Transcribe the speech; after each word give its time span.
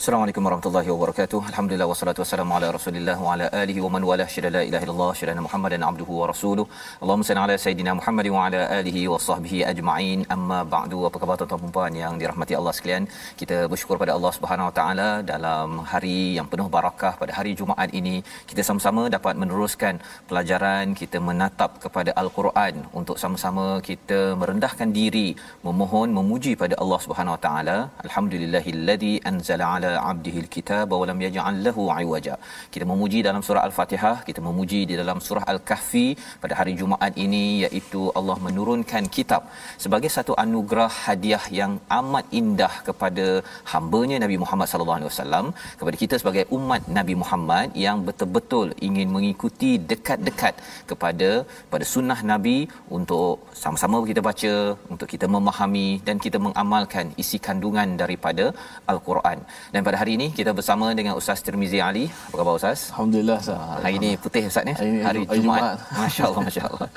Assalamualaikum 0.00 0.44
warahmatullahi 0.46 0.88
wabarakatuh. 0.92 1.38
Alhamdulillah 1.48 1.86
wassalatu 1.90 2.20
wassalamu 2.22 2.52
ala 2.58 2.68
Rasulillah 2.76 3.16
wa 3.24 3.32
ala 3.32 3.46
alihi 3.62 3.80
wa 3.84 3.88
man 3.94 4.02
wala 4.10 4.24
syada 4.34 4.50
la 4.54 4.62
ilaha 4.68 4.84
illallah 4.86 5.08
syada 5.18 5.42
Muhammadan 5.46 5.82
abduhu 5.88 6.12
wa 6.20 6.26
rasuluh. 6.30 6.64
Allahumma 7.02 7.26
salli 7.28 7.42
ala 7.42 7.56
sayidina 7.64 7.92
Muhammad 7.98 8.26
wa 8.34 8.44
ala 8.44 8.60
alihi 8.76 9.02
wa 9.12 9.18
sahbihi 9.26 9.58
ajma'in. 9.72 10.20
Amma 10.34 10.60
ba'du. 10.74 11.00
Apa 11.08 11.20
khabar 11.22 11.36
tuan-tuan 11.40 11.60
dan 11.64 11.74
puan 11.74 11.98
yang 12.02 12.14
dirahmati 12.22 12.56
Allah 12.60 12.72
sekalian? 12.78 13.06
Kita 13.42 13.58
bersyukur 13.72 13.98
pada 14.04 14.14
Allah 14.16 14.32
Subhanahu 14.38 14.68
wa 14.70 14.74
taala 14.78 15.08
dalam 15.32 15.68
hari 15.92 16.16
yang 16.38 16.48
penuh 16.54 16.68
barakah 16.76 17.12
pada 17.20 17.34
hari 17.38 17.52
Jumaat 17.60 17.92
ini 18.00 18.16
kita 18.52 18.64
sama-sama 18.70 19.04
dapat 19.16 19.36
meneruskan 19.44 20.00
pelajaran 20.32 20.96
kita 21.02 21.20
menatap 21.28 21.76
kepada 21.84 22.16
Al-Quran 22.24 22.74
untuk 23.02 23.18
sama-sama 23.24 23.66
kita 23.90 24.20
merendahkan 24.44 24.88
diri, 25.00 25.28
memohon 25.68 26.08
memuji 26.20 26.54
pada 26.64 26.74
Allah 26.84 27.00
Subhanahu 27.06 27.36
wa 27.38 27.42
taala. 27.46 27.78
Alhamdulillahilladzi 28.08 29.14
anzala 29.32 29.68
ala 29.76 29.88
abdihil 30.10 30.48
kitaba 30.54 30.94
wa 31.00 31.06
lam 31.10 31.18
yaj'al 31.26 31.58
lahu 31.66 31.82
iwaja. 32.04 32.34
Kita 32.74 32.84
memuji 32.92 33.18
dalam 33.28 33.42
surah 33.46 33.62
Al-Fatihah, 33.68 34.16
kita 34.28 34.40
memuji 34.48 34.80
di 34.90 34.94
dalam 35.00 35.18
surah 35.26 35.44
Al-Kahfi 35.52 36.06
pada 36.42 36.54
hari 36.60 36.74
Jumaat 36.80 37.14
ini 37.24 37.44
iaitu 37.64 38.02
Allah 38.18 38.36
menurunkan 38.46 39.04
kitab 39.16 39.42
sebagai 39.84 40.10
satu 40.16 40.34
anugerah 40.44 40.90
hadiah 41.06 41.44
yang 41.60 41.72
amat 41.98 42.26
indah 42.40 42.72
kepada 42.88 43.26
hamba-Nya 43.72 44.18
Nabi 44.24 44.36
Muhammad 44.44 44.68
sallallahu 44.72 44.98
alaihi 45.00 45.10
wasallam, 45.12 45.46
kepada 45.80 45.96
kita 46.02 46.14
sebagai 46.22 46.44
umat 46.58 46.82
Nabi 46.98 47.16
Muhammad 47.22 47.68
yang 47.86 47.98
betul-betul 48.08 48.68
ingin 48.88 49.08
mengikuti 49.16 49.72
dekat-dekat 49.92 50.54
kepada 50.92 51.30
pada 51.72 51.84
sunnah 51.94 52.20
Nabi 52.32 52.58
untuk 52.98 53.34
sama-sama 53.62 53.96
kita 54.10 54.22
baca, 54.28 54.54
untuk 54.92 55.08
kita 55.14 55.26
memahami 55.36 55.88
dan 56.06 56.16
kita 56.24 56.38
mengamalkan 56.46 57.06
isi 57.22 57.38
kandungan 57.46 57.88
daripada 58.02 58.44
Al-Quran. 58.92 59.38
Dan 59.74 59.79
pada 59.88 59.96
hari 60.00 60.12
ini 60.18 60.26
kita 60.38 60.50
bersama 60.58 60.86
dengan 60.98 61.14
Ustaz 61.20 61.38
Tirmizi 61.46 61.78
Ali. 61.88 62.04
Apa 62.28 62.34
khabar 62.40 62.54
Ustaz? 62.60 62.80
Alhamdulillah 62.92 63.36
Ustaz. 63.42 63.58
Ah, 63.64 63.78
Hari 63.84 63.94
ini 64.00 64.10
putih 64.24 64.42
Ustaz 64.50 64.64
ya. 64.70 64.74
Hari 64.80 64.90
ini 64.92 65.00
Hari 65.08 65.20
Jumaat. 65.24 65.42
Jumaat. 65.44 65.78
Masya-Allah, 66.00 66.42
masya-Allah. 66.48 66.88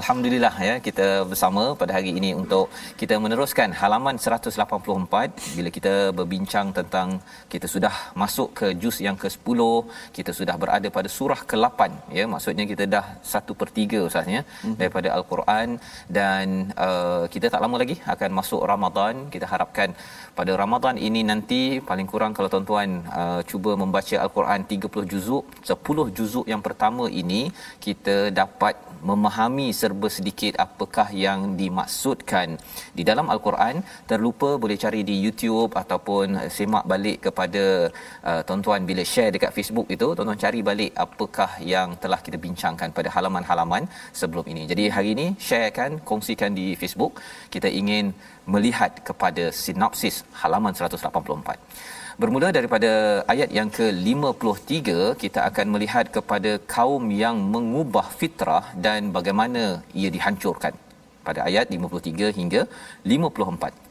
Alhamdulillah 0.00 0.54
ya 0.68 0.74
kita 0.86 1.06
bersama 1.30 1.62
pada 1.80 1.92
hari 1.98 2.10
ini 2.20 2.30
untuk 2.42 2.64
kita 3.00 3.14
meneruskan 3.24 3.68
halaman 3.80 4.16
184 4.24 5.56
bila 5.58 5.68
kita 5.76 5.94
berbincang 6.18 6.66
tentang 6.78 7.08
kita 7.52 7.66
sudah 7.74 7.94
masuk 8.22 8.48
ke 8.58 8.66
juz 8.82 8.98
yang 9.06 9.16
ke-10, 9.22 9.60
kita 10.18 10.30
sudah 10.40 10.56
berada 10.62 10.88
pada 10.98 11.08
surah 11.16 11.40
ke-8 11.50 11.80
ya. 12.18 12.24
Maksudnya 12.34 12.66
kita 12.72 12.84
dah 12.96 13.04
1/3 13.34 14.02
Ustaz 14.08 14.26
ya 14.36 14.42
Mhm. 14.64 14.76
daripada 14.80 15.08
Al-Quran 15.16 15.68
dan 16.18 16.46
uh, 16.86 17.24
kita 17.34 17.46
tak 17.54 17.60
lama 17.64 17.76
lagi 17.82 17.96
akan 18.14 18.30
masuk 18.40 18.60
Ramadan. 18.72 19.14
Kita 19.34 19.46
harapkan 19.52 19.88
pada 20.38 20.52
Ramadan 20.62 20.94
ini 21.08 21.20
nanti 21.30 21.60
paling 21.90 22.07
kurang 22.12 22.32
kalau 22.36 22.48
tuan-tuan 22.52 22.88
uh, 23.20 23.40
cuba 23.50 23.70
membaca 23.82 24.16
Al-Quran 24.24 24.60
30 24.72 25.12
juzuk, 25.12 25.44
10 25.70 26.16
juzuk 26.16 26.46
yang 26.52 26.62
pertama 26.66 27.04
ini 27.22 27.40
kita 27.86 28.16
dapat 28.40 28.74
memahami 29.08 29.66
serba 29.80 30.08
sedikit 30.16 30.52
apakah 30.64 31.08
yang 31.24 31.40
dimaksudkan 31.60 32.58
di 32.98 33.02
dalam 33.10 33.26
Al-Quran 33.34 33.76
terlupa 34.10 34.50
boleh 34.62 34.78
cari 34.84 35.00
di 35.10 35.16
YouTube 35.24 35.72
ataupun 35.82 36.50
semak 36.56 36.84
balik 36.92 37.18
kepada 37.26 37.64
uh, 38.30 38.40
tuan-tuan 38.46 38.82
bila 38.90 39.02
share 39.12 39.30
dekat 39.36 39.54
Facebook 39.58 39.86
itu 39.96 40.06
tuan-tuan 40.16 40.40
cari 40.44 40.60
balik 40.70 40.92
apakah 41.06 41.50
yang 41.74 41.94
telah 42.02 42.20
kita 42.26 42.38
bincangkan 42.46 42.90
pada 42.96 43.08
halaman-halaman 43.16 43.84
sebelum 44.20 44.44
ini. 44.52 44.64
Jadi 44.70 44.84
hari 44.96 45.10
ini 45.16 45.26
sharekan, 45.48 46.02
kongsikan 46.10 46.52
di 46.60 46.66
Facebook. 46.80 47.22
Kita 47.54 47.68
ingin 47.80 48.10
melihat 48.54 48.92
kepada 49.08 49.44
sinopsis 49.62 50.24
halaman 50.42 50.74
184. 50.74 51.97
Bermula 52.22 52.48
daripada 52.56 52.90
ayat 53.32 53.50
yang 53.56 53.68
ke-53 53.76 54.78
kita 55.22 55.40
akan 55.48 55.66
melihat 55.74 56.06
kepada 56.16 56.52
kaum 56.74 57.04
yang 57.22 57.36
mengubah 57.54 58.06
fitrah 58.20 58.64
dan 58.86 59.14
bagaimana 59.16 59.62
ia 60.00 60.10
dihancurkan. 60.16 60.74
Pada 61.26 61.46
ayat 61.48 61.70
53 61.70 62.34
hingga 62.38 62.62
54 63.06 63.87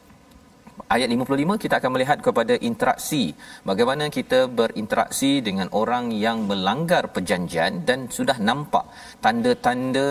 ayat 0.96 1.10
55 1.14 1.64
kita 1.64 1.76
akan 1.80 1.92
melihat 1.96 2.20
kepada 2.28 2.56
interaksi. 2.70 3.24
Bagaimana 3.70 4.06
kita 4.18 4.40
berinteraksi 4.60 5.32
dengan 5.48 5.68
orang 5.82 6.06
yang 6.26 6.38
melanggar 6.50 7.04
perjanjian 7.16 7.84
dan 7.90 8.00
sudah 8.18 8.38
nampak 8.50 8.86
tanda-tanda 9.26 10.10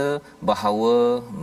bahawa 0.50 0.94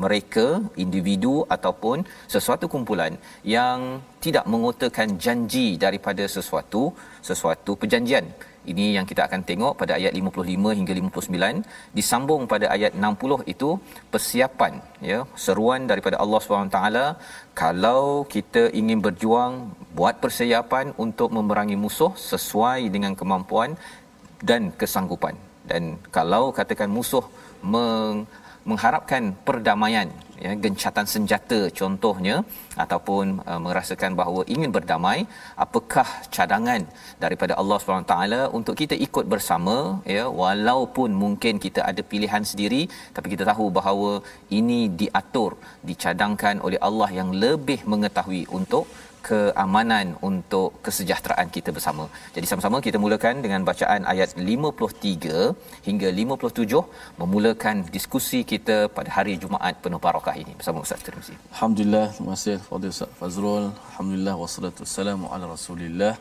mereka 0.03 0.47
individu 0.85 1.35
ataupun 1.55 2.05
sesuatu 2.35 2.67
kumpulan 2.73 3.15
yang 3.57 3.79
tidak 4.25 4.45
mengotakan 4.53 5.09
janji 5.25 5.67
daripada 5.85 6.23
sesuatu 6.35 6.83
sesuatu 7.29 7.71
perjanjian 7.81 8.27
ini 8.71 8.85
yang 8.95 9.05
kita 9.11 9.21
akan 9.27 9.41
tengok 9.49 9.73
pada 9.81 9.93
ayat 9.99 10.13
55 10.19 10.77
hingga 10.79 10.93
59 10.99 11.97
disambung 11.97 12.43
pada 12.53 12.67
ayat 12.75 12.91
60 13.05 13.53
itu 13.53 13.69
persiapan 14.13 14.73
ya 15.09 15.19
seruan 15.45 15.81
daripada 15.91 16.17
Allah 16.23 16.39
SWT 16.41 16.79
kalau 17.61 18.03
kita 18.35 18.63
ingin 18.81 18.99
berjuang 19.05 19.53
buat 19.97 20.15
persiapan 20.23 20.95
untuk 21.05 21.29
memerangi 21.37 21.77
musuh 21.83 22.11
sesuai 22.31 22.81
dengan 22.95 23.13
kemampuan 23.19 23.71
dan 24.49 24.61
kesanggupan. 24.81 25.35
Dan 25.69 25.83
kalau 26.17 26.43
katakan 26.57 26.89
musuh 26.97 27.25
meng 27.73 28.27
mengharapkan 28.71 29.23
perdamaian 29.47 30.09
ya 30.43 30.51
gencatan 30.63 31.07
senjata 31.13 31.59
contohnya 31.79 32.35
ataupun 32.83 33.25
uh, 33.49 33.59
merasakan 33.65 34.11
bahawa 34.19 34.41
ingin 34.53 34.71
berdamai 34.77 35.19
apakah 35.65 36.07
cadangan 36.35 36.81
daripada 37.23 37.53
Allah 37.61 37.77
SWT 37.79 38.15
untuk 38.59 38.75
kita 38.81 38.95
ikut 39.07 39.25
bersama 39.33 39.77
ya 40.15 40.25
walaupun 40.41 41.09
mungkin 41.23 41.61
kita 41.65 41.81
ada 41.91 42.03
pilihan 42.11 42.45
sendiri 42.51 42.81
tapi 43.17 43.29
kita 43.33 43.45
tahu 43.51 43.67
bahawa 43.79 44.11
ini 44.59 44.81
diatur 45.01 45.51
dicadangkan 45.89 46.57
oleh 46.67 46.81
Allah 46.89 47.09
yang 47.19 47.31
lebih 47.45 47.79
mengetahui 47.93 48.43
untuk 48.59 48.85
keamanan 49.27 50.07
untuk 50.29 50.69
kesejahteraan 50.85 51.47
kita 51.55 51.69
bersama. 51.77 52.05
Jadi 52.35 52.45
sama-sama 52.51 52.77
kita 52.87 52.97
mulakan 53.03 53.35
dengan 53.45 53.61
bacaan 53.69 54.01
ayat 54.13 54.29
53 54.35 55.87
hingga 55.87 56.09
57 56.23 56.83
memulakan 57.21 57.75
diskusi 57.95 58.39
kita 58.51 58.77
pada 58.97 59.09
hari 59.17 59.33
Jumaat 59.43 59.75
penuh 59.85 60.01
barakah 60.05 60.35
ini 60.43 60.53
bersama 60.59 60.83
Ustaz 60.85 61.05
Tirmizi. 61.07 61.35
Alhamdulillah, 61.55 62.05
terima 62.15 62.31
kasih 62.35 62.57
Fadil 62.69 62.93
Ustaz 62.95 63.11
Fazrul. 63.21 63.65
Alhamdulillah 63.91 64.35
wassalatu 64.43 64.81
wassalamu 64.85 65.27
ala 65.33 65.45
Rasulillah. 65.55 66.13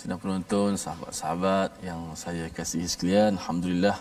Sidang 0.00 0.20
penonton, 0.22 0.70
sahabat-sahabat 0.84 1.70
yang 1.88 2.00
saya 2.24 2.44
kasihi 2.56 2.88
sekalian, 2.94 3.32
alhamdulillah 3.40 3.96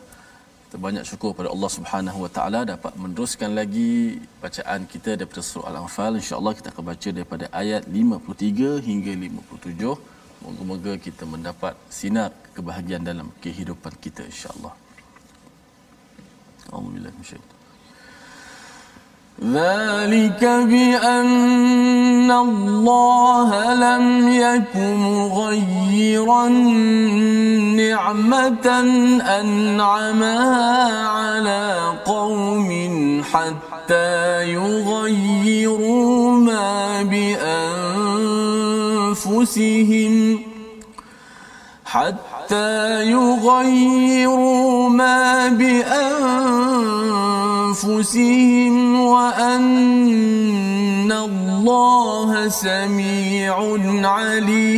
Kita 0.74 0.82
banyak 0.90 1.06
syukur 1.06 1.38
pada 1.38 1.54
Allah 1.54 1.70
Subhanahu 1.70 2.26
Wa 2.26 2.30
Taala 2.34 2.60
dapat 2.66 2.98
meneruskan 2.98 3.54
lagi 3.54 4.18
bacaan 4.42 4.90
kita 4.90 5.14
daripada 5.14 5.46
surah 5.46 5.70
Al-Anfal. 5.70 6.18
Insya-Allah 6.18 6.54
kita 6.58 6.74
akan 6.74 6.86
baca 6.90 7.10
daripada 7.14 7.46
ayat 7.62 7.86
53 7.86 8.82
hingga 8.82 9.14
57. 9.14 9.94
Moga-moga 10.42 10.98
kita 10.98 11.30
mendapat 11.30 11.78
sinar 11.94 12.34
kebahagiaan 12.58 13.06
dalam 13.06 13.30
kehidupan 13.46 13.94
kita 14.02 14.26
insya-Allah. 14.26 14.74
Alhamdulillah. 16.74 17.53
ذلك 19.44 20.40
بأن 20.44 22.32
الله 22.32 23.74
لم 23.74 24.30
يكن 24.34 24.96
مغيرا 24.96 26.48
نعمة 27.76 28.68
أنعمها 29.40 31.08
على 31.08 31.94
قوم 32.06 32.70
حتى 33.34 34.44
يغيروا 34.54 36.32
ما 36.40 37.04
بأنفسهم 39.04 40.40
حتى 42.54 43.10
يغيروا 43.10 44.90
ما 44.90 45.50
بأنفسهم 45.50 45.96
وأن 49.02 49.62
الله 51.12 52.50
سميع 52.50 53.78
عليم. 54.08 54.74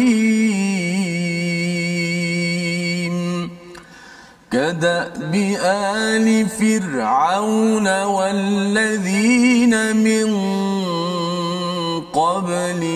كدأب 4.51 5.35
آل 5.61 6.47
فرعون 6.49 8.03
والذين 8.03 9.95
من 9.95 10.27
قبلهم 12.13 12.94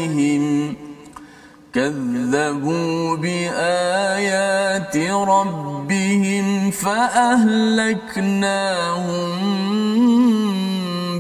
كذبوا 1.74 3.16
بآيات 3.16 4.98
ربهم 4.98 6.72
فأهلكناهم 6.72 8.10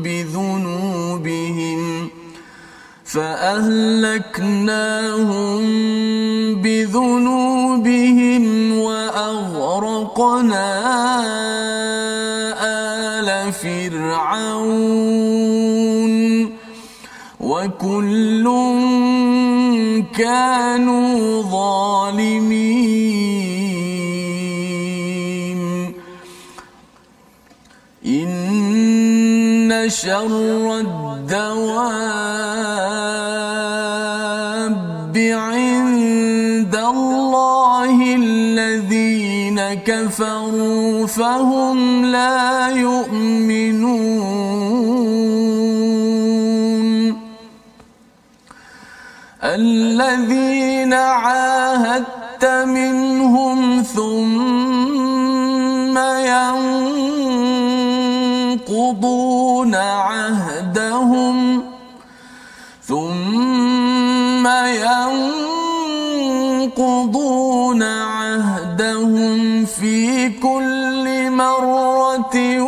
بذنوبهم 0.03 2.09
فأهلكناهم 3.05 4.41
بذنوبهم 6.61 8.43
وأغرقنا 8.79 10.69
آل 13.19 13.53
فرعون 13.53 14.99
وكل 17.39 18.45
كانوا 20.17 21.41
ظالمين. 21.41 22.79
إن 28.05 29.85
شر 29.89 30.79
الدواب 30.79 31.69
عند 35.17 36.75
الله 36.75 38.15
الذين 38.15 39.59
كفروا 39.73 41.07
فهم 41.07 42.05
لا 42.05 42.69
يؤمنون. 42.69 44.48
الذين 49.43 50.93
عاهدت 50.93 52.45
منهم 52.45 53.83
ثم 53.83 54.49
ينقضون 58.57 59.75
عهدهم 59.75 61.63
ثم 62.87 64.47
ينقضون 66.67 67.83
عهدهم 67.83 69.65
في 69.65 70.29
كل 70.29 71.31
مرة 71.31 72.61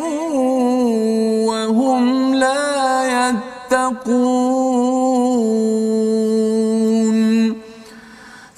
وهم 1.46 2.36
لا 2.36 3.32
يتقون 3.72 5.01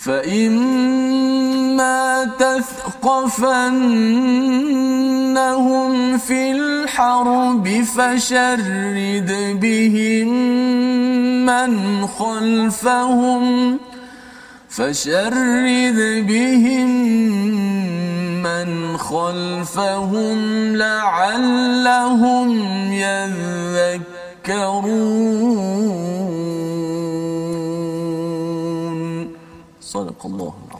فإما 0.05 1.94
تثقفنهم 2.39 3.77
في 6.17 6.51
الحرب 6.51 7.83
فشرد 7.95 9.57
بهم 9.61 10.27
من 11.45 12.07
خلفهم 12.07 13.79
فشرد 14.69 16.25
بهم 16.27 16.89
من 18.44 18.97
خلفهم 18.97 20.75
لعلهم 20.75 22.50
يذكرون 24.47 25.23
Sadaqallahu 29.93 30.77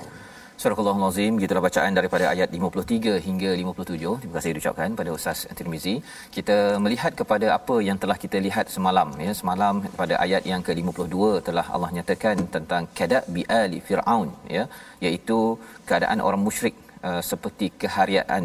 Surah 0.62 0.78
Al-Azim 0.82 1.34
gitulah 1.42 1.62
bacaan 1.66 1.94
daripada 1.98 2.26
ayat 2.32 2.50
53 2.58 3.16
hingga 3.26 3.50
57. 3.62 4.12
Terima 4.22 4.34
kasih 4.36 4.52
diucapkan 4.56 4.90
pada 5.00 5.10
Ustaz 5.16 5.40
Tirmizi. 5.58 5.96
Kita 6.36 6.58
melihat 6.84 7.12
kepada 7.22 7.48
apa 7.58 7.76
yang 7.88 7.98
telah 8.04 8.18
kita 8.24 8.38
lihat 8.46 8.68
semalam 8.76 9.10
ya. 9.26 9.32
Semalam 9.40 9.82
pada 10.02 10.16
ayat 10.26 10.46
yang 10.52 10.62
ke-52 10.68 11.18
telah 11.48 11.66
Allah 11.76 11.90
nyatakan 11.98 12.46
tentang 12.56 12.86
kada 13.00 13.20
bi 13.36 13.44
ali 13.62 13.82
fir'aun 13.90 14.30
ya, 14.58 14.64
iaitu 15.06 15.40
keadaan 15.90 16.22
orang 16.30 16.44
musyrik 16.48 16.78
Uh, 17.10 17.22
seperti 17.30 17.68
keharian 17.82 18.44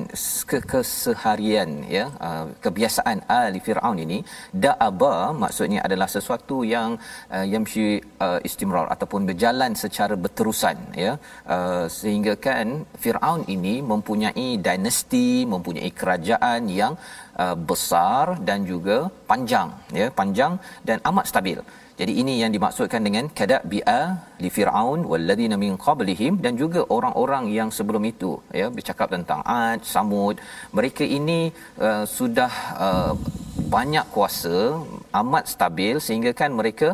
ke 0.50 0.58
keseharian 0.70 1.70
ya 1.96 2.04
uh, 2.26 2.46
kebiasaan 2.64 3.18
ali 3.34 3.60
firaun 3.66 3.98
ini 4.04 4.18
da'aba 4.64 5.12
maksudnya 5.42 5.80
adalah 5.86 6.08
sesuatu 6.14 6.56
yang 6.72 6.98
uh, 7.36 7.46
yamshi 7.52 7.86
uh, 8.26 8.40
istimrar 8.48 8.86
ataupun 8.94 9.30
berjalan 9.30 9.78
secara 9.82 10.14
berterusan 10.24 10.76
ya. 11.04 11.12
Uh, 11.54 11.86
sehingga 11.98 12.34
kan 12.46 12.82
firaun 13.02 13.42
ini 13.56 13.74
mempunyai 13.92 14.48
dinasti 14.66 15.28
mempunyai 15.54 15.90
kerajaan 16.00 16.62
yang 16.80 16.94
uh, 17.42 17.56
besar 17.70 18.42
dan 18.48 18.66
juga 18.72 18.98
panjang 19.30 19.70
ya 20.00 20.08
panjang 20.20 20.54
dan 20.88 20.98
amat 21.12 21.26
stabil 21.30 21.60
jadi 22.00 22.12
ini 22.22 22.32
yang 22.40 22.52
dimaksudkan 22.54 23.02
dengan 23.06 23.24
kada 23.38 23.56
bi'a 23.70 24.00
li 24.42 24.50
fir'aun 24.56 25.00
walladhina 25.10 25.56
min 25.62 25.72
qablihim 25.86 26.34
dan 26.44 26.54
juga 26.62 26.80
orang-orang 26.96 27.44
yang 27.58 27.68
sebelum 27.78 28.02
itu 28.12 28.30
ya 28.60 28.66
bercakap 28.76 29.08
tentang 29.14 29.40
Ad, 29.42 29.82
Samud. 29.92 30.36
Mereka 30.78 31.02
ini 31.18 31.40
uh, 31.86 32.04
sudah 32.18 32.52
uh, 32.86 33.12
banyak 33.74 34.06
kuasa, 34.14 34.58
amat 35.20 35.44
stabil 35.54 35.98
sehingga 36.06 36.30
kan 36.40 36.54
mereka 36.60 36.88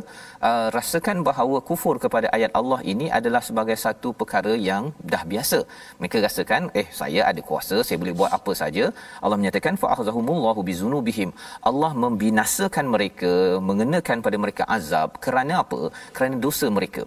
uh, 0.49 0.69
rasakan 0.77 1.19
bahawa 1.29 1.59
kufur 1.69 1.95
kepada 2.05 2.29
ayat 2.37 2.53
Allah 2.61 2.81
ini 2.93 3.07
adalah 3.19 3.43
sebagai 3.49 3.77
satu 3.85 4.11
perkara 4.21 4.53
yang 4.69 4.85
dah 5.13 5.23
biasa. 5.33 5.59
Mereka 6.01 6.25
rasakan 6.27 6.63
eh 6.83 6.87
saya 7.01 7.21
ada 7.31 7.43
kuasa, 7.51 7.77
saya 7.87 7.99
boleh 8.03 8.15
buat 8.21 8.33
apa 8.39 8.55
saja. 8.63 8.87
Allah 9.25 9.39
menyatakan 9.41 9.81
fa 9.83 9.91
akhazahumullahu 9.95 10.63
bizunubihim. 10.71 11.33
Allah 11.71 11.93
membinasakan 12.05 12.89
mereka, 12.95 13.35
mengenakan 13.69 14.19
pada 14.27 14.39
mereka 14.45 14.65
azab 14.79 15.21
kerana 15.27 15.55
apa? 15.65 15.81
Kerana 16.17 16.37
dosa 16.47 16.69
mereka. 16.79 17.05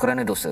Kerana 0.00 0.22
dosa. 0.30 0.50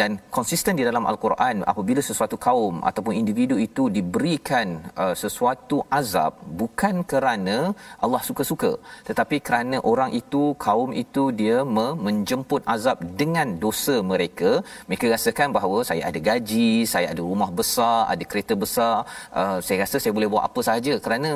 Dan 0.00 0.10
konsisten 0.36 0.74
di 0.78 0.84
dalam 0.88 1.04
al-Quran 1.10 1.56
apabila 1.72 2.00
sesuatu 2.08 2.36
kaum 2.46 2.74
ataupun 2.88 3.12
individu 3.20 3.56
itu 3.66 3.84
diberikan 3.96 4.66
uh, 5.02 5.14
sesuatu 5.22 5.76
azab 5.98 6.32
bukan 6.60 6.94
kerana 7.10 7.56
Allah 8.04 8.20
suka-suka 8.28 8.72
tetapi 9.08 9.36
kerana 9.46 9.76
orang 9.92 10.10
itu 10.20 10.42
kaum 10.66 10.90
itu 11.02 11.24
dia 11.40 11.56
me- 11.76 11.96
menjemput 12.06 12.60
azab 12.74 13.00
dengan 13.22 13.56
dosa 13.64 13.96
mereka. 14.12 14.50
Mereka 14.90 15.12
rasakan 15.14 15.48
bahawa 15.56 15.78
saya 15.90 16.02
ada 16.10 16.20
gaji 16.28 16.70
saya 16.92 17.08
ada 17.14 17.22
rumah 17.30 17.50
besar 17.60 17.98
ada 18.12 18.24
kereta 18.32 18.56
besar 18.64 18.94
uh, 19.40 19.58
saya 19.66 19.78
rasa 19.84 19.96
saya 20.02 20.12
boleh 20.18 20.30
buat 20.34 20.44
apa 20.48 20.60
sahaja 20.68 20.94
kerana 21.06 21.30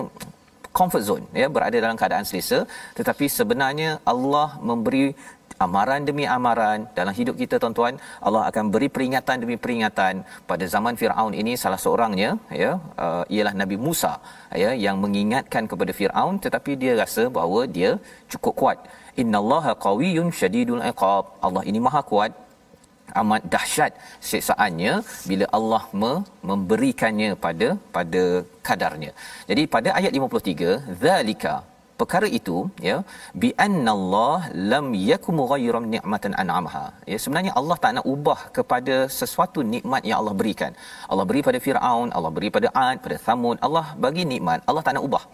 comfort 0.79 1.05
zone 1.09 1.25
ya 1.41 1.47
berada 1.57 1.77
dalam 1.85 1.99
keadaan 2.01 2.29
selesa. 2.29 2.61
Tetapi 2.99 3.27
sebenarnya 3.39 3.91
Allah 4.13 4.49
memberi 4.71 5.07
amaran 5.65 6.03
demi 6.09 6.25
amaran 6.37 6.81
dalam 6.99 7.15
hidup 7.19 7.35
kita 7.43 7.55
tuan-tuan 7.63 7.95
Allah 8.27 8.43
akan 8.51 8.65
beri 8.75 8.89
peringatan 8.95 9.37
demi 9.43 9.57
peringatan 9.65 10.25
pada 10.51 10.65
zaman 10.75 10.95
Firaun 11.01 11.35
ini. 11.43 11.55
Salah 11.63 11.81
seorangnya 11.85 12.31
ya 12.63 12.73
uh, 13.05 13.25
ialah 13.35 13.55
Nabi 13.63 13.77
Musa 13.87 14.13
ya 14.65 14.71
yang 14.85 14.99
mengingatkan 15.05 15.65
kepada 15.73 15.95
Firaun 15.99 16.37
tetapi 16.45 16.75
dia 16.83 16.93
rasa 17.03 17.25
bahawa 17.39 17.63
dia 17.79 17.91
cukup 18.33 18.55
kuat. 18.61 18.79
Innallaha 19.23 19.73
qawiyyun 19.87 20.29
syadidul 20.41 20.85
iqab. 20.93 21.25
Allah 21.47 21.65
ini 21.71 21.81
maha 21.89 22.03
kuat 22.13 22.33
amat 23.21 23.43
dahsyat 23.55 23.93
siksaannya 24.29 24.93
bila 25.31 25.47
Allah 25.59 25.83
me- 26.01 26.23
memberikannya 26.51 27.31
pada 27.45 27.69
pada 27.97 28.23
kadarnya. 28.69 29.13
Jadi 29.51 29.63
pada 29.75 29.91
ayat 29.99 30.13
53 30.19 30.97
zalika 31.05 31.55
perkara 32.01 32.29
itu 32.39 32.57
ya 32.89 32.97
bi 33.43 33.49
annallah 33.67 34.39
lam 34.73 34.87
yakum 35.11 35.39
ghayran 35.53 35.87
ni'matan 35.95 36.35
an'amha 36.43 36.85
ya 37.13 37.19
sebenarnya 37.25 37.53
Allah 37.61 37.77
tak 37.85 37.95
nak 37.97 38.07
ubah 38.15 38.41
kepada 38.59 38.97
sesuatu 39.21 39.63
nikmat 39.75 40.03
yang 40.09 40.19
Allah 40.21 40.35
berikan. 40.41 40.73
Allah 41.11 41.25
beri 41.31 41.43
pada 41.49 41.59
Firaun 41.67 42.09
Allah 42.17 42.33
beri 42.37 42.51
pada 42.57 42.69
Ad 42.87 42.99
pada 43.05 43.17
Thamud. 43.27 43.57
Allah 43.69 43.87
bagi 44.05 44.25
nikmat 44.33 44.61
Allah 44.71 44.85
tak 44.89 44.95
nak 44.97 45.07
ubah. 45.09 45.25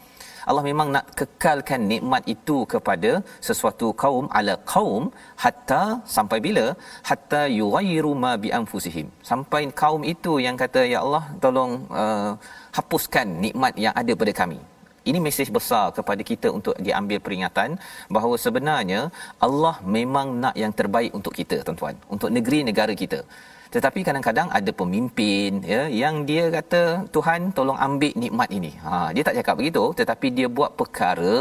Allah 0.50 0.62
memang 0.68 0.88
nak 0.94 1.06
kekalkan 1.18 1.80
nikmat 1.92 2.22
itu 2.34 2.56
kepada 2.72 3.10
sesuatu 3.46 3.86
kaum 4.02 4.26
ala 4.38 4.54
kaum 4.72 5.04
hatta 5.44 5.82
sampai 6.16 6.38
bila? 6.46 6.66
Hatta 7.08 7.42
yughayyiru 7.60 8.12
ma 8.24 8.32
bi 8.44 8.50
anfusihim. 8.58 9.08
Sampai 9.30 9.62
kaum 9.82 10.04
itu 10.14 10.34
yang 10.46 10.58
kata 10.62 10.82
ya 10.92 11.00
Allah 11.06 11.24
tolong 11.44 11.74
uh, 12.02 12.30
hapuskan 12.78 13.26
nikmat 13.44 13.74
yang 13.86 13.94
ada 14.02 14.14
pada 14.22 14.34
kami 14.42 14.60
ini 15.10 15.18
mesej 15.26 15.48
besar 15.58 15.84
kepada 15.98 16.22
kita 16.30 16.48
untuk 16.58 16.74
diambil 16.86 17.18
peringatan 17.24 17.70
bahawa 18.16 18.36
sebenarnya 18.44 19.00
Allah 19.46 19.74
memang 19.96 20.26
nak 20.42 20.54
yang 20.62 20.72
terbaik 20.80 21.12
untuk 21.18 21.32
kita 21.38 21.56
tuan-tuan. 21.66 21.96
Untuk 22.14 22.30
negeri 22.36 22.60
negara 22.70 22.92
kita 23.02 23.20
tetapi 23.74 24.00
kadang-kadang 24.08 24.48
ada 24.58 24.70
pemimpin 24.80 25.50
ya 25.72 25.82
yang 26.02 26.16
dia 26.28 26.44
kata 26.56 26.82
Tuhan 27.16 27.40
tolong 27.58 27.78
ambil 27.86 28.12
nikmat 28.22 28.48
ini. 28.58 28.72
Ha 28.84 29.10
dia 29.14 29.22
tak 29.28 29.36
cakap 29.38 29.54
begitu 29.60 29.84
tetapi 30.00 30.26
dia 30.38 30.48
buat 30.58 30.72
perkara 30.80 31.34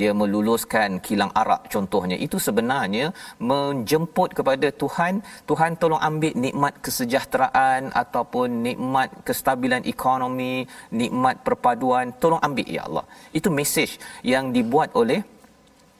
dia 0.00 0.12
meluluskan 0.20 0.98
kilang 1.06 1.32
arak 1.42 1.62
contohnya 1.74 2.16
itu 2.26 2.36
sebenarnya 2.46 3.06
menjemput 3.50 4.30
kepada 4.38 4.68
Tuhan 4.82 5.14
Tuhan 5.50 5.72
tolong 5.82 6.02
ambil 6.08 6.32
nikmat 6.44 6.74
kesejahteraan 6.84 7.82
ataupun 8.02 8.48
nikmat 8.66 9.08
kestabilan 9.28 9.82
ekonomi, 9.94 10.54
nikmat 11.00 11.36
perpaduan 11.46 12.06
tolong 12.22 12.42
ambil 12.48 12.68
ya 12.76 12.82
Allah. 12.88 13.06
Itu 13.38 13.48
mesej 13.58 13.90
yang 14.32 14.44
dibuat 14.56 14.90
oleh 15.00 15.20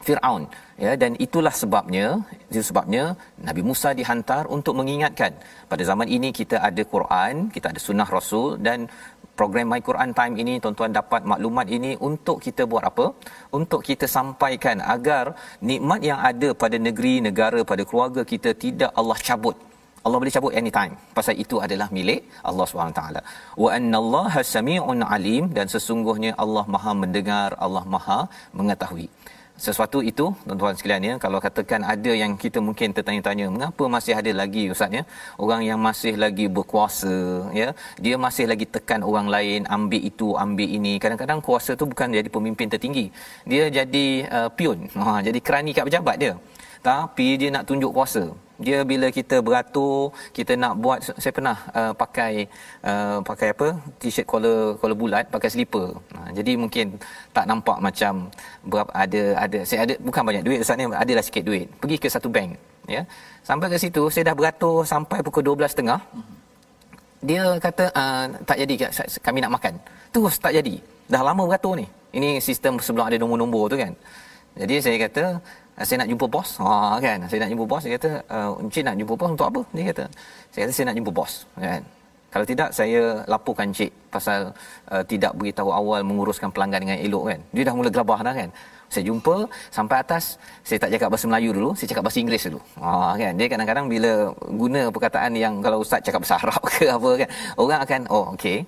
Firaun. 0.06 0.42
Ya 0.84 0.92
dan 1.02 1.12
itulah 1.24 1.52
sebabnya 1.60 2.06
itu 2.50 2.62
sebabnya 2.70 3.04
Nabi 3.48 3.62
Musa 3.68 3.90
dihantar 4.00 4.42
untuk 4.56 4.74
mengingatkan. 4.80 5.32
Pada 5.70 5.82
zaman 5.90 6.08
ini 6.16 6.28
kita 6.40 6.56
ada 6.68 6.82
Quran 6.94 7.34
kita 7.56 7.66
ada 7.72 7.80
sunnah 7.86 8.08
Rasul 8.16 8.48
dan 8.66 8.86
program 9.38 9.66
My 9.72 9.80
Quran 9.88 10.10
Time 10.18 10.34
ini 10.42 10.54
tuan-tuan 10.62 10.92
dapat 11.00 11.22
maklumat 11.32 11.66
ini 11.76 11.92
untuk 12.08 12.38
kita 12.46 12.62
buat 12.72 12.84
apa? 12.90 13.06
Untuk 13.58 13.80
kita 13.88 14.06
sampaikan 14.16 14.78
agar 14.96 15.24
nikmat 15.70 16.02
yang 16.10 16.20
ada 16.30 16.50
pada 16.62 16.78
negeri 16.88 17.14
negara 17.28 17.62
pada 17.72 17.84
keluarga 17.90 18.24
kita 18.32 18.52
tidak 18.66 18.92
Allah 19.00 19.18
cabut. 19.28 19.56
Allah 20.04 20.18
boleh 20.22 20.34
cabut 20.36 20.52
anytime. 20.60 20.92
Pasal 21.16 21.34
itu 21.44 21.56
adalah 21.64 21.88
milik 21.96 22.20
Allah 22.50 22.66
SWT 22.66 23.02
wa 23.62 23.70
annallaha 23.78 24.40
sami'un 24.54 25.00
alim 25.16 25.44
dan 25.56 25.66
sesungguhnya 25.74 26.32
Allah 26.44 26.64
Maha 26.74 26.92
mendengar 27.02 27.48
Allah 27.66 27.84
Maha 27.94 28.20
mengetahui 28.60 29.08
sesuatu 29.64 29.98
itu 30.10 30.24
tuan-tuan 30.46 30.74
sekalian 30.78 31.02
ya 31.08 31.14
kalau 31.24 31.38
katakan 31.46 31.82
ada 31.92 32.12
yang 32.22 32.32
kita 32.42 32.58
mungkin 32.66 32.94
tertanya-tanya 32.96 33.46
mengapa 33.54 33.84
masih 33.94 34.14
ada 34.20 34.32
lagi 34.40 34.64
ustaz 34.74 34.98
ya? 34.98 35.02
Orang 35.44 35.62
yang 35.68 35.78
masih 35.88 36.14
lagi 36.24 36.46
berkuasa 36.56 37.16
ya? 37.60 37.68
Dia 38.04 38.16
masih 38.26 38.46
lagi 38.50 38.66
tekan 38.74 39.02
orang 39.10 39.26
lain 39.34 39.60
ambil 39.76 40.02
itu 40.10 40.28
ambil 40.44 40.68
ini. 40.78 40.92
Kadang-kadang 41.02 41.40
kuasa 41.48 41.74
tu 41.80 41.86
bukan 41.92 42.14
jadi 42.18 42.30
pemimpin 42.36 42.70
tertinggi. 42.74 43.06
Dia 43.50 43.64
jadi 43.78 44.06
uh, 44.38 44.48
pion. 44.58 44.78
Ha 44.98 45.18
jadi 45.26 45.38
kerani 45.46 45.72
kat 45.76 45.86
pejabat 45.90 46.16
dia. 46.22 46.34
Tapi 46.88 47.28
dia 47.40 47.50
nak 47.56 47.66
tunjuk 47.68 47.90
kuasa 47.98 48.24
dia 48.58 48.78
bila 48.82 49.06
kita 49.18 49.36
beratur 49.46 50.10
kita 50.34 50.52
nak 50.62 50.74
buat 50.82 50.98
saya 51.22 51.32
pernah 51.38 51.56
uh, 51.78 51.92
pakai 51.94 52.32
uh, 52.82 53.18
pakai 53.22 53.48
apa? 53.54 53.68
T-shirt 54.02 54.26
collar 54.26 54.74
collar 54.82 54.98
bulat 54.98 55.24
pakai 55.34 55.48
slipper. 55.54 55.94
Ha, 56.14 56.34
jadi 56.34 56.52
mungkin 56.58 56.98
tak 57.30 57.46
nampak 57.50 57.78
macam 57.78 58.26
berapa 58.66 58.90
ada 59.04 59.22
ada 59.44 59.58
saya 59.62 59.86
ada 59.86 59.94
bukan 60.02 60.22
banyak 60.28 60.42
duit 60.46 60.58
ustaz 60.62 60.76
ni 60.78 60.90
adalah 60.90 61.24
sikit 61.28 61.46
duit. 61.46 61.66
Pergi 61.78 61.96
ke 62.02 62.08
satu 62.10 62.28
bank 62.36 62.58
ya. 62.90 63.02
Sampai 63.46 63.70
ke 63.70 63.78
situ 63.78 64.02
saya 64.10 64.34
dah 64.34 64.36
beratur 64.38 64.82
sampai 64.82 65.22
pukul 65.22 65.54
12.30 65.54 65.94
dia 67.18 67.42
kata 67.58 67.84
uh, 67.94 68.24
tak 68.42 68.58
jadi 68.62 68.74
kami 69.22 69.38
nak 69.42 69.54
makan. 69.54 69.74
Terus 70.10 70.34
tak 70.42 70.54
jadi. 70.58 70.82
Dah 71.06 71.22
lama 71.22 71.46
beratur 71.46 71.78
ni. 71.78 71.86
Ini 72.10 72.42
sistem 72.42 72.82
sebelum 72.82 73.06
ada 73.06 73.16
nombor-nombor 73.22 73.64
tu 73.70 73.78
kan 73.78 73.94
jadi 74.60 74.74
saya 74.82 74.96
kata 75.06 75.24
Ah, 75.78 75.86
saya 75.86 76.02
nak 76.02 76.10
jumpa 76.10 76.26
bos. 76.26 76.58
Ha 76.58 76.98
kan. 76.98 77.18
Saya 77.30 77.38
nak 77.46 77.50
jumpa 77.54 77.64
bos 77.70 77.82
dia 77.86 77.94
kata, 77.94 78.10
uh, 78.34 78.50
"Encik 78.62 78.82
nak 78.82 78.98
jumpa 78.98 79.14
bos 79.14 79.30
untuk 79.30 79.46
apa?" 79.46 79.60
Dia 79.70 79.84
kata. 79.94 80.04
Saya 80.50 80.60
kata 80.66 80.72
saya 80.74 80.84
nak 80.90 80.96
jumpa 80.98 81.10
bos, 81.14 81.32
kan. 81.54 81.82
Kalau 82.28 82.44
tidak 82.50 82.68
saya 82.76 83.02
laporkan 83.32 83.70
encik 83.72 83.88
pasal 84.12 84.52
uh, 84.92 85.02
tidak 85.10 85.32
beritahu 85.38 85.70
awal 85.72 86.02
menguruskan 86.04 86.50
pelanggan 86.50 86.82
dengan 86.84 86.98
elok 87.06 87.24
kan. 87.30 87.40
Dia 87.54 87.62
dah 87.70 87.74
mula 87.78 87.88
gelabah 87.94 88.20
dah 88.26 88.34
kan. 88.40 88.50
Saya 88.92 89.04
jumpa 89.08 89.36
sampai 89.70 89.96
atas, 90.02 90.24
saya 90.66 90.78
tak 90.82 90.90
cakap 90.92 91.08
bahasa 91.12 91.26
Melayu 91.30 91.50
dulu, 91.56 91.70
saya 91.78 91.88
cakap 91.88 92.02
bahasa 92.04 92.18
Inggeris 92.20 92.44
dulu. 92.50 92.60
Ha 92.82 93.14
kan. 93.22 93.32
Dia 93.38 93.46
kadang-kadang 93.52 93.86
bila 93.94 94.12
guna 94.60 94.82
perkataan 94.90 95.32
yang 95.38 95.54
kalau 95.64 95.78
ustaz 95.86 96.02
cakap 96.02 96.20
bahasa 96.26 96.36
Arab 96.42 96.62
ke 96.74 96.84
apa 96.90 97.10
kan, 97.22 97.28
orang 97.54 97.80
akan 97.86 98.00
oh 98.10 98.24
okey. 98.34 98.58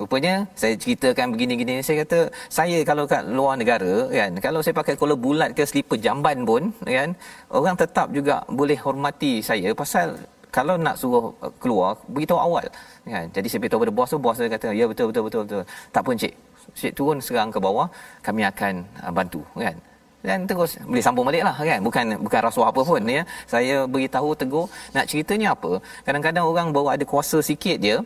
Rupanya 0.00 0.34
saya 0.60 0.74
ceritakan 0.82 1.36
begini-gini 1.36 1.84
saya 1.84 1.96
kata 2.02 2.18
saya 2.48 2.78
kalau 2.88 3.04
kat 3.04 3.22
luar 3.38 3.54
negara 3.60 4.08
kan 4.08 4.32
kalau 4.46 4.60
saya 4.64 4.74
pakai 4.80 4.94
collar 5.00 5.18
bulat 5.24 5.52
ke 5.52 5.62
slipper 5.68 6.00
jamban 6.04 6.38
pun 6.48 6.72
kan 6.96 7.12
orang 7.52 7.76
tetap 7.82 8.08
juga 8.16 8.40
boleh 8.48 8.78
hormati 8.84 9.32
saya 9.44 9.76
pasal 9.76 10.16
kalau 10.56 10.74
nak 10.86 10.94
suruh 11.00 11.24
uh, 11.44 11.52
keluar 11.62 11.90
beritahu 12.14 12.38
awal 12.46 12.66
kan. 13.06 13.26
Jadi 13.36 13.46
saya 13.50 13.60
beritahu 13.62 13.82
pada 13.82 13.92
bos 13.98 14.08
tu 14.12 14.18
bos 14.18 14.36
dia 14.40 14.50
kata 14.50 14.74
ya 14.80 14.84
betul 14.90 15.06
betul 15.10 15.22
betul 15.26 15.42
betul. 15.46 15.62
Tak 15.94 16.02
pun 16.06 16.14
cik 16.22 16.34
cik 16.80 16.92
turun 16.98 17.18
serang 17.26 17.48
ke 17.54 17.58
bawah 17.66 17.86
kami 18.26 18.42
akan 18.50 18.72
uh, 19.04 19.12
bantu 19.14 19.42
kan. 19.54 19.76
Dan 20.20 20.44
terus 20.44 20.76
boleh 20.84 21.00
sambung 21.06 21.24
balik 21.28 21.44
lah 21.48 21.56
kan. 21.56 21.80
Bukan 21.86 22.04
bukan 22.26 22.40
rasuah 22.44 22.68
apa 22.72 22.80
pun 22.90 23.00
ya. 23.08 23.22
Saya 23.52 23.76
beritahu 23.88 24.36
tegur. 24.40 24.66
Nak 24.96 25.06
ceritanya 25.10 25.48
apa 25.56 25.80
kadang-kadang 26.04 26.44
orang 26.50 26.68
baru 26.74 26.88
ada 26.94 27.04
kuasa 27.12 27.38
sikit 27.50 27.78
dia 27.80 27.96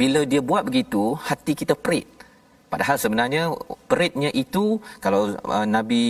bila 0.00 0.20
dia 0.28 0.40
buat 0.44 0.62
begitu 0.68 1.16
hati 1.28 1.52
kita 1.60 1.74
perit. 1.84 2.06
Padahal 2.72 2.96
sebenarnya 3.00 3.42
peritnya 3.90 4.30
itu 4.42 4.64
kalau 5.04 5.32
uh, 5.56 5.66
Nabi 5.76 6.04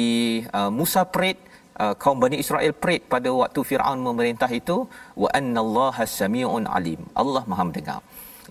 uh, 0.59 0.71
Musa 0.79 1.07
perit 1.07 1.39
uh, 1.79 1.95
kaum 2.03 2.19
Bani 2.19 2.37
Israel 2.43 2.73
perit 2.83 3.07
pada 3.07 3.31
waktu 3.31 3.63
Firaun 3.63 4.03
memerintah 4.03 4.51
itu 4.51 4.77
wa 5.23 5.29
annallaha 5.39 6.03
samiun 6.19 6.67
alim. 6.67 7.01
Allah 7.15 7.45
Maha 7.51 7.63
mendengar. 7.69 8.01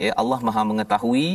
Ya 0.06 0.14
Allah 0.22 0.40
Maha 0.48 0.62
mengetahui 0.72 1.30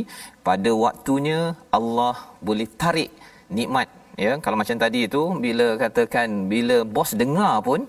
pada 0.48 0.70
waktunya 0.84 1.40
Allah 1.78 2.16
boleh 2.48 2.68
tarik 2.82 3.10
nikmat. 3.58 3.88
Ya 4.24 4.32
kalau 4.44 4.56
macam 4.60 4.76
tadi 4.84 5.00
itu 5.08 5.22
bila 5.44 5.66
katakan 5.82 6.48
bila 6.52 6.76
bos 6.96 7.12
dengar 7.22 7.54
pun 7.68 7.80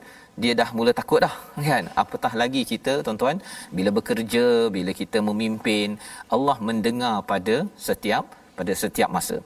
dia 0.42 0.54
dah 0.60 0.70
mula 0.78 0.92
takut 1.00 1.20
dah 1.26 1.36
kan 1.70 1.86
apatah 2.04 2.34
lagi 2.42 2.62
kita 2.72 2.94
tuan-tuan 3.06 3.38
bila 3.78 3.90
bekerja 3.98 4.46
bila 4.76 4.92
kita 5.02 5.20
memimpin 5.30 5.90
Allah 6.36 6.58
mendengar 6.70 7.16
pada 7.32 7.58
setiap 7.88 8.26
pada 8.58 8.74
setiap 8.82 9.10
masa. 9.16 9.38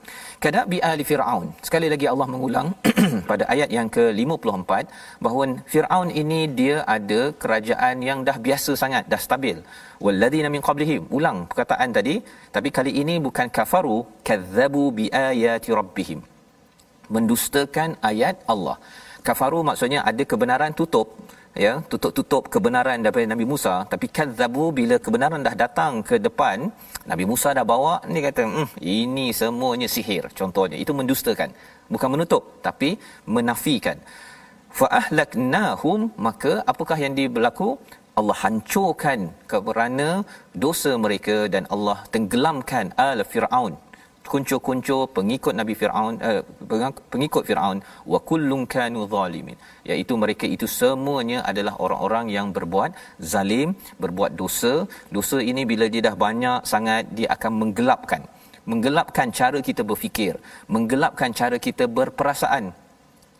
Kada 0.44 0.60
bi 0.70 0.78
ali 0.88 1.04
Firaun. 1.10 1.46
Sekali 1.66 1.88
lagi 1.92 2.06
Allah 2.12 2.28
mengulang 2.32 2.68
pada 3.30 3.44
ayat 3.54 3.70
yang 3.76 3.88
ke-54 3.96 4.70
bahawa 5.24 5.44
Firaun 5.72 6.10
ini 6.22 6.40
dia 6.60 6.76
ada 6.96 7.20
kerajaan 7.42 8.04
yang 8.08 8.20
dah 8.28 8.36
biasa 8.46 8.72
sangat, 8.82 9.04
dah 9.12 9.20
stabil. 9.26 9.58
Walladzina 10.04 10.48
min 10.54 10.62
qablihim. 10.68 11.02
Ulang 11.18 11.38
perkataan 11.50 11.96
tadi, 11.98 12.16
tapi 12.56 12.68
kali 12.78 12.92
ini 13.02 13.16
bukan 13.26 13.48
kafaru, 13.58 13.98
kadzabu 14.28 14.84
bi 14.98 15.06
ayati 15.28 15.72
rabbihim. 15.80 16.20
Mendustakan 17.14 17.96
ayat 18.12 18.36
Allah 18.52 18.76
kafaru 19.28 19.60
maksudnya 19.68 20.00
ada 20.10 20.22
kebenaran 20.32 20.72
tutup 20.80 21.08
ya 21.64 21.72
tutup-tutup 21.90 22.42
kebenaran 22.54 22.98
daripada 23.04 23.26
Nabi 23.32 23.44
Musa. 23.52 23.74
Tapi 23.92 24.06
kadzabu 24.16 24.64
bila 24.78 24.96
kebenaran 25.04 25.42
dah 25.46 25.54
datang 25.64 25.92
ke 26.08 26.16
depan 26.26 26.70
Nabi 27.10 27.24
Musa 27.30 27.50
dah 27.58 27.66
bawa 27.72 27.94
ni 28.12 28.20
kata 28.26 28.42
hmm, 28.46 28.68
ini 28.98 29.26
semuanya 29.40 29.88
sihir 29.94 30.24
contohnya. 30.40 30.78
Itu 30.84 30.94
mendustakan 31.00 31.50
bukan 31.94 32.08
menutup 32.14 32.42
tapi 32.68 32.90
menafikan. 33.36 33.98
Fa 34.78 34.86
ahlaknahum 35.00 36.00
maka 36.26 36.52
apakah 36.72 36.98
yang 37.04 37.14
berlaku 37.36 37.68
Allah 38.18 38.36
hancurkan 38.44 39.20
kerana 39.50 40.08
dosa 40.64 40.92
mereka 41.04 41.36
dan 41.54 41.64
Allah 41.74 41.98
tenggelamkan 42.14 42.86
al 43.08 43.22
Firaun 43.32 43.74
kuncu-kuncu 44.32 44.96
pengikut 45.16 45.54
Nabi 45.60 45.74
Firaun 45.80 46.14
uh, 46.28 46.42
pengikut 47.12 47.42
Firaun 47.48 47.78
wa 48.12 48.18
kullun 48.30 48.62
kanu 48.74 49.02
zalimin. 49.14 49.58
Iaitu 49.90 50.14
mereka 50.22 50.46
itu 50.56 50.66
semuanya 50.80 51.38
adalah 51.50 51.74
orang-orang 51.84 52.26
yang 52.36 52.48
berbuat 52.56 52.90
zalim 53.32 53.70
berbuat 54.02 54.32
dosa. 54.42 54.74
Dosa 55.16 55.38
ini 55.50 55.64
bila 55.72 55.86
dia 55.94 56.02
dah 56.08 56.16
banyak 56.26 56.60
sangat 56.72 57.04
dia 57.18 57.28
akan 57.36 57.52
menggelapkan. 57.60 58.22
Menggelapkan 58.70 59.28
cara 59.38 59.58
kita 59.68 59.82
berfikir 59.90 60.34
menggelapkan 60.74 61.30
cara 61.40 61.56
kita 61.66 61.84
berperasaan 61.98 62.64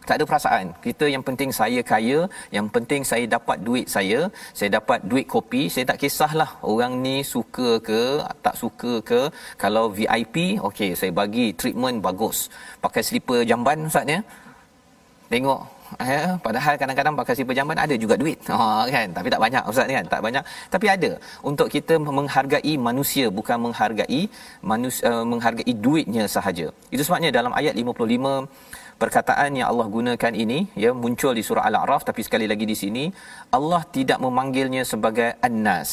tak 0.09 0.17
ada 0.19 0.25
perasaan. 0.31 0.67
Kita 0.87 1.05
yang 1.15 1.23
penting 1.29 1.51
saya 1.61 1.81
kaya 1.93 2.19
yang 2.57 2.67
penting 2.75 3.03
saya 3.11 3.25
dapat 3.37 3.59
duit 3.67 3.87
saya 3.95 4.21
saya 4.59 4.71
dapat 4.79 5.01
duit 5.11 5.27
kopi 5.35 5.63
saya 5.75 5.85
tak 5.91 6.01
kisahlah 6.03 6.51
orang 6.73 6.93
ni 7.05 7.17
suka 7.33 7.71
ke 7.89 8.03
tak 8.47 8.57
suka 8.63 8.93
ke. 9.11 9.21
Kalau 9.63 9.85
VIP 9.97 10.37
okey 10.69 10.91
saya 11.01 11.13
bagi 11.23 11.47
treatment 11.61 12.01
bagus. 12.09 12.39
Pakai 12.85 13.05
slipper 13.09 13.41
jamban 13.51 13.89
ustaz 13.91 14.15
ya? 14.15 14.21
Tengok 15.33 15.61
eh 16.05 16.25
padahal 16.45 16.75
kadang-kadang 16.81 17.15
pakai 17.21 17.35
slipper 17.37 17.57
jamban 17.59 17.79
ada 17.85 17.95
juga 18.05 18.15
duit. 18.23 18.39
Ha 18.49 18.89
kan? 18.95 19.09
Tapi 19.19 19.29
tak 19.35 19.43
banyak 19.45 19.63
ustaz 19.73 19.93
kan? 19.97 20.07
Tak 20.15 20.21
banyak. 20.27 20.45
Tapi 20.75 20.87
ada. 20.97 21.11
Untuk 21.51 21.69
kita 21.77 21.97
menghargai 22.19 22.75
manusia 22.89 23.27
bukan 23.39 23.59
menghargai 23.67 24.23
manusia 24.73 25.05
uh, 25.13 25.25
menghargai 25.33 25.75
duitnya 25.87 26.25
sahaja. 26.37 26.67
Itu 26.95 27.03
sebabnya 27.05 27.31
dalam 27.39 27.53
ayat 27.61 27.77
55 27.77 28.88
perkataan 29.03 29.51
yang 29.59 29.69
Allah 29.73 29.87
gunakan 29.97 30.33
ini 30.45 30.59
ya 30.85 30.91
muncul 31.03 31.33
di 31.39 31.43
surah 31.49 31.65
al-a'raf 31.71 32.03
tapi 32.09 32.21
sekali 32.27 32.47
lagi 32.53 32.67
di 32.73 32.77
sini 32.83 33.05
Allah 33.59 33.83
tidak 33.97 34.19
memanggilnya 34.27 34.83
sebagai 34.93 35.29
annas 35.49 35.91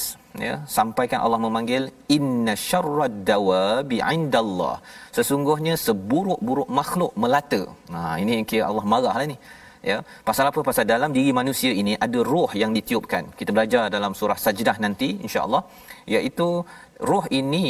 ya. 0.48 0.56
Sampaikan 0.78 1.20
Allah 1.26 1.40
memanggil 1.46 1.84
inna 2.18 2.54
syarrad 2.70 3.16
dawabi 3.30 4.00
indallah. 4.16 4.78
Sesungguhnya 5.18 5.76
seburuk-buruk 5.86 6.70
makhluk 6.80 7.14
melata. 7.24 7.62
Nah 7.94 8.16
ini 8.24 8.44
kira 8.52 8.66
Allah 8.72 8.86
marahlah 8.94 9.28
ni 9.32 9.38
ya. 9.92 9.98
Pasal 10.28 10.46
apa? 10.52 10.60
Pasal 10.70 10.86
dalam 10.94 11.12
diri 11.18 11.32
manusia 11.42 11.72
ini 11.82 11.96
ada 12.06 12.20
roh 12.34 12.52
yang 12.62 12.74
ditiupkan. 12.78 13.24
Kita 13.40 13.52
belajar 13.56 13.84
dalam 13.96 14.14
surah 14.20 14.40
sajdah 14.46 14.78
nanti 14.86 15.10
insyaallah 15.26 15.64
iaitu 16.16 16.50
roh 17.12 17.26
ini 17.40 17.66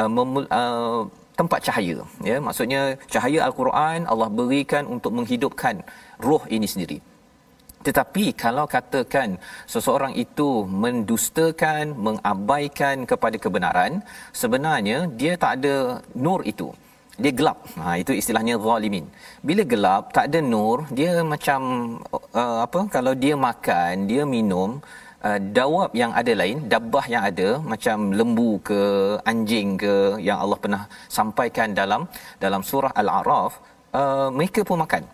uh, 0.00 0.10
memul, 0.16 0.44
uh, 0.60 1.02
tempat 1.38 1.60
cahaya. 1.66 1.98
Ya 2.28 2.36
maksudnya 2.46 2.80
cahaya 3.12 3.40
al-Quran 3.48 4.00
Allah 4.12 4.28
berikan 4.40 4.84
untuk 4.94 5.12
menghidupkan 5.18 5.76
roh 6.28 6.42
ini 6.56 6.68
sendiri. 6.74 6.98
Tetapi 7.86 8.24
kalau 8.42 8.64
katakan 8.74 9.38
seseorang 9.72 10.12
itu 10.24 10.48
mendustakan 10.84 11.94
mengabaikan 12.06 13.06
kepada 13.10 13.36
kebenaran 13.44 13.92
sebenarnya 14.40 14.98
dia 15.20 15.32
tak 15.44 15.52
ada 15.58 15.76
nur 16.24 16.42
itu. 16.52 16.68
Dia 17.22 17.32
gelap. 17.38 17.58
Ha 17.78 17.98
itu 18.02 18.12
istilahnya 18.20 18.54
zalimin. 18.66 19.06
Bila 19.48 19.62
gelap 19.72 20.02
tak 20.16 20.24
ada 20.30 20.40
nur 20.52 20.76
dia 20.98 21.12
macam 21.34 21.60
uh, 22.40 22.58
apa 22.66 22.80
kalau 22.96 23.14
dia 23.24 23.34
makan 23.48 24.06
dia 24.10 24.22
minum 24.36 24.70
uh, 25.26 25.38
dawab 25.58 25.90
yang 26.00 26.12
ada 26.20 26.32
lain 26.40 26.58
dabbah 26.74 27.04
yang 27.14 27.22
ada 27.30 27.48
macam 27.72 27.98
lembu 28.18 28.50
ke 28.68 28.80
anjing 29.30 29.68
ke 29.82 29.94
yang 30.28 30.38
Allah 30.44 30.58
pernah 30.64 30.82
sampaikan 31.18 31.74
dalam 31.80 32.02
dalam 32.44 32.62
surah 32.70 32.92
al-a'raf 33.00 33.52
uh, 34.00 34.28
mereka 34.38 34.62
pun 34.68 34.78
makan. 34.84 35.04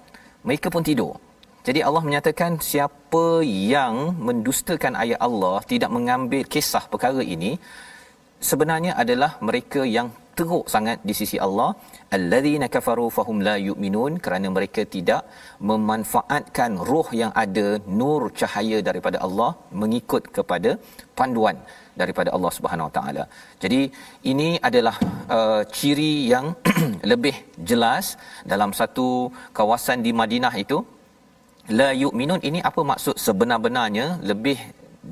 Mereka 0.48 0.68
pun 0.74 0.84
tidur. 0.90 1.14
Jadi 1.66 1.80
Allah 1.88 2.02
menyatakan 2.06 2.60
siapa 2.70 3.26
yang 3.74 3.94
mendustakan 4.26 4.92
ayat 5.02 5.20
Allah 5.26 5.56
tidak 5.72 5.90
mengambil 5.96 6.42
kisah 6.54 6.84
perkara 6.92 7.22
ini 7.34 7.52
sebenarnya 8.50 8.92
adalah 9.02 9.30
mereka 9.48 9.80
yang 9.96 10.08
teruk 10.38 10.66
sangat 10.74 10.98
di 11.08 11.14
sisi 11.20 11.38
Allah. 11.46 11.70
Alladzina 12.16 12.66
kafaru 12.74 13.06
fahum 13.16 13.38
la 13.48 13.56
yu'minun 13.68 14.12
kerana 14.24 14.48
mereka 14.56 14.82
tidak 14.96 15.22
memanfaatkan 15.70 16.72
roh 16.90 17.08
yang 17.22 17.32
ada 17.44 17.66
nur 18.00 18.20
cahaya 18.40 18.78
daripada 18.88 19.20
Allah 19.26 19.50
mengikut 19.82 20.26
kepada 20.36 20.72
panduan 21.18 21.58
daripada 22.00 22.30
Allah 22.36 22.52
Subhanahu 22.58 22.88
Wa 22.88 22.94
Taala. 22.98 23.24
Jadi 23.62 23.80
ini 24.32 24.48
adalah 24.68 24.96
uh, 25.36 25.62
ciri 25.76 26.14
yang 26.32 26.46
lebih 27.12 27.36
jelas 27.70 28.06
dalam 28.52 28.72
satu 28.80 29.08
kawasan 29.60 30.00
di 30.06 30.12
Madinah 30.22 30.54
itu. 30.64 30.80
La 31.78 31.90
yu'minun 32.04 32.40
ini 32.48 32.60
apa 32.70 32.80
maksud 32.90 33.16
sebenar-benarnya? 33.26 34.06
Lebih 34.30 34.58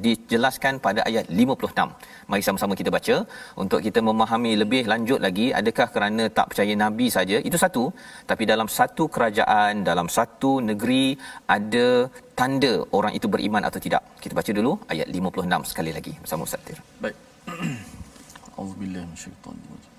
dijelaskan 0.05 0.73
pada 0.85 1.01
ayat 1.09 1.25
56. 1.41 2.29
Mari 2.29 2.43
sama-sama 2.47 2.73
kita 2.79 2.89
baca 2.95 3.15
untuk 3.63 3.79
kita 3.85 3.99
memahami 4.07 4.51
lebih 4.61 4.83
lanjut 4.91 5.19
lagi 5.25 5.47
adakah 5.59 5.87
kerana 5.95 6.23
tak 6.37 6.47
percaya 6.51 6.73
nabi 6.83 7.07
saja 7.17 7.37
itu 7.49 7.57
satu 7.63 7.83
tapi 8.29 8.43
dalam 8.51 8.67
satu 8.77 9.05
kerajaan 9.15 9.83
dalam 9.89 10.09
satu 10.17 10.51
negeri 10.69 11.05
ada 11.57 11.87
tanda 12.39 12.73
orang 12.99 13.13
itu 13.19 13.29
beriman 13.35 13.63
atau 13.69 13.81
tidak. 13.85 14.03
Kita 14.23 14.33
baca 14.39 14.51
dulu 14.59 14.73
ayat 14.93 15.07
56 15.19 15.71
sekali 15.73 15.93
lagi 15.97 16.13
bersama 16.23 16.47
Ustaz 16.49 16.65
Tir. 16.67 16.79
Baik. 17.03 17.15
Auzubillahi 18.59 19.05
minasyaitanir 19.11 19.69
rajim. 19.75 19.95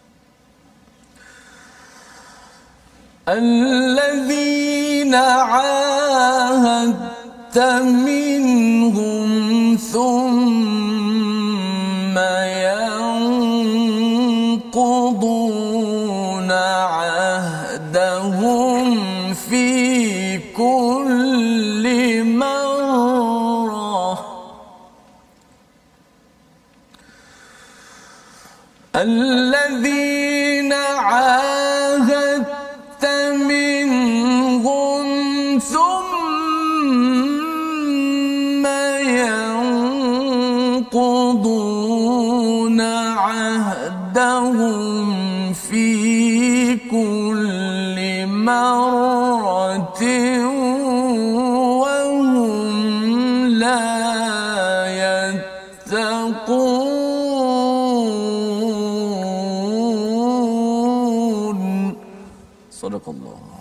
الذين 3.28 5.14
عاهدت 5.52 7.21
منهم 7.57 9.29
ثم 9.77 10.53
ينقضون 14.73 16.51
عهدهم 16.91 18.33
في 19.33 20.37
كل 20.53 22.23
مرة. 22.23 24.19
الذين 28.95 29.82
عهدهم 44.53 45.53
في 45.53 46.75
كل 46.89 48.27
مرة 48.27 50.03
وهم 51.81 52.35
لا 53.47 53.93
يتقون 55.83 56.33
Sadaqallah. 62.83 63.52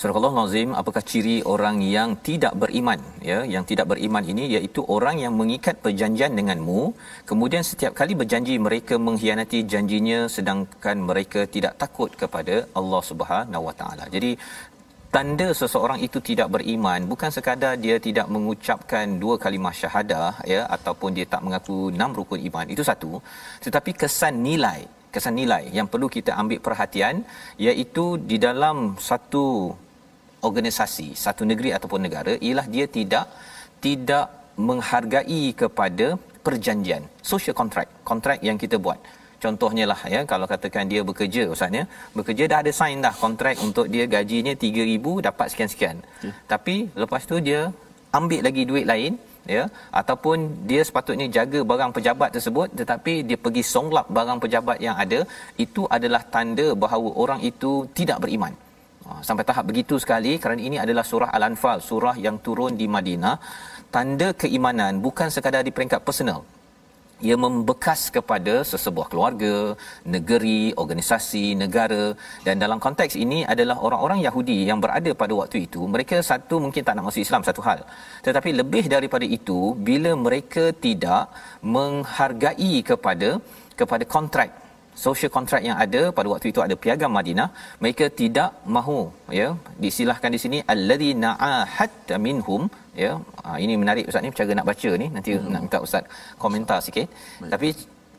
Surah 0.00 0.16
Allah 0.18 0.34
Nazim, 0.36 0.70
apakah 0.80 1.02
ciri 1.10 1.34
orang 1.54 1.76
yang 1.94 2.10
tidak 2.26 2.52
beriman? 2.60 3.00
Ya, 3.30 3.38
yang 3.54 3.64
tidak 3.70 3.86
beriman 3.90 4.24
ini 4.32 4.44
iaitu 4.56 4.80
orang 4.94 5.16
yang 5.22 5.34
mengikat 5.40 5.76
perjanjian 5.84 6.32
denganmu, 6.38 6.80
kemudian 7.30 7.60
setiap 7.70 7.92
kali 7.98 8.16
berjanji 8.20 8.54
mereka 8.66 8.96
mengkhianati 9.06 9.58
janjinya 9.72 10.20
sedangkan 10.36 10.96
mereka 11.08 11.40
tidak 11.56 11.74
takut 11.82 12.08
kepada 12.22 12.54
Allah 12.80 13.02
Subhanahu 13.10 13.66
Wa 13.68 13.74
Taala. 13.80 14.06
Jadi 14.14 14.30
tanda 15.16 15.48
seseorang 15.60 16.00
itu 16.06 16.18
tidak 16.30 16.48
beriman 16.54 17.04
bukan 17.12 17.30
sekadar 17.36 17.74
dia 17.84 17.98
tidak 18.06 18.26
mengucapkan 18.34 19.04
dua 19.22 19.36
kalimah 19.44 19.74
syahadah 19.80 20.32
ya 20.52 20.62
ataupun 20.76 21.10
dia 21.18 21.26
tak 21.34 21.44
mengaku 21.46 21.76
enam 21.96 22.14
rukun 22.18 22.40
iman 22.48 22.66
itu 22.74 22.82
satu 22.90 23.12
tetapi 23.66 23.90
kesan 24.02 24.38
nilai 24.48 24.80
kesan 25.14 25.34
nilai 25.40 25.62
yang 25.76 25.90
perlu 25.92 26.06
kita 26.16 26.32
ambil 26.40 26.58
perhatian 26.66 27.26
iaitu 27.68 28.04
di 28.30 28.38
dalam 28.46 28.94
satu 29.08 29.46
organisasi 30.48 31.06
satu 31.24 31.44
negeri 31.50 31.70
ataupun 31.76 32.02
negara 32.06 32.34
ialah 32.48 32.66
dia 32.74 32.86
tidak 32.96 33.26
tidak 33.86 34.26
menghargai 34.68 35.42
kepada 35.62 36.06
perjanjian 36.46 37.02
social 37.30 37.56
contract 37.60 37.90
kontrak 38.10 38.38
yang 38.48 38.58
kita 38.64 38.78
buat. 38.86 39.00
Contohnya 39.44 39.84
lah 39.90 40.00
ya 40.14 40.20
kalau 40.30 40.46
katakan 40.52 40.84
dia 40.92 41.02
bekerja 41.10 41.42
ustaz 41.54 41.78
ya 41.78 41.84
bekerja 42.18 42.44
dah 42.52 42.58
ada 42.62 42.72
sign 42.80 42.98
dah 43.06 43.14
kontrak 43.24 43.56
untuk 43.66 43.86
dia 43.94 44.04
gajinya 44.14 44.54
3000 44.64 45.26
dapat 45.28 45.46
sekian-sekian. 45.52 45.96
Ya. 46.26 46.32
tapi 46.52 46.74
lepas 47.02 47.24
tu 47.30 47.38
dia 47.48 47.60
ambil 48.18 48.40
lagi 48.46 48.62
duit 48.70 48.86
lain 48.92 49.12
ya 49.54 49.62
ataupun 50.00 50.38
dia 50.70 50.82
sepatutnya 50.88 51.26
jaga 51.36 51.60
barang 51.70 51.92
pejabat 51.96 52.30
tersebut 52.36 52.68
tetapi 52.80 53.12
dia 53.28 53.38
pergi 53.44 53.62
songlap 53.74 54.06
barang 54.16 54.40
pejabat 54.44 54.78
yang 54.86 54.96
ada 55.04 55.20
itu 55.64 55.84
adalah 55.96 56.22
tanda 56.34 56.66
bahawa 56.84 57.10
orang 57.22 57.40
itu 57.50 57.72
tidak 58.00 58.20
beriman 58.24 58.54
sampai 59.28 59.44
tahap 59.48 59.64
begitu 59.70 59.94
sekali 60.02 60.32
kerana 60.42 60.60
ini 60.68 60.76
adalah 60.84 61.04
surah 61.10 61.30
al-anfal 61.36 61.78
surah 61.88 62.16
yang 62.26 62.38
turun 62.46 62.74
di 62.80 62.86
Madinah. 62.96 63.36
Tanda 63.94 64.28
keimanan 64.42 65.02
bukan 65.06 65.28
sekadar 65.34 65.62
di 65.66 65.72
peringkat 65.76 66.02
personal. 66.08 66.40
Ia 67.28 67.36
membekas 67.44 68.00
kepada 68.16 68.54
sesebuah 68.70 69.06
keluarga, 69.12 69.54
negeri, 70.14 70.62
organisasi, 70.82 71.46
negara. 71.62 72.04
Dan 72.46 72.56
dalam 72.64 72.78
konteks 72.86 73.14
ini 73.24 73.40
adalah 73.54 73.76
orang-orang 73.86 74.20
Yahudi 74.26 74.58
yang 74.70 74.80
berada 74.84 75.12
pada 75.22 75.34
waktu 75.40 75.58
itu 75.66 75.82
mereka 75.94 76.18
satu 76.30 76.56
mungkin 76.64 76.82
tak 76.86 76.96
nak 76.96 77.06
masuk 77.08 77.22
Islam 77.26 77.44
satu 77.48 77.62
hal. 77.68 77.80
Tetapi 78.26 78.50
lebih 78.60 78.84
daripada 78.94 79.28
itu 79.38 79.58
bila 79.88 80.12
mereka 80.26 80.64
tidak 80.86 81.28
menghargai 81.76 82.72
kepada 82.90 83.30
kepada 83.80 84.04
kontrak 84.16 84.50
social 85.04 85.30
contract 85.36 85.64
yang 85.68 85.78
ada 85.84 86.02
pada 86.18 86.28
waktu 86.32 86.46
itu 86.52 86.60
ada 86.66 86.74
piagam 86.84 87.12
Madinah 87.18 87.48
mereka 87.82 88.06
tidak 88.20 88.50
mahu 88.76 89.00
ya 89.40 89.48
disilahkan 89.84 90.30
di 90.36 90.40
sini 90.44 90.58
allazi 90.74 91.10
na'ahad 91.24 92.14
minhum 92.26 92.64
ya. 93.04 93.12
Ha, 93.44 93.56
ini 93.64 93.74
menarik 93.82 94.08
ustaz 94.10 94.24
ni 94.24 94.32
cara 94.40 94.52
nak 94.58 94.68
baca 94.70 94.90
ni. 95.02 95.06
Nanti 95.16 95.30
hmm. 95.36 95.50
nak 95.54 95.62
minta 95.64 95.78
ustaz 95.86 96.04
komentar 96.44 96.78
sikit. 96.86 97.06
Baik. 97.40 97.50
tapi 97.52 97.68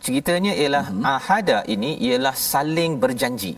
ceritanya 0.05 0.53
ialah 0.61 0.85
hmm. 0.91 1.03
ahada 1.15 1.57
ini 1.73 1.91
ialah 2.07 2.35
saling 2.51 2.93
berjanji 3.03 3.53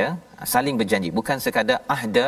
ya. 0.00 0.08
Saling 0.52 0.76
berjanji. 0.80 1.08
Bukan 1.18 1.38
sekadar 1.44 1.78
ahda. 1.96 2.26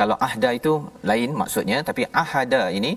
Kalau 0.00 0.16
ahda 0.26 0.48
itu 0.58 0.72
lain 1.10 1.30
maksudnya 1.42 1.78
tapi 1.88 2.02
ahada 2.22 2.62
ini 2.78 2.92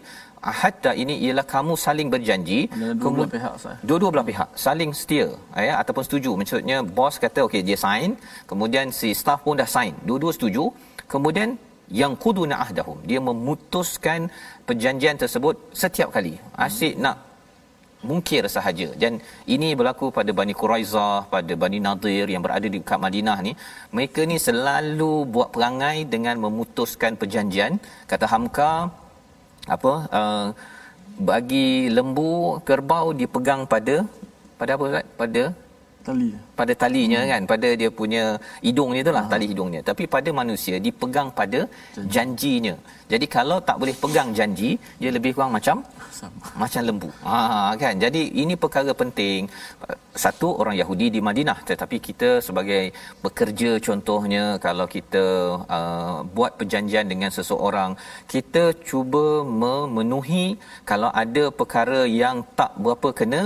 ahadda 0.51 0.91
ini 1.03 1.15
ialah 1.25 1.45
kamu 1.53 1.73
saling 1.85 2.09
berjanji. 2.13 2.59
Dua 3.01 3.11
belah 3.15 3.29
pihak 3.35 3.53
dua-dua 3.87 4.09
belah 4.13 4.27
pihak 4.31 4.49
saling 4.65 4.91
setia 4.99 5.27
ya 5.67 5.73
ataupun 5.81 6.03
setuju. 6.07 6.31
Maksudnya 6.39 6.77
bos 6.97 7.15
kata 7.23 7.39
okey 7.47 7.61
dia 7.69 7.77
sign. 7.85 8.11
Kemudian 8.49 8.93
si 8.99 9.11
staff 9.21 9.41
pun 9.45 9.57
dah 9.61 9.69
sign. 9.75 9.93
Dua-dua 10.09 10.31
setuju. 10.37 10.65
Kemudian 11.13 11.49
yang 12.01 12.13
quduna 12.23 12.55
ahdahum. 12.65 12.99
Dia 13.09 13.19
memutuskan 13.29 14.27
perjanjian 14.67 15.17
tersebut 15.23 15.55
setiap 15.81 16.11
kali. 16.15 16.35
Asyik 16.65 16.95
hmm. 16.95 17.03
nak 17.05 17.17
mungkir 18.09 18.43
sahaja. 18.55 18.87
Dan 19.01 19.13
ini 19.55 19.69
berlaku 19.79 20.07
pada 20.17 20.31
Bani 20.39 20.53
Quraizah 20.61 21.17
pada 21.33 21.53
Bani 21.63 21.79
Nadir 21.87 22.25
yang 22.33 22.43
berada 22.45 22.67
di 22.73 22.77
dekat 22.77 22.99
Madinah 23.05 23.37
ni. 23.47 23.51
Mereka 23.95 24.21
ni 24.31 24.37
selalu 24.47 25.13
buat 25.33 25.49
perangai 25.55 25.97
dengan 26.13 26.37
memutuskan 26.45 27.17
perjanjian. 27.21 27.75
Kata 28.11 28.27
Hamka 28.33 28.71
apa 29.75 29.93
uh, 30.19 30.47
bagi 31.19 31.91
lembu 31.91 32.61
kerbau 32.67 33.11
dipegang 33.11 33.67
pada 33.67 34.07
pada 34.59 34.71
apa 34.77 35.03
pada 35.19 35.43
tali. 36.07 36.29
Pada 36.59 36.73
talinya 36.83 37.21
hmm. 37.21 37.29
kan 37.31 37.41
pada 37.51 37.69
dia 37.81 37.89
punya 37.99 38.23
hidung 38.65 38.89
dia 38.95 39.01
itulah 39.05 39.25
tali 39.33 39.45
hidungnya. 39.51 39.81
Tapi 39.89 40.03
pada 40.15 40.29
manusia 40.41 40.75
dipegang 40.85 41.29
pada 41.39 41.59
janji. 41.67 42.11
janjinya. 42.15 42.75
Jadi 43.11 43.25
kalau 43.35 43.57
tak 43.67 43.77
boleh 43.81 43.95
pegang 44.03 44.29
janji 44.37 44.69
dia 45.01 45.11
lebih 45.17 45.31
kurang 45.35 45.51
macam 45.57 45.77
Sama. 46.19 46.43
macam 46.63 46.81
lembu. 46.89 47.09
Ha 47.27 47.37
kan? 47.83 47.95
Jadi 48.05 48.21
ini 48.43 48.55
perkara 48.63 48.91
penting. 49.01 49.41
Satu 50.25 50.47
orang 50.61 50.75
Yahudi 50.81 51.07
di 51.15 51.19
Madinah. 51.27 51.59
Tetapi 51.69 51.97
kita 52.07 52.29
sebagai 52.47 52.83
bekerja 53.25 53.71
contohnya 53.87 54.43
kalau 54.65 54.87
kita 54.95 55.25
uh, 55.77 56.17
buat 56.35 56.51
perjanjian 56.59 57.07
dengan 57.13 57.31
seseorang 57.37 57.91
kita 58.33 58.63
cuba 58.89 59.25
memenuhi 59.63 60.47
kalau 60.91 61.09
ada 61.23 61.43
perkara 61.59 61.99
yang 62.21 62.37
tak 62.59 62.71
berapa 62.83 63.09
kena 63.19 63.41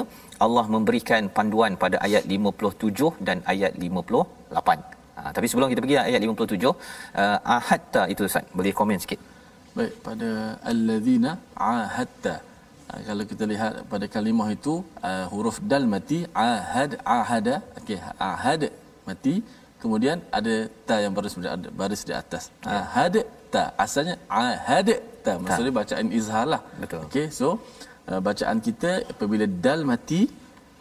Allah 0.45 0.65
memberikan 0.75 1.23
panduan 1.38 1.73
pada 1.84 1.97
ayat 2.08 2.23
57 2.36 3.27
dan 3.27 3.38
ayat 3.54 3.73
58. 3.86 4.99
Ha, 5.17 5.30
tapi 5.36 5.45
sebelum 5.49 5.67
kita 5.71 5.82
pergi 5.84 5.97
ayat 6.10 6.21
57, 6.25 6.71
uh, 6.71 7.38
ahadta 7.58 8.04
itu 8.13 8.21
Ustaz, 8.30 8.45
boleh 8.60 8.73
komen 8.80 8.99
sikit. 9.04 9.19
Baik, 9.77 9.93
pada 10.08 10.30
allazina 10.71 11.32
ahadta. 11.73 12.36
Ha, 12.89 12.93
kalau 13.08 13.23
kita 13.32 13.43
lihat 13.51 13.73
pada 13.91 14.06
kalimah 14.15 14.49
itu 14.58 14.73
uh, 15.10 15.25
huruf 15.34 15.58
dal 15.71 15.86
mati 15.93 16.19
ahad 16.47 16.93
ahada 17.17 17.56
okey 17.80 17.99
ahad 18.32 18.63
mati 19.08 19.36
kemudian 19.84 20.17
ada 20.39 20.56
ta 20.88 20.95
yang 21.04 21.13
baris 21.17 21.36
baris 21.82 22.01
di 22.10 22.13
atas 22.21 22.43
ya. 22.51 22.73
ahad 22.80 23.15
ta 23.54 23.63
asalnya 23.86 24.15
ahad 24.41 24.89
ta 25.25 25.34
maksudnya 25.43 25.73
bacaan 25.80 26.12
izhar 26.19 26.45
lah 26.54 26.62
betul 26.82 27.01
okey 27.08 27.25
so 27.39 27.49
Uh, 27.90 27.90
bacaan 28.07 28.57
kita 28.63 28.91
apabila 29.13 29.45
dal 29.45 29.85
mati 29.85 30.21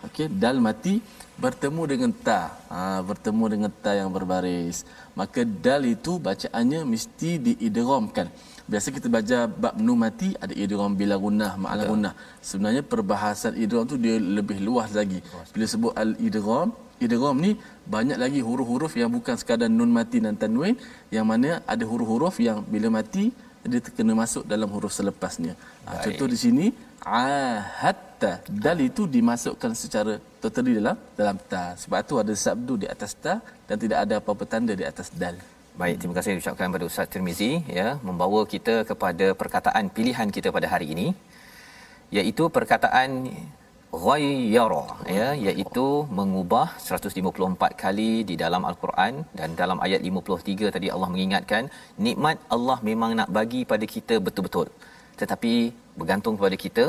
okey 0.06 0.26
dal 0.42 0.58
mati 0.64 0.94
bertemu 1.40 1.82
dengan 1.92 2.10
ta. 2.26 2.40
Ha, 2.68 3.00
bertemu 3.08 3.44
dengan 3.52 3.70
ta 3.82 3.92
yang 3.96 4.10
berbaris. 4.16 4.84
Maka 5.16 5.40
dal 5.66 5.82
itu 5.88 6.12
bacaannya 6.28 6.80
mesti 6.92 7.30
diidghamkan. 7.46 8.28
Biasa 8.70 8.88
kita 8.96 9.08
baca 9.16 9.38
bab 9.62 9.74
nu 9.86 9.94
mati 10.04 10.28
ada 10.44 10.54
idgham 10.64 10.92
bila 11.00 11.16
gunnah 11.24 11.52
ma'al 11.62 11.82
gunnah. 11.90 12.12
Sebenarnya 12.48 12.82
perbahasan 12.92 13.58
idgham 13.64 13.84
tu 13.92 13.96
dia 14.04 14.14
lebih 14.38 14.58
luas 14.62 14.92
lagi. 14.94 15.18
Bila 15.52 15.64
sebut 15.72 15.92
al 16.02 16.12
idgham 16.28 16.70
idgham 17.04 17.36
ni 17.44 17.56
banyak 17.94 18.18
lagi 18.20 18.40
huruf-huruf 18.48 18.92
yang 19.00 19.10
bukan 19.16 19.34
sekadar 19.40 19.66
nun 19.78 19.90
mati 19.98 20.20
dan 20.24 20.36
tanwin. 20.42 20.76
Yang 21.16 21.26
mana 21.32 21.50
ada 21.72 21.84
huruf-huruf 21.90 22.36
yang 22.38 22.62
bila 22.74 23.00
mati 23.00 23.24
dia 23.60 23.80
kena 23.96 24.12
masuk 24.22 24.44
dalam 24.52 24.68
huruf 24.74 24.92
selepasnya. 24.98 25.52
Ha, 25.84 26.00
contoh 26.04 26.28
di 26.30 26.38
sini 26.44 26.66
ahadta 27.04 28.32
dal 28.64 28.78
itu 28.88 29.02
dimasukkan 29.16 29.72
secara 29.82 30.12
totally 30.42 30.72
dalam 30.78 30.96
dalam 31.20 31.36
ta. 31.52 31.64
Sebab 31.82 32.00
tu 32.08 32.16
ada 32.22 32.34
sabdu 32.44 32.74
di 32.82 32.86
atas 32.94 33.12
ta 33.24 33.34
dan 33.68 33.76
tidak 33.84 33.98
ada 34.04 34.14
apa-apa 34.20 34.44
tanda 34.52 34.74
di 34.80 34.84
atas 34.92 35.08
dal. 35.22 35.36
Baik 35.80 35.96
terima 36.00 36.14
kasih 36.18 36.40
ucapkan 36.42 36.68
pada 36.74 36.84
Ustaz 36.90 37.08
Tirmizi 37.12 37.52
ya 37.78 37.88
membawa 38.08 38.40
kita 38.54 38.74
kepada 38.90 39.26
perkataan 39.40 39.84
pilihan 39.96 40.28
kita 40.36 40.48
pada 40.56 40.66
hari 40.72 40.86
ini 40.94 41.08
iaitu 42.18 42.44
perkataan 42.56 43.10
ghayyara 44.04 44.84
ya 45.18 45.28
iaitu 45.46 45.86
mengubah 46.18 46.66
154 46.88 47.82
kali 47.82 48.12
di 48.28 48.34
dalam 48.42 48.62
al-Quran 48.70 49.14
dan 49.38 49.56
dalam 49.60 49.78
ayat 49.86 50.00
53 50.10 50.74
tadi 50.76 50.88
Allah 50.94 51.08
mengingatkan 51.14 51.64
nikmat 52.06 52.38
Allah 52.56 52.78
memang 52.90 53.12
nak 53.20 53.30
bagi 53.38 53.62
pada 53.72 53.86
kita 53.94 54.16
betul-betul 54.26 54.68
tetapi 55.20 55.54
bergantung 56.00 56.34
kepada 56.38 56.56
kita 56.64 56.84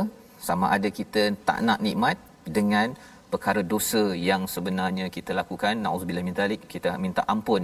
sama 0.47 0.65
ada 0.75 0.89
kita 0.99 1.23
tak 1.47 1.59
nak 1.67 1.79
nikmat 1.87 2.17
dengan 2.57 2.87
perkara 3.33 3.61
dosa 3.73 4.03
yang 4.29 4.43
sebenarnya 4.53 5.05
kita 5.17 5.31
lakukan. 5.39 5.73
Naudzubillah 5.85 6.25
min 6.27 6.37
zalik 6.39 6.61
kita 6.73 6.91
minta 7.05 7.23
ampun 7.33 7.63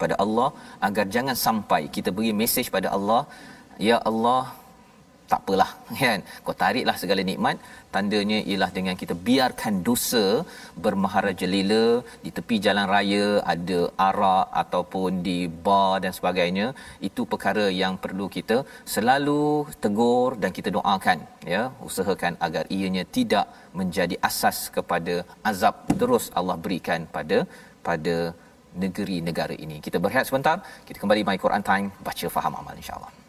pada 0.00 0.14
Allah 0.24 0.48
agar 0.86 1.04
jangan 1.14 1.36
sampai 1.46 1.82
kita 1.96 2.10
beri 2.16 2.32
mesej 2.42 2.66
pada 2.76 2.88
Allah 2.96 3.22
ya 3.88 3.96
Allah 4.10 4.42
tak 5.30 5.40
apalah 5.42 5.70
kan? 6.00 6.20
Kau 6.44 6.54
tariklah 6.62 6.96
segala 7.02 7.22
nikmat. 7.30 7.56
Tandanya 7.94 8.38
ialah 8.50 8.70
dengan 8.78 8.96
kita 9.02 9.14
biarkan 9.28 9.74
dosa 9.88 10.24
bermaharajalela 10.84 11.84
di 12.24 12.30
tepi 12.36 12.56
jalan 12.66 12.86
raya 12.94 13.26
ada 13.54 13.80
arak 14.08 14.46
ataupun 14.62 15.20
di 15.28 15.38
bar 15.66 15.94
dan 16.04 16.12
sebagainya 16.18 16.66
itu 17.08 17.24
perkara 17.32 17.66
yang 17.82 17.94
perlu 18.04 18.26
kita 18.36 18.58
selalu 18.94 19.44
tegur 19.84 20.30
dan 20.42 20.52
kita 20.58 20.72
doakan 20.78 21.20
ya. 21.54 21.62
Usahakan 21.88 22.34
agar 22.48 22.64
ianya 22.78 23.04
tidak 23.18 23.46
menjadi 23.80 24.18
asas 24.30 24.58
kepada 24.78 25.16
azab 25.50 25.76
terus 26.02 26.26
Allah 26.38 26.58
berikan 26.66 27.02
pada 27.18 27.38
pada 27.88 28.16
negeri 28.82 29.18
negara 29.28 29.54
ini. 29.66 29.76
Kita 29.86 29.98
berehat 30.04 30.26
sebentar. 30.28 30.56
Kita 30.88 30.98
kembali 31.02 31.22
my 31.28 31.38
Quran 31.44 31.64
time. 31.70 31.86
Baca 32.08 32.28
faham 32.36 32.56
amal 32.62 32.76
insyaallah 32.82 33.25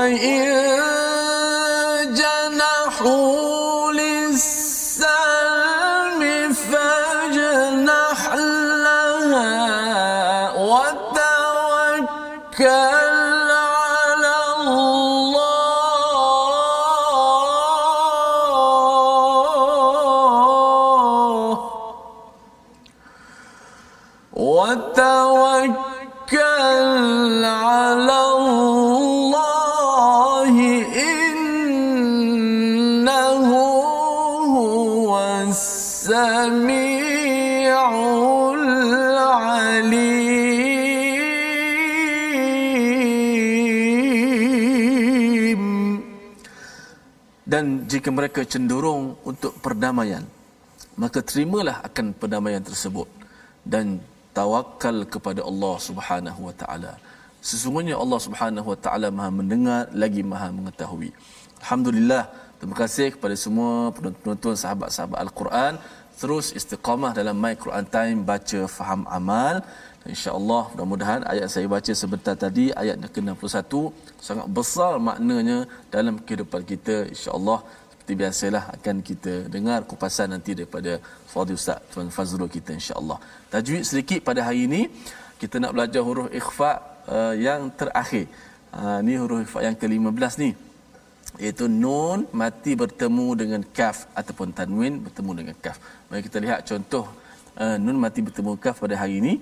وإن 0.00 0.80
جنحوا 2.14 3.92
للسلم 3.92 5.02
فاجنح 6.52 8.34
لها 8.84 10.52
وتوكل 10.52 11.20
jika 47.90 48.08
mereka 48.18 48.40
cenderung 48.52 49.18
untuk 49.30 49.52
perdamaian 49.64 50.24
maka 51.02 51.18
terimalah 51.28 51.76
akan 51.88 52.06
perdamaian 52.20 52.62
tersebut 52.70 53.08
dan 53.72 53.86
tawakal 54.38 54.96
kepada 55.14 55.40
Allah 55.50 55.74
Subhanahu 55.88 56.40
wa 56.48 56.54
taala. 56.60 56.92
Sesungguhnya 57.48 57.94
Allah 58.02 58.20
Subhanahu 58.26 58.68
wa 58.72 58.78
taala 58.84 59.08
Maha 59.18 59.30
mendengar 59.40 59.82
lagi 60.02 60.22
Maha 60.32 60.48
mengetahui. 60.58 61.10
Alhamdulillah 61.62 62.22
terima 62.58 62.76
kasih 62.82 63.08
kepada 63.14 63.36
semua 63.44 63.72
penonton 63.96 64.54
sahabat-sahabat 64.62 65.18
al-Quran. 65.24 65.74
Terus 66.20 66.46
istiqamah 66.58 67.12
dalam 67.18 67.36
My 67.42 67.54
Quran 67.62 67.86
Time 67.96 68.18
baca 68.30 68.60
faham 68.78 69.02
amal. 69.18 69.64
InsyaAllah 70.12 70.62
mudah-mudahan 70.72 71.20
ayat 71.32 71.48
saya 71.52 71.66
baca 71.76 71.92
sebentar 72.02 72.34
tadi 72.44 72.64
ayat 72.82 72.96
ke-61 73.14 73.72
sangat 74.26 74.46
besar 74.58 74.92
maknanya 75.08 75.58
dalam 75.94 76.14
kehidupan 76.24 76.62
kita 76.70 76.96
insyaAllah 77.12 77.58
seperti 78.10 78.26
biasalah 78.26 78.64
akan 78.74 78.96
kita 79.08 79.32
dengar 79.54 79.86
kupasan 79.90 80.34
nanti 80.34 80.50
daripada 80.58 80.92
Fadil 81.32 81.54
Ustaz 81.60 81.78
Tuan 81.94 82.08
Fazrul 82.16 82.50
kita 82.50 82.74
insyaAllah. 82.74 83.18
Tajwid 83.52 83.86
sedikit 83.86 84.20
pada 84.28 84.40
hari 84.46 84.66
ini 84.66 84.80
kita 85.38 85.62
nak 85.62 85.72
belajar 85.78 86.02
huruf 86.02 86.26
ikhfa 86.40 86.70
uh, 87.06 87.34
yang 87.46 87.70
terakhir. 87.80 88.26
Uh, 88.74 88.98
ni 89.06 89.14
huruf 89.14 89.46
ikhfa 89.46 89.62
yang 89.66 89.76
ke-15 89.78 90.34
ni 90.42 90.50
iaitu 91.38 91.70
nun 91.70 92.26
mati 92.34 92.74
bertemu 92.82 93.26
dengan 93.42 93.62
kaf 93.78 94.10
ataupun 94.20 94.58
tanwin 94.58 95.06
bertemu 95.06 95.30
dengan 95.38 95.56
kaf. 95.62 95.78
Mari 96.10 96.26
kita 96.26 96.42
lihat 96.42 96.66
contoh 96.66 97.06
uh, 97.62 97.76
nun 97.84 97.94
mati 97.94 98.26
bertemu 98.26 98.58
kaf 98.64 98.82
pada 98.82 98.98
hari 98.98 99.22
ini. 99.22 99.34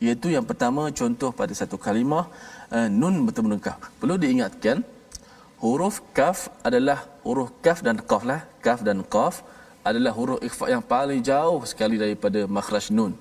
Iaitu 0.00 0.32
yang 0.32 0.48
pertama 0.48 0.88
contoh 1.00 1.28
pada 1.40 1.52
satu 1.60 1.76
kalimah 1.76 2.24
uh, 2.72 2.88
nun 2.88 3.28
bertemu 3.28 3.46
dengan 3.52 3.64
kaf. 3.68 3.76
Perlu 4.00 4.16
diingatkan 4.16 4.80
huruf 5.62 5.96
kaf 6.16 6.38
adalah 6.68 6.98
huruf 7.26 7.50
kaf 7.64 7.78
dan 7.86 7.96
qaf 8.10 8.22
lah. 8.30 8.40
Kaf 8.64 8.80
dan 8.86 8.98
qaf 9.14 9.44
adalah 9.88 10.12
huruf 10.18 10.40
ikhfa 10.48 10.66
yang 10.74 10.84
paling 10.94 11.20
jauh 11.30 11.60
sekali 11.70 11.96
daripada 12.02 12.40
makhraj 12.56 12.88
nun. 12.98 13.12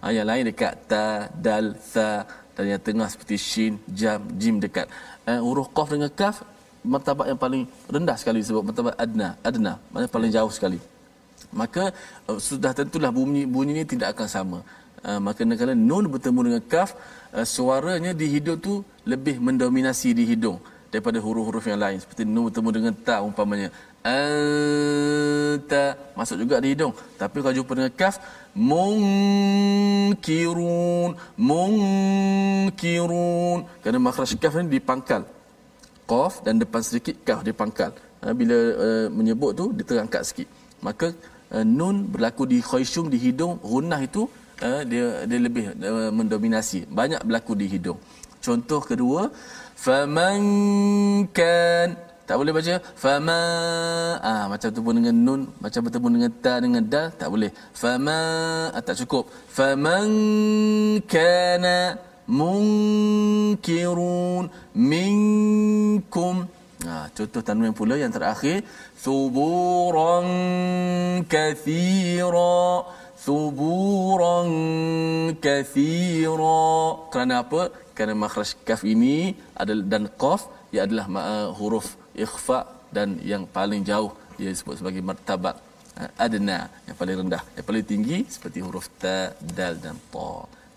Ha, 0.00 0.14
yang 0.16 0.26
lain 0.30 0.44
dekat 0.50 0.72
ta 0.90 1.04
dal 1.46 1.74
tha 1.92 2.10
dan 2.54 2.64
yang 2.72 2.82
tengah 2.88 3.08
seperti 3.12 3.36
shin 3.48 3.74
jam 4.00 4.22
jim 4.40 4.56
dekat. 4.64 4.86
Uh, 5.28 5.40
huruf 5.46 5.68
qaf 5.76 5.88
dengan 5.94 6.10
kaf 6.20 6.36
martabat 6.92 7.26
yang 7.30 7.40
paling 7.44 7.62
rendah 7.94 8.16
sekali 8.20 8.40
sebab 8.48 8.62
martabat 8.68 8.94
adna. 9.04 9.28
Adna 9.48 9.72
maknanya 9.90 10.12
paling 10.16 10.32
jauh 10.36 10.52
sekali. 10.58 10.80
Maka 11.60 11.84
uh, 12.28 12.38
sudah 12.48 12.72
tentulah 12.78 13.10
bunyi 13.18 13.42
bunyi 13.54 13.72
ini 13.78 13.84
tidak 13.92 14.08
akan 14.16 14.28
sama. 14.36 14.58
Uh, 15.06 15.20
maka 15.22 15.46
kalau 15.60 15.76
nun 15.90 16.04
bertemu 16.14 16.40
dengan 16.46 16.62
kaf 16.72 16.90
uh, 17.36 17.46
suaranya 17.46 18.12
di 18.20 18.26
hidung 18.34 18.58
tu 18.58 18.74
lebih 19.12 19.36
mendominasi 19.38 20.10
di 20.10 20.26
hidung 20.26 20.58
daripada 20.92 21.18
huruf-huruf 21.24 21.64
yang 21.70 21.80
lain. 21.84 21.98
Seperti 22.02 22.22
nun 22.24 22.44
bertemu 22.48 22.70
dengan 22.76 22.92
ta 23.06 23.16
umpamanya. 23.28 23.68
Anta. 24.04 25.84
Masuk 26.18 26.36
juga 26.42 26.56
di 26.64 26.68
hidung. 26.72 26.92
Tapi 27.20 27.36
kalau 27.42 27.54
jumpa 27.58 27.72
dengan 27.78 27.92
kaf 28.00 28.14
munkirun 28.58 31.10
munkirun 31.48 33.58
kerana 33.82 33.98
makhraj 34.06 34.30
kaf 34.42 34.52
ni 34.58 34.62
dipangkal. 34.78 35.22
Qaf 36.08 36.32
dan 36.44 36.54
depan 36.62 36.80
sedikit 36.88 37.14
kaf 37.26 37.40
dipangkal. 37.44 37.90
Ha, 38.24 38.28
bila 38.34 38.56
uh, 38.84 39.06
menyebut 39.18 39.50
tu 39.60 39.66
dia 39.76 39.84
terangkat 39.86 40.22
sikit. 40.26 40.48
Maka 40.86 41.06
uh, 41.54 41.64
nun 41.78 41.96
berlaku 42.12 42.42
di 42.52 42.58
khayshum 42.70 43.06
di 43.12 43.18
hidung. 43.24 43.54
Gunnah 43.62 44.00
itu 44.08 44.22
uh, 44.64 44.82
dia 44.90 45.06
dia 45.28 45.38
lebih 45.46 45.64
uh, 45.90 46.10
mendominasi. 46.18 46.78
Banyak 46.88 47.20
berlaku 47.28 47.52
di 47.60 47.66
hidung. 47.74 47.98
Contoh 48.38 48.80
kedua 48.90 49.22
faman 49.84 50.42
kan. 51.30 52.08
Tak 52.28 52.36
boleh 52.36 52.52
baca? 52.52 52.76
Fama 52.92 53.40
ah 54.20 54.44
macam 54.52 54.68
pun 54.84 55.00
dengan 55.00 55.16
nun 55.16 55.48
macam 55.64 55.80
bertemu 55.88 56.08
dengan 56.12 56.28
ta 56.44 56.60
dengan 56.60 56.84
dal 56.84 57.08
tak 57.16 57.32
boleh. 57.32 57.48
Fama 57.72 58.20
ah, 58.76 58.84
tak 58.84 59.00
cukup. 59.00 59.32
Faman 59.48 60.12
kana 61.08 61.96
munkirun 62.28 64.52
minkum. 64.76 66.44
Ha, 66.84 67.08
contoh 67.16 67.40
tanwin 67.40 67.72
pula 67.72 67.96
yang 67.96 68.12
terakhir. 68.12 68.60
Suburan 68.92 70.28
kathira. 71.32 72.84
Suburan 73.16 74.52
kathira. 75.40 76.68
Kerana 77.08 77.40
apa 77.40 77.87
kerana 77.98 78.14
makhraj 78.24 78.50
kaf 78.68 78.82
ini 78.94 79.34
adalah 79.62 79.84
dan 79.92 80.04
qaf 80.22 80.42
ia 80.74 80.80
adalah 80.86 81.06
uh, 81.10 81.48
huruf 81.58 81.88
ikhfa 82.24 82.58
dan 82.96 83.18
yang 83.30 83.42
paling 83.56 83.82
jauh 83.90 84.10
dia 84.38 84.50
disebut 84.54 84.76
sebagai 84.80 85.02
martabat 85.10 85.56
uh, 85.98 86.10
adna 86.24 86.58
yang 86.86 86.96
paling 87.00 87.16
rendah. 87.20 87.42
Yang 87.56 87.66
paling 87.68 87.86
tinggi 87.92 88.18
seperti 88.34 88.58
huruf 88.66 88.86
ta 89.02 89.16
dal 89.58 89.74
dan 89.84 89.98
ta. 90.14 90.30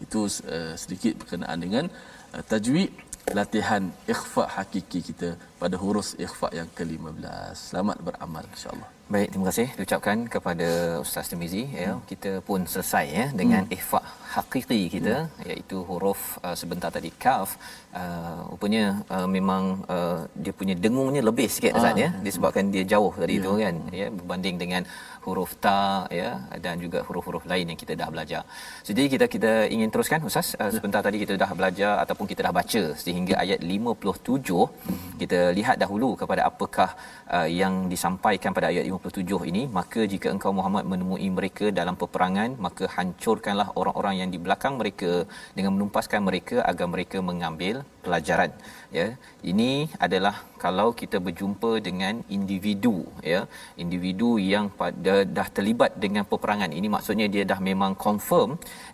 Itu 0.06 0.26
uh, 0.26 0.74
sedikit 0.84 1.14
berkenaan 1.22 1.60
dengan 1.66 1.86
uh, 2.34 2.44
tajwid 2.52 2.90
latihan 3.38 3.84
ikhfa 4.14 4.44
hakiki 4.56 5.00
kita 5.10 5.30
pada 5.62 5.76
huruf 5.84 6.08
ikhfa 6.26 6.50
yang 6.60 6.70
ke-15 6.78 7.54
selamat 7.70 7.98
beramal 8.08 8.44
insyaallah 8.54 8.90
Baik, 9.14 9.30
terima 9.32 9.46
kasih 9.52 9.68
diucapkan 9.78 10.18
kepada 10.34 10.68
Ustaz 11.04 11.28
Timizi 11.32 11.64
ya. 11.84 11.90
Hmm. 11.92 12.04
Kita 12.12 12.32
pun 12.48 12.64
selesai 12.74 13.06
ya 13.18 13.26
dengan 13.40 13.64
hmm. 13.68 13.76
ikhfa 13.76 14.00
hakiki 14.34 14.82
kita 14.94 15.16
hmm. 15.28 15.48
iaitu 15.50 15.78
huruf 15.90 16.22
uh, 16.48 16.56
sebentar 16.62 16.90
tadi 16.98 17.12
kaf. 17.24 17.60
Uh, 17.92 18.48
rupanya 18.52 19.04
uh, 19.16 19.28
memang 19.28 19.64
uh, 19.96 20.24
dia 20.44 20.54
punya 20.60 20.76
dengungnya 20.84 21.20
lebih 21.30 21.48
sikit 21.56 21.76
Ustaz 21.76 21.92
ah. 21.92 22.00
ya 22.04 22.10
disebabkan 22.28 22.72
dia 22.76 22.84
jauh 22.94 23.12
dari 23.22 23.36
yeah. 23.36 23.42
itu 23.44 23.52
kan 23.64 23.76
ya 24.00 24.08
berbanding 24.18 24.56
dengan 24.64 24.82
huruf 25.26 25.52
ta 25.66 26.08
ya 26.20 26.30
dan 26.64 26.80
juga 26.80 27.04
huruf-huruf 27.08 27.44
lain 27.52 27.68
yang 27.76 27.80
kita 27.84 28.00
dah 28.00 28.08
belajar. 28.16 28.48
Jadi 28.88 29.04
kita 29.12 29.28
kita 29.28 29.52
ingin 29.76 29.92
teruskan 29.92 30.24
Ustaz 30.24 30.56
uh, 30.56 30.72
sebentar 30.72 31.04
tadi 31.04 31.20
kita 31.24 31.36
dah 31.44 31.52
belajar 31.52 31.94
ataupun 32.06 32.32
kita 32.32 32.48
dah 32.48 32.56
baca 32.60 32.84
sehingga 32.96 33.36
ayat 33.44 33.60
57 33.60 34.56
hmm. 34.56 35.20
kita 35.20 35.51
lihat 35.60 35.78
dahulu 35.84 36.10
kepada 36.22 36.42
apakah 36.50 36.90
uh, 37.36 37.48
yang 37.62 37.74
disampaikan 37.94 38.52
pada 38.58 38.68
ayat 38.72 38.86
57 38.88 39.50
ini 39.52 39.64
maka 39.78 40.02
jika 40.14 40.28
engkau 40.36 40.52
Muhammad 40.60 40.86
menemui 40.92 41.30
mereka 41.38 41.66
dalam 41.80 41.96
peperangan 42.02 42.52
maka 42.66 42.86
hancurkanlah 42.96 43.68
orang-orang 43.82 44.16
yang 44.22 44.30
di 44.36 44.40
belakang 44.46 44.76
mereka 44.82 45.12
dengan 45.58 45.72
menumpaskan 45.76 46.22
mereka 46.30 46.58
agar 46.72 46.88
mereka 46.94 47.18
mengambil 47.30 47.78
pelajaran 48.06 48.52
ya. 48.98 49.08
Ini 49.52 49.72
adalah 50.06 50.36
kalau 50.64 50.88
kita 51.02 51.18
berjumpa 51.28 51.72
dengan 51.88 52.16
individu 52.38 52.96
ya. 53.34 53.42
Individu 53.84 54.30
yang 54.54 54.68
pada 54.82 55.16
dah 55.38 55.48
terlibat 55.58 55.94
dengan 56.04 56.26
peperangan. 56.32 56.72
Ini 56.80 56.88
maksudnya 56.96 57.28
dia 57.36 57.46
dah 57.52 57.60
memang 57.70 57.94
confirm 58.08 58.52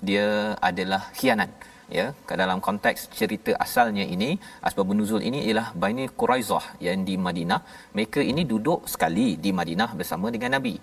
dia 0.10 0.28
adalah 0.70 1.02
khianat 1.20 1.52
ya 1.98 2.06
dalam 2.42 2.60
konteks 2.68 3.02
cerita 3.20 3.52
asalnya 3.66 4.06
ini 4.16 4.30
asbab 4.68 4.92
nuzul 5.00 5.22
ini 5.30 5.40
ialah 5.48 5.68
Bani 5.84 6.06
Quraizah 6.20 6.66
yang 6.86 7.06
di 7.08 7.16
Madinah. 7.26 7.60
Mereka 7.96 8.22
ini 8.32 8.44
duduk 8.54 8.90
sekali 8.94 9.28
di 9.46 9.52
Madinah 9.60 9.90
bersama 10.00 10.28
dengan 10.36 10.54
Nabi. 10.58 10.76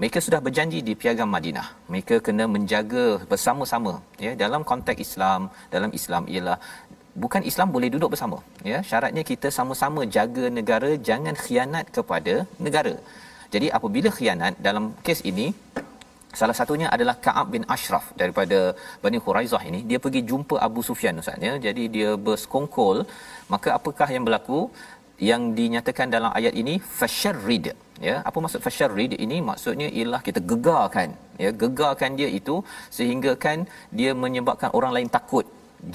Mereka 0.00 0.18
sudah 0.26 0.40
berjanji 0.46 0.80
di 0.88 0.92
piagam 1.00 1.30
Madinah. 1.36 1.66
Mereka 1.92 2.18
kena 2.26 2.44
menjaga 2.54 3.06
bersama-sama 3.30 3.94
ya 4.26 4.32
dalam 4.44 4.64
konteks 4.70 5.00
Islam. 5.06 5.50
Dalam 5.74 5.90
Islam 5.98 6.24
ialah 6.34 6.58
bukan 7.22 7.42
Islam 7.50 7.68
boleh 7.74 7.90
duduk 7.94 8.12
bersama 8.14 8.38
ya. 8.72 8.80
Syaratnya 8.90 9.24
kita 9.30 9.50
sama-sama 9.58 10.02
jaga 10.16 10.46
negara 10.58 10.92
jangan 11.10 11.36
khianat 11.44 11.88
kepada 11.96 12.34
negara. 12.66 12.94
Jadi 13.54 13.66
apabila 13.76 14.08
khianat 14.16 14.54
dalam 14.66 14.84
kes 15.06 15.20
ini 15.30 15.46
Salah 16.38 16.54
satunya 16.58 16.88
adalah 16.94 17.14
Ka'ab 17.24 17.46
bin 17.54 17.64
Ashraf 17.74 18.04
daripada 18.20 18.58
Bani 19.04 19.18
Khuraizah 19.24 19.62
ini. 19.70 19.80
Dia 19.90 19.98
pergi 20.04 20.20
jumpa 20.30 20.56
Abu 20.66 20.80
Sufyan 20.88 21.20
Ustaz 21.22 21.42
ya. 21.48 21.54
Jadi 21.66 21.84
dia 21.96 22.10
bersekongkol. 22.26 22.98
Maka 23.52 23.68
apakah 23.78 24.08
yang 24.14 24.24
berlaku? 24.28 24.60
Yang 25.30 25.42
dinyatakan 25.58 26.08
dalam 26.16 26.30
ayat 26.38 26.54
ini 26.62 26.74
fasyarrid. 26.98 27.66
Ya, 28.08 28.16
apa 28.28 28.38
maksud 28.42 28.60
fasyarrid 28.66 29.12
ini? 29.24 29.38
Maksudnya 29.50 29.88
ialah 29.98 30.20
kita 30.28 30.40
gegarkan. 30.50 31.08
Ya, 31.42 31.50
gegarkan 31.62 32.16
dia 32.20 32.28
itu 32.40 32.56
sehingga 32.98 33.32
kan 33.44 33.66
dia 33.98 34.12
menyebabkan 34.24 34.70
orang 34.78 34.94
lain 34.96 35.10
takut. 35.16 35.46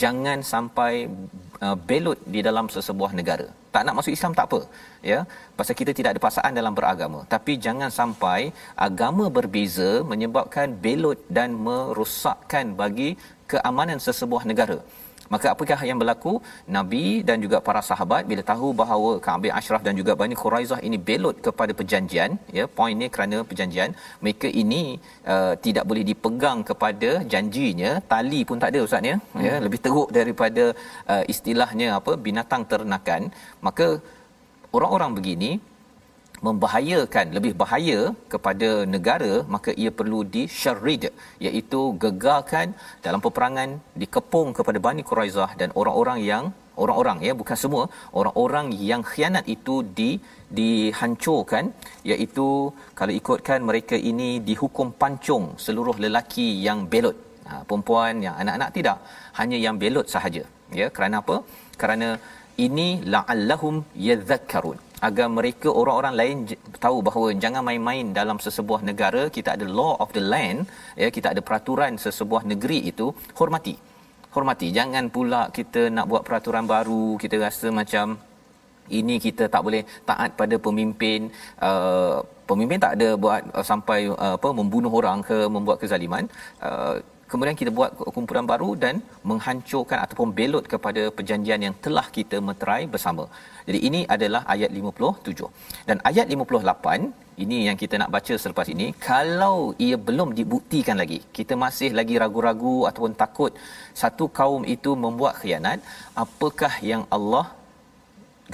Jangan 0.01 0.39
sampai 0.53 0.93
uh, 1.65 1.77
belut 1.89 2.19
di 2.35 2.41
dalam 2.47 2.67
sesebuah 2.75 3.13
negara 3.19 3.47
tak 3.75 3.83
nak 3.87 3.95
masuk 3.99 4.13
Islam 4.17 4.33
tak 4.39 4.45
apa 4.49 4.59
ya. 5.11 5.19
Pasal 5.59 5.75
kita 5.79 5.91
tidak 5.97 6.09
ada 6.13 6.21
paksaan 6.25 6.51
dalam 6.59 6.73
beragama. 6.79 7.19
Tapi 7.35 7.53
jangan 7.65 7.89
sampai 7.99 8.39
agama 8.87 9.25
berbeza 9.37 9.89
menyebabkan 10.11 10.77
belot 10.85 11.19
dan 11.37 11.51
merosakkan 11.67 12.65
bagi 12.81 13.09
keamanan 13.51 13.99
sesebuah 14.07 14.43
negara 14.51 14.79
Maka 15.33 15.47
apakah 15.53 15.79
yang 15.89 15.99
berlaku? 16.01 16.33
Nabi 16.77 17.05
dan 17.27 17.37
juga 17.45 17.57
para 17.67 17.81
sahabat 17.89 18.23
bila 18.31 18.41
tahu 18.51 18.67
bahawa 18.81 19.11
Ka'ab 19.25 19.41
bin 19.45 19.53
Ashraf 19.59 19.81
dan 19.87 19.95
juga 19.99 20.13
Bani 20.21 20.35
Quraizah 20.41 20.79
ini 20.87 20.97
belot 21.07 21.37
kepada 21.47 21.71
perjanjian, 21.79 22.31
ya, 22.57 22.65
poin 22.79 22.95
ni 23.01 23.07
kerana 23.15 23.37
perjanjian, 23.49 23.91
mereka 24.23 24.49
ini 24.63 24.83
uh, 25.33 25.53
tidak 25.65 25.85
boleh 25.89 26.03
dipegang 26.09 26.59
kepada 26.69 27.11
janjinya, 27.33 27.91
tali 28.13 28.41
pun 28.49 28.59
tak 28.63 28.71
ada 28.73 28.81
ustaz 28.87 29.11
ya, 29.11 29.15
hmm. 29.19 29.45
ya 29.47 29.53
lebih 29.65 29.79
teruk 29.85 30.09
daripada 30.19 30.65
uh, 31.13 31.23
istilahnya 31.33 31.87
apa 31.99 32.13
binatang 32.27 32.65
ternakan. 32.73 33.23
Maka 33.67 33.87
orang-orang 34.77 35.11
begini 35.17 35.51
membahayakan 36.47 37.25
lebih 37.37 37.53
bahaya 37.61 37.99
kepada 38.33 38.69
negara 38.93 39.33
maka 39.55 39.71
ia 39.81 39.91
perlu 39.99 40.19
disyarrid 40.35 41.05
iaitu 41.47 41.81
gegarkan 42.03 42.67
dalam 43.05 43.21
peperangan 43.25 43.71
dikepung 44.03 44.51
kepada 44.57 44.81
Bani 44.87 45.03
Quraizah 45.09 45.51
dan 45.61 45.71
orang-orang 45.81 46.19
yang 46.31 46.45
orang-orang 46.83 47.17
ya 47.27 47.33
bukan 47.41 47.57
semua 47.63 47.83
orang-orang 48.19 48.67
yang 48.89 49.01
khianat 49.11 49.45
itu 49.55 49.75
di 49.97 50.09
dihancurkan 50.59 51.65
iaitu 52.11 52.47
kalau 52.99 53.13
ikutkan 53.19 53.59
mereka 53.69 53.97
ini 54.11 54.29
dihukum 54.49 54.89
pancung 55.01 55.45
seluruh 55.65 55.97
lelaki 56.05 56.47
yang 56.67 56.81
belot. 56.93 57.17
Ha, 57.49 57.61
perempuan 57.69 58.13
yang 58.25 58.35
anak-anak 58.41 58.69
tidak 58.77 58.97
hanya 59.39 59.57
yang 59.65 59.75
belot 59.81 60.07
sahaja 60.13 60.43
ya. 60.79 60.87
Kerana 60.95 61.15
apa? 61.23 61.37
Kerana 61.81 62.09
ini 62.65 62.87
la'allahum 63.13 63.75
yadhakkarun 64.07 64.79
agar 65.07 65.27
mereka 65.37 65.69
orang-orang 65.79 66.13
lain 66.19 66.37
tahu 66.85 66.97
bahawa 67.07 67.27
jangan 67.43 67.63
main-main 67.67 68.05
dalam 68.19 68.37
sesebuah 68.45 68.81
negara 68.89 69.23
kita 69.37 69.49
ada 69.55 69.65
law 69.79 69.93
of 70.03 70.09
the 70.17 70.23
land 70.31 70.59
ya 71.03 71.09
kita 71.17 71.27
ada 71.33 71.41
peraturan 71.47 71.93
sesebuah 72.05 72.43
negeri 72.51 72.79
itu 72.91 73.07
hormati. 73.39 73.75
Hormati. 74.35 74.67
Jangan 74.77 75.05
pula 75.15 75.41
kita 75.57 75.81
nak 75.95 76.07
buat 76.11 76.23
peraturan 76.27 76.65
baru 76.73 77.05
kita 77.23 77.35
rasa 77.45 77.67
macam 77.81 78.05
ini 78.99 79.15
kita 79.25 79.43
tak 79.53 79.61
boleh 79.65 79.81
taat 80.09 80.31
pada 80.39 80.55
pemimpin 80.65 81.19
uh, 81.67 82.17
pemimpin 82.49 82.79
tak 82.85 82.93
ada 82.97 83.07
buat 83.23 83.41
uh, 83.57 83.65
sampai 83.71 83.99
uh, 84.25 84.33
apa 84.37 84.49
membunuh 84.59 84.93
orang 84.99 85.19
ke 85.29 85.37
membuat 85.55 85.77
kezaliman. 85.81 86.25
Uh, 86.67 86.95
kemudian 87.31 87.57
kita 87.61 87.71
buat 87.77 87.91
kumpulan 88.15 88.45
baru 88.53 88.69
dan 88.83 88.95
menghancurkan 89.29 89.97
ataupun 90.05 90.29
belot 90.37 90.65
kepada 90.73 91.03
perjanjian 91.17 91.61
yang 91.67 91.75
telah 91.85 92.07
kita 92.17 92.39
meterai 92.47 92.83
bersama. 92.93 93.25
Jadi 93.67 93.79
ini 93.87 94.01
adalah 94.15 94.41
ayat 94.55 94.71
57. 94.79 95.49
Dan 95.89 95.97
ayat 96.09 96.25
58 96.33 97.25
ini 97.43 97.57
yang 97.67 97.77
kita 97.81 97.95
nak 98.01 98.11
baca 98.15 98.33
selepas 98.43 98.67
ini 98.73 98.87
kalau 99.09 99.57
ia 99.85 99.97
belum 100.07 100.29
dibuktikan 100.39 100.97
lagi 101.01 101.19
kita 101.37 101.53
masih 101.63 101.89
lagi 101.99 102.15
ragu-ragu 102.23 102.75
ataupun 102.89 103.13
takut 103.21 103.51
satu 104.01 104.25
kaum 104.39 104.63
itu 104.75 104.93
membuat 105.05 105.33
khianat 105.41 105.79
apakah 106.23 106.73
yang 106.91 107.03
Allah 107.17 107.45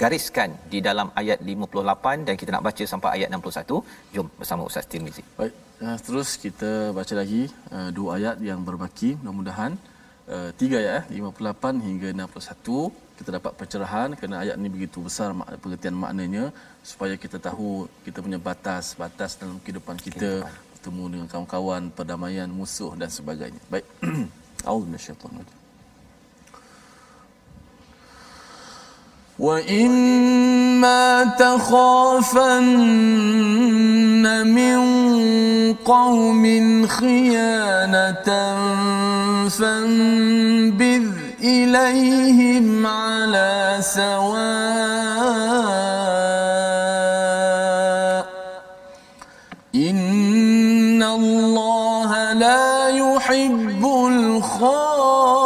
gariskan 0.02 0.50
di 0.72 0.78
dalam 0.88 1.08
ayat 1.20 1.38
58 1.52 2.26
dan 2.26 2.34
kita 2.40 2.50
nak 2.54 2.64
baca 2.68 2.84
sampai 2.92 3.10
ayat 3.16 3.28
61 3.38 4.14
jom 4.14 4.28
bersama 4.40 4.62
Ustaz 4.70 4.88
Tirmizi 4.92 5.24
baik 5.38 5.54
uh, 5.82 5.98
terus 5.98 6.38
kita 6.38 6.94
baca 6.94 7.14
lagi 7.18 7.50
uh, 7.74 7.90
dua 7.90 8.16
ayat 8.18 8.36
yang 8.38 8.62
berbaki. 8.62 9.18
Mudah-mudahan 9.20 9.74
uh, 10.30 10.50
tiga 10.54 10.78
ayat 10.78 11.10
eh, 11.10 11.18
58 11.18 11.86
hingga 11.86 12.08
61 12.14 13.18
kita 13.18 13.38
dapat 13.38 13.52
pencerahan 13.54 14.08
kerana 14.18 14.36
ayat 14.42 14.56
ini 14.58 14.68
begitu 14.72 14.98
besar 15.04 15.30
pengertian 15.62 15.94
maknanya 15.94 16.50
supaya 16.82 17.14
kita 17.14 17.38
tahu 17.38 17.86
kita 18.02 18.18
punya 18.24 18.38
batas 18.40 18.98
batas 18.98 19.38
dalam 19.38 19.62
kehidupan 19.62 19.94
kita 20.00 20.42
bertemu 20.74 21.04
dengan 21.12 21.26
kawan-kawan 21.30 21.82
perdamaian 21.94 22.50
musuh 22.50 22.98
dan 22.98 23.10
sebagainya. 23.12 23.62
Baik. 23.70 23.86
Auzubillahi 24.66 25.02
وإما 30.82 31.38
تخافن 31.38 32.66
من 34.46 34.82
قوم 35.74 36.86
خيانة 36.86 38.28
فانبذ 39.48 41.06
إليهم 41.42 42.86
على 42.86 43.78
سواء 43.80 44.22
إن 49.74 51.02
الله 51.02 52.32
لا 52.32 52.88
يحب 52.88 53.86
الخائنين 53.86 55.41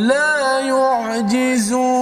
لا 0.00 0.60
يعجزون 0.60 1.92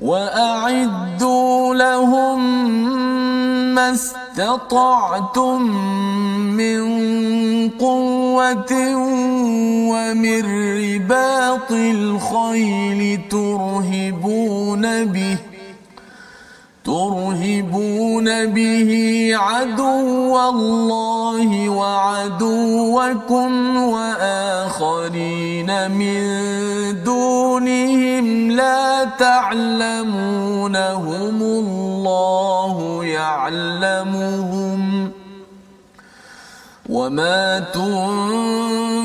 وأعدوا 0.00 1.74
لهم 1.74 2.40
ما 3.74 3.92
استطعتم 3.92 5.62
من 6.54 7.05
قوة 7.78 8.72
ومن 9.90 10.42
رباط 10.78 11.70
الخيل 11.72 13.20
ترهبون 13.30 15.04
به 15.04 15.38
ترهبون 16.86 18.46
به 18.46 18.90
عدو 19.34 20.38
الله 20.38 21.68
وعدوكم 21.68 23.50
وآخرين 23.76 25.70
من 25.90 26.22
دونهم 27.04 28.50
لا 28.50 29.04
تعلمونهم 29.18 30.62
الله 31.42 33.04
يعلمهم. 33.04 34.06
وما 36.96 37.58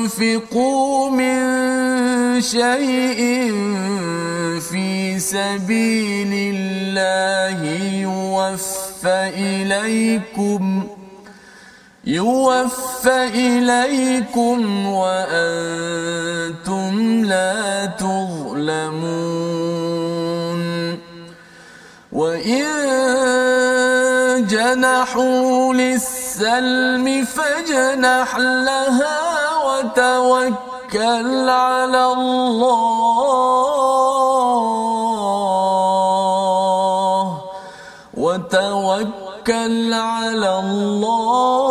تنفقوا 0.00 1.10
من 1.10 2.40
شيء 2.40 3.52
في 4.60 5.18
سبيل 5.18 6.32
الله 6.56 7.60
يوفى 8.00 9.30
إليكم 9.36 10.86
يوفى 12.04 13.28
إليكم 13.34 14.86
وأنتم 14.86 16.04
لا 17.24 17.86
تظلمون 17.86 19.81
وإن 22.12 22.64
جنحوا 24.46 25.74
للسلم 25.74 27.24
فجنح 27.24 28.36
لها 28.36 29.20
وتوكل 29.66 31.48
على 31.48 32.04
الله 32.12 33.32
وتوكل 38.14 39.94
على 39.94 40.58
الله 40.58 41.61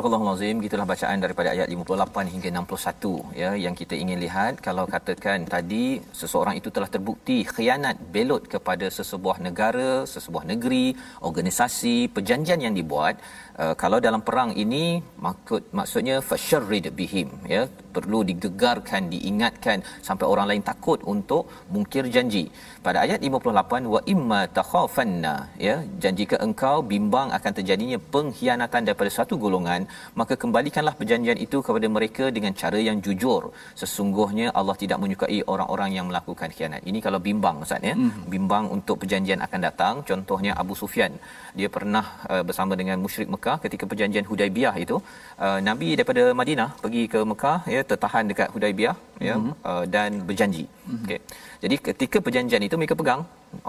들어가고 0.00 0.17
Al-Azim 0.28 0.56
gitulah 0.64 0.86
bacaan 0.90 1.18
daripada 1.24 1.48
ayat 1.54 1.68
58 1.74 2.32
hingga 2.32 2.48
61 2.60 3.40
ya 3.42 3.50
yang 3.64 3.74
kita 3.80 3.94
ingin 4.02 4.18
lihat. 4.24 4.54
Kalau 4.66 4.84
katakan 4.94 5.48
tadi 5.54 5.84
seseorang 6.20 6.54
itu 6.60 6.68
telah 6.76 6.90
terbukti 6.94 7.36
khianat 7.54 7.96
belot 8.14 8.44
kepada 8.54 8.86
sesebuah 8.98 9.36
negara, 9.46 9.90
sesebuah 10.14 10.44
negeri, 10.52 10.86
organisasi, 11.28 11.96
perjanjian 12.16 12.62
yang 12.66 12.74
dibuat 12.80 13.16
Uh, 13.62 13.74
kalau 13.82 13.98
dalam 14.04 14.22
perang 14.26 14.50
ini 14.62 14.82
maksud 15.24 15.62
maksudnya 15.78 16.16
fasharrid 16.26 16.84
bihim 16.98 17.28
ya 17.52 17.62
perlu 17.94 18.18
digegarkan 18.28 19.10
diingatkan 19.14 19.78
sampai 20.08 20.26
orang 20.32 20.46
lain 20.50 20.62
takut 20.68 21.00
untuk 21.12 21.50
mungkir 21.74 22.04
janji. 22.16 22.44
Pada 22.86 22.98
ayat 23.04 23.18
58 23.28 23.90
wa 23.94 24.00
imma 24.14 24.40
takhafanna 24.58 25.34
ya 25.66 25.74
janjika 26.04 26.38
engkau 26.46 26.76
bimbang 26.92 27.34
akan 27.38 27.52
terjadinya 27.58 27.98
pengkhianatan 28.14 28.86
daripada 28.88 29.10
satu 29.18 29.34
golongan 29.44 29.90
maka 30.20 30.34
kembalikanlah 30.42 30.94
perjanjian 31.00 31.38
itu 31.46 31.58
kepada 31.66 31.86
mereka 31.96 32.24
dengan 32.36 32.52
cara 32.60 32.78
yang 32.88 32.98
jujur. 33.06 33.42
Sesungguhnya 33.80 34.46
Allah 34.58 34.76
tidak 34.82 34.98
menyukai 35.02 35.40
orang-orang 35.52 35.90
yang 35.96 36.06
melakukan 36.10 36.50
khianat. 36.56 36.82
Ini 36.90 36.98
kalau 37.06 37.20
bimbang 37.28 37.56
ustaz 37.64 37.88
ya. 37.90 37.94
Mm-hmm. 37.94 38.24
bimbang 38.34 38.64
untuk 38.76 38.96
perjanjian 39.02 39.40
akan 39.46 39.60
datang. 39.68 39.94
Contohnya 40.10 40.52
Abu 40.62 40.74
Sufyan. 40.80 41.12
Dia 41.58 41.68
pernah 41.76 42.04
uh, 42.32 42.42
bersama 42.48 42.72
dengan 42.80 42.98
musyrik 43.04 43.30
Mekah 43.34 43.56
ketika 43.64 43.84
perjanjian 43.90 44.26
Hudaibiyah 44.30 44.74
itu 44.84 44.96
uh, 45.44 45.58
Nabi 45.68 45.88
daripada 45.98 46.24
Madinah 46.40 46.70
pergi 46.84 47.04
ke 47.12 47.20
Mekah 47.32 47.58
ya 47.74 47.82
tertahan 47.90 48.24
dekat 48.30 48.48
Hudaibiyah 48.54 48.96
ya 49.28 49.34
mm-hmm. 49.36 49.54
uh, 49.70 49.84
dan 49.94 50.10
berjanji. 50.30 50.64
Mm-hmm. 50.66 51.04
okey. 51.06 51.20
Jadi 51.64 51.76
ketika 51.88 52.18
perjanjian 52.26 52.62
itu 52.68 52.76
mereka 52.80 52.96
pegang 53.02 53.22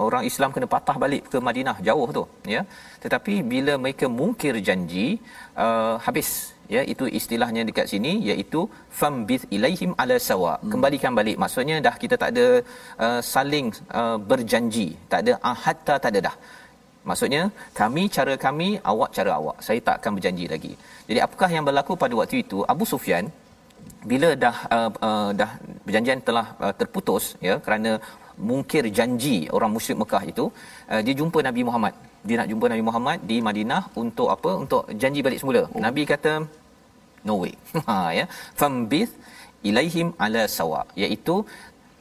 orang 0.06 0.24
Islam 0.30 0.50
kena 0.56 0.68
patah 0.76 0.96
balik 1.04 1.24
ke 1.32 1.38
Madinah 1.48 1.78
jauh 1.88 2.08
tu 2.18 2.24
ya. 2.56 2.62
Tetapi 3.04 3.34
bila 3.54 3.74
mereka 3.84 4.06
mungkir 4.20 4.56
janji 4.68 5.08
uh, 5.66 5.96
habis 6.06 6.30
ya. 6.76 6.82
Itu 6.94 7.08
istilahnya 7.20 7.64
dekat 7.70 7.88
sini 7.94 8.14
iaitu 8.30 8.62
fambith 9.00 9.46
ilaihim 9.58 9.92
ala 10.04 10.18
sawa. 10.30 10.54
Hmm. 10.56 10.70
kembalikan 10.74 11.14
balik. 11.20 11.38
Maksudnya 11.44 11.78
dah 11.88 11.96
kita 12.04 12.16
tak 12.24 12.32
ada 12.36 12.48
uh, 13.06 13.20
saling 13.34 13.68
uh, 14.02 14.18
berjanji. 14.32 14.88
Tak 15.12 15.22
ada 15.24 15.34
hatta 15.66 15.98
tak 16.06 16.12
ada 16.14 16.22
dah. 16.30 16.36
Maksudnya 17.10 17.44
kami 17.80 18.04
cara 18.16 18.34
kami 18.46 18.70
awak 18.92 19.12
cara 19.18 19.32
awak. 19.40 19.58
Saya 19.68 19.80
tak 19.88 19.96
akan 20.00 20.12
berjanji 20.18 20.48
lagi. 20.54 20.74
Jadi 21.10 21.20
apakah 21.26 21.50
yang 21.56 21.66
berlaku 21.70 21.94
pada 22.04 22.14
waktu 22.22 22.38
itu? 22.46 22.60
Abu 22.74 22.86
Sufyan 22.94 23.26
bila 24.12 24.30
dah 24.44 24.56
uh, 24.76 24.90
uh, 25.08 25.30
dah 25.40 25.52
perjanjian 25.86 26.20
telah 26.28 26.48
uh, 26.64 26.74
terputus 26.80 27.24
ya 27.48 27.56
kerana 27.66 27.92
mungkir 28.50 28.84
janji 28.98 29.38
orang 29.56 29.72
musyrik 29.76 30.00
Mekah 30.02 30.24
itu 30.32 30.46
uh, 30.92 31.02
dia 31.06 31.16
jumpa 31.20 31.42
Nabi 31.50 31.64
Muhammad. 31.68 31.94
Dia 32.28 32.36
nak 32.40 32.50
jumpa 32.52 32.66
Nabi 32.72 32.84
Muhammad 32.88 33.20
di 33.30 33.38
Madinah 33.48 33.84
untuk 34.04 34.30
apa? 34.36 34.52
Untuk 34.64 34.84
janji 35.02 35.22
balik 35.28 35.40
semula. 35.42 35.62
Oh. 35.68 35.82
Nabi 35.86 36.04
kata 36.12 36.34
no 37.28 37.36
way. 37.44 37.54
Ha 37.88 37.98
ya. 38.20 38.26
Fambith 38.60 39.14
ilaihim 39.70 40.10
ala 40.26 40.44
sawa. 40.58 40.82
Iaitu 41.04 41.36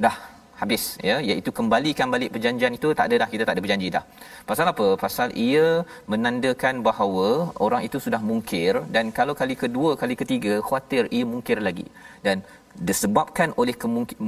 dah 0.04 0.16
habis. 0.60 0.84
Ya 1.08 1.16
iaitu 1.28 1.50
kembalikan 1.58 2.08
balik 2.14 2.30
perjanjian 2.34 2.74
itu. 2.78 2.90
Tak 2.98 3.06
ada 3.08 3.16
dah 3.22 3.28
kita 3.34 3.42
tak 3.48 3.54
ada 3.56 3.62
berjanji 3.66 3.88
dah. 3.96 4.04
Pasal 4.50 4.66
apa? 4.72 4.86
Pasal 5.04 5.28
ia 5.46 5.66
menandakan 6.12 6.82
bahawa 6.88 7.28
orang 7.66 7.82
itu 7.88 7.98
sudah 8.06 8.20
mungkir 8.30 8.74
dan 8.96 9.14
kalau 9.18 9.36
kali 9.40 9.56
kedua 9.62 9.90
kali 10.02 10.16
ketiga 10.22 10.54
khuatir 10.68 11.04
ia 11.18 11.24
mungkir 11.32 11.60
lagi. 11.68 11.86
Dan 12.26 12.38
disebabkan 12.78 13.50
oleh 13.60 13.74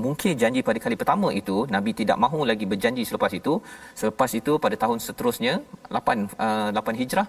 mungkin 0.04 0.32
janji 0.42 0.60
pada 0.68 0.78
kali 0.84 0.96
pertama 1.00 1.28
itu 1.40 1.56
nabi 1.74 1.90
tidak 2.00 2.18
mahu 2.24 2.42
lagi 2.50 2.64
berjanji 2.72 3.02
selepas 3.08 3.32
itu. 3.40 3.54
Selepas 4.00 4.30
itu 4.40 4.52
pada 4.64 4.76
tahun 4.82 4.98
seterusnya 5.06 5.54
8 5.88 6.36
uh, 6.46 6.70
8 6.74 7.00
hijrah 7.00 7.26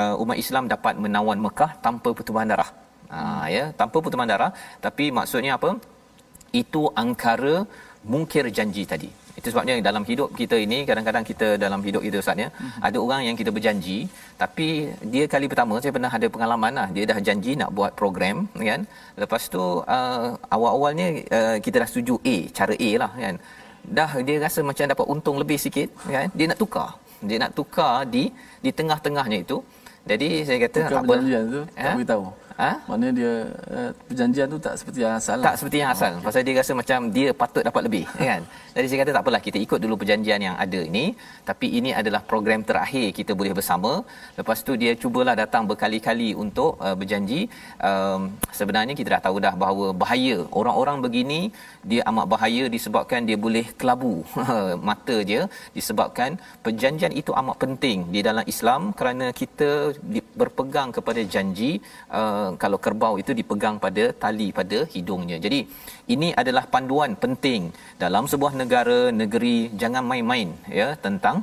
uh, 0.00 0.22
umat 0.22 0.36
Islam 0.44 0.64
dapat 0.74 0.94
menawan 1.04 1.38
Mekah 1.46 1.70
tanpa 1.86 2.10
pertumpahan 2.16 2.50
darah. 2.54 2.70
Ha 3.14 3.50
ya 3.56 3.64
tanpa 3.80 3.96
pertumpahan 4.02 4.30
darah. 4.34 4.52
Tapi 4.86 5.10
maksudnya 5.18 5.58
apa? 5.58 5.70
Itu 6.62 6.90
angkara 7.02 7.66
mungkir 8.12 8.44
janji 8.50 8.82
tadi 8.92 9.19
itu 9.40 9.48
sebabnya 9.52 9.74
dalam 9.88 10.04
hidup 10.10 10.28
kita 10.40 10.56
ini 10.66 10.78
kadang-kadang 10.88 11.24
kita 11.30 11.48
dalam 11.64 11.80
hidup 11.88 12.02
kita 12.06 12.16
Ustaz 12.24 12.44
ya 12.44 12.48
mm-hmm. 12.52 12.86
ada 12.86 12.98
orang 13.04 13.22
yang 13.28 13.36
kita 13.40 13.50
berjanji 13.56 13.98
tapi 14.42 14.68
dia 15.12 15.24
kali 15.34 15.46
pertama 15.52 15.74
saya 15.82 15.92
pernah 15.96 16.12
ada 16.18 16.26
pengalaman 16.34 16.72
lah 16.78 16.88
dia 16.96 17.04
dah 17.10 17.18
janji 17.28 17.52
nak 17.62 17.70
buat 17.78 17.92
program 18.00 18.36
kan. 18.70 18.80
Lepas 19.22 19.42
tu 19.54 19.62
uh, 19.96 20.28
awal-awalnya 20.54 21.06
uh, 21.38 21.56
kita 21.64 21.76
dah 21.82 21.88
setuju 21.90 22.14
A 22.34 22.36
cara 22.58 22.74
A 22.88 22.90
lah 23.02 23.12
kan. 23.24 23.34
Dah 23.98 24.10
dia 24.26 24.36
rasa 24.46 24.60
macam 24.70 24.84
dapat 24.92 25.06
untung 25.14 25.36
lebih 25.42 25.58
sikit 25.64 25.88
kan. 26.14 26.28
Dia 26.38 26.46
nak 26.52 26.58
tukar. 26.62 26.90
Dia 27.28 27.38
nak 27.44 27.52
tukar 27.58 27.94
di 28.14 28.24
di 28.64 28.70
tengah-tengahnya 28.78 29.38
itu. 29.44 29.58
Jadi 30.10 30.28
saya 30.48 30.58
kata 30.64 30.78
tukar 30.80 31.00
apa 31.00 31.12
perjanjian 31.12 31.42
tu 31.54 31.60
ha? 31.60 31.84
tak 31.84 31.92
beritahu 31.98 32.24
Ha? 32.60 32.70
Maknanya 32.88 33.12
dia 33.20 33.32
uh, 33.78 33.90
perjanjian 34.08 34.46
tu 34.54 34.58
tak 34.66 34.74
seperti 34.80 34.98
yang 35.04 35.14
asal. 35.20 35.38
Tak 35.40 35.46
lah. 35.46 35.54
seperti 35.60 35.76
yang 35.82 35.90
asal. 35.94 36.12
Oh, 36.12 36.16
okay. 36.18 36.26
Pasal 36.26 36.40
dia 36.46 36.54
rasa 36.60 36.72
macam 36.80 36.98
dia 37.16 37.28
patut 37.42 37.62
dapat 37.68 37.82
lebih, 37.88 38.04
kan? 38.30 38.42
Jadi 38.74 38.86
saya 38.90 38.98
kata 39.02 39.12
tak 39.16 39.22
apalah 39.24 39.42
kita 39.46 39.58
ikut 39.66 39.78
dulu 39.84 39.94
perjanjian 40.00 40.40
yang 40.48 40.56
ada 40.64 40.80
ini, 40.90 41.04
tapi 41.50 41.66
ini 41.78 41.90
adalah 42.00 42.20
program 42.32 42.60
terakhir 42.70 43.06
kita 43.18 43.32
boleh 43.40 43.54
bersama. 43.58 43.92
Lepas 44.38 44.58
tu 44.66 44.74
dia 44.82 44.92
cubalah 45.02 45.34
datang 45.42 45.64
berkali-kali 45.70 46.30
untuk 46.44 46.72
uh, 46.86 46.96
berjanji. 47.00 47.40
Um, 47.88 48.20
sebenarnya 48.58 48.94
kita 49.00 49.08
dah 49.14 49.22
tahu 49.26 49.36
dah 49.46 49.54
bahawa 49.62 49.86
bahaya 50.02 50.36
orang-orang 50.60 50.98
begini 51.06 51.40
dia 51.90 52.02
amat 52.10 52.26
bahaya 52.32 52.64
disebabkan 52.74 53.20
dia 53.28 53.38
boleh 53.46 53.66
kelabu 53.80 54.14
mata 54.88 55.16
dia 55.30 55.42
disebabkan 55.76 56.30
perjanjian 56.66 57.14
itu 57.20 57.32
amat 57.40 57.56
penting 57.64 57.98
di 58.14 58.20
dalam 58.28 58.44
Islam 58.52 58.80
kerana 58.98 59.28
kita 59.40 59.70
berpegang 60.40 60.90
kepada 60.96 61.22
janji 61.34 61.72
uh, 62.20 62.49
kalau 62.62 62.78
kerbau 62.84 63.14
itu 63.22 63.32
dipegang 63.40 63.76
pada 63.84 64.04
tali 64.22 64.48
pada 64.58 64.78
hidungnya. 64.94 65.38
Jadi 65.46 65.60
ini 66.14 66.30
adalah 66.42 66.64
panduan 66.74 67.12
penting 67.24 67.62
dalam 68.04 68.26
sebuah 68.32 68.54
negara 68.62 69.00
negeri 69.22 69.56
jangan 69.82 70.04
main-main 70.10 70.50
ya 70.80 70.88
tentang 71.06 71.38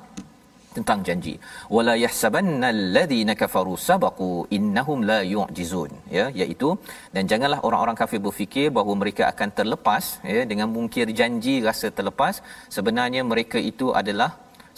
tentang 0.77 0.99
janji 1.07 1.33
wala 1.75 1.93
yahsabanna 2.05 2.67
alladhina 2.75 3.33
kafaru 3.41 3.73
sabaqu 3.89 4.29
innahum 4.57 4.99
la 5.09 5.19
yu'jizun 5.35 5.91
ya 6.17 6.25
iaitu 6.41 6.69
dan 7.15 7.23
janganlah 7.31 7.59
orang-orang 7.67 7.97
kafir 8.01 8.19
berfikir 8.25 8.67
bahawa 8.77 8.95
mereka 9.01 9.23
akan 9.31 9.51
terlepas 9.59 10.05
ya 10.35 10.41
dengan 10.51 10.69
mungkir 10.75 11.07
janji 11.21 11.55
rasa 11.69 11.89
terlepas 11.99 12.35
sebenarnya 12.77 13.23
mereka 13.31 13.61
itu 13.71 13.89
adalah 14.01 14.29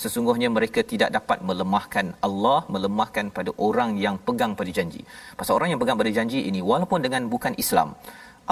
sesungguhnya 0.01 0.49
mereka 0.57 0.81
tidak 0.91 1.09
dapat 1.17 1.39
melemahkan 1.49 2.07
Allah 2.27 2.59
melemahkan 2.75 3.25
pada 3.37 3.51
orang 3.67 3.91
yang 4.05 4.15
pegang 4.27 4.53
pada 4.59 4.71
janji. 4.79 5.01
Pasal 5.39 5.53
orang 5.59 5.71
yang 5.71 5.81
pegang 5.83 5.99
pada 6.01 6.11
janji 6.17 6.41
ini 6.49 6.61
walaupun 6.71 6.99
dengan 7.05 7.23
bukan 7.33 7.55
Islam 7.63 7.91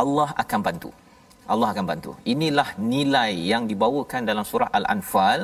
Allah 0.04 0.30
akan 0.44 0.62
bantu. 0.68 0.92
Allah 1.54 1.68
akan 1.74 1.86
bantu. 1.92 2.12
Inilah 2.34 2.70
nilai 2.94 3.32
yang 3.52 3.64
dibawakan 3.72 4.22
dalam 4.30 4.46
surah 4.52 4.70
al-anfal 4.80 5.42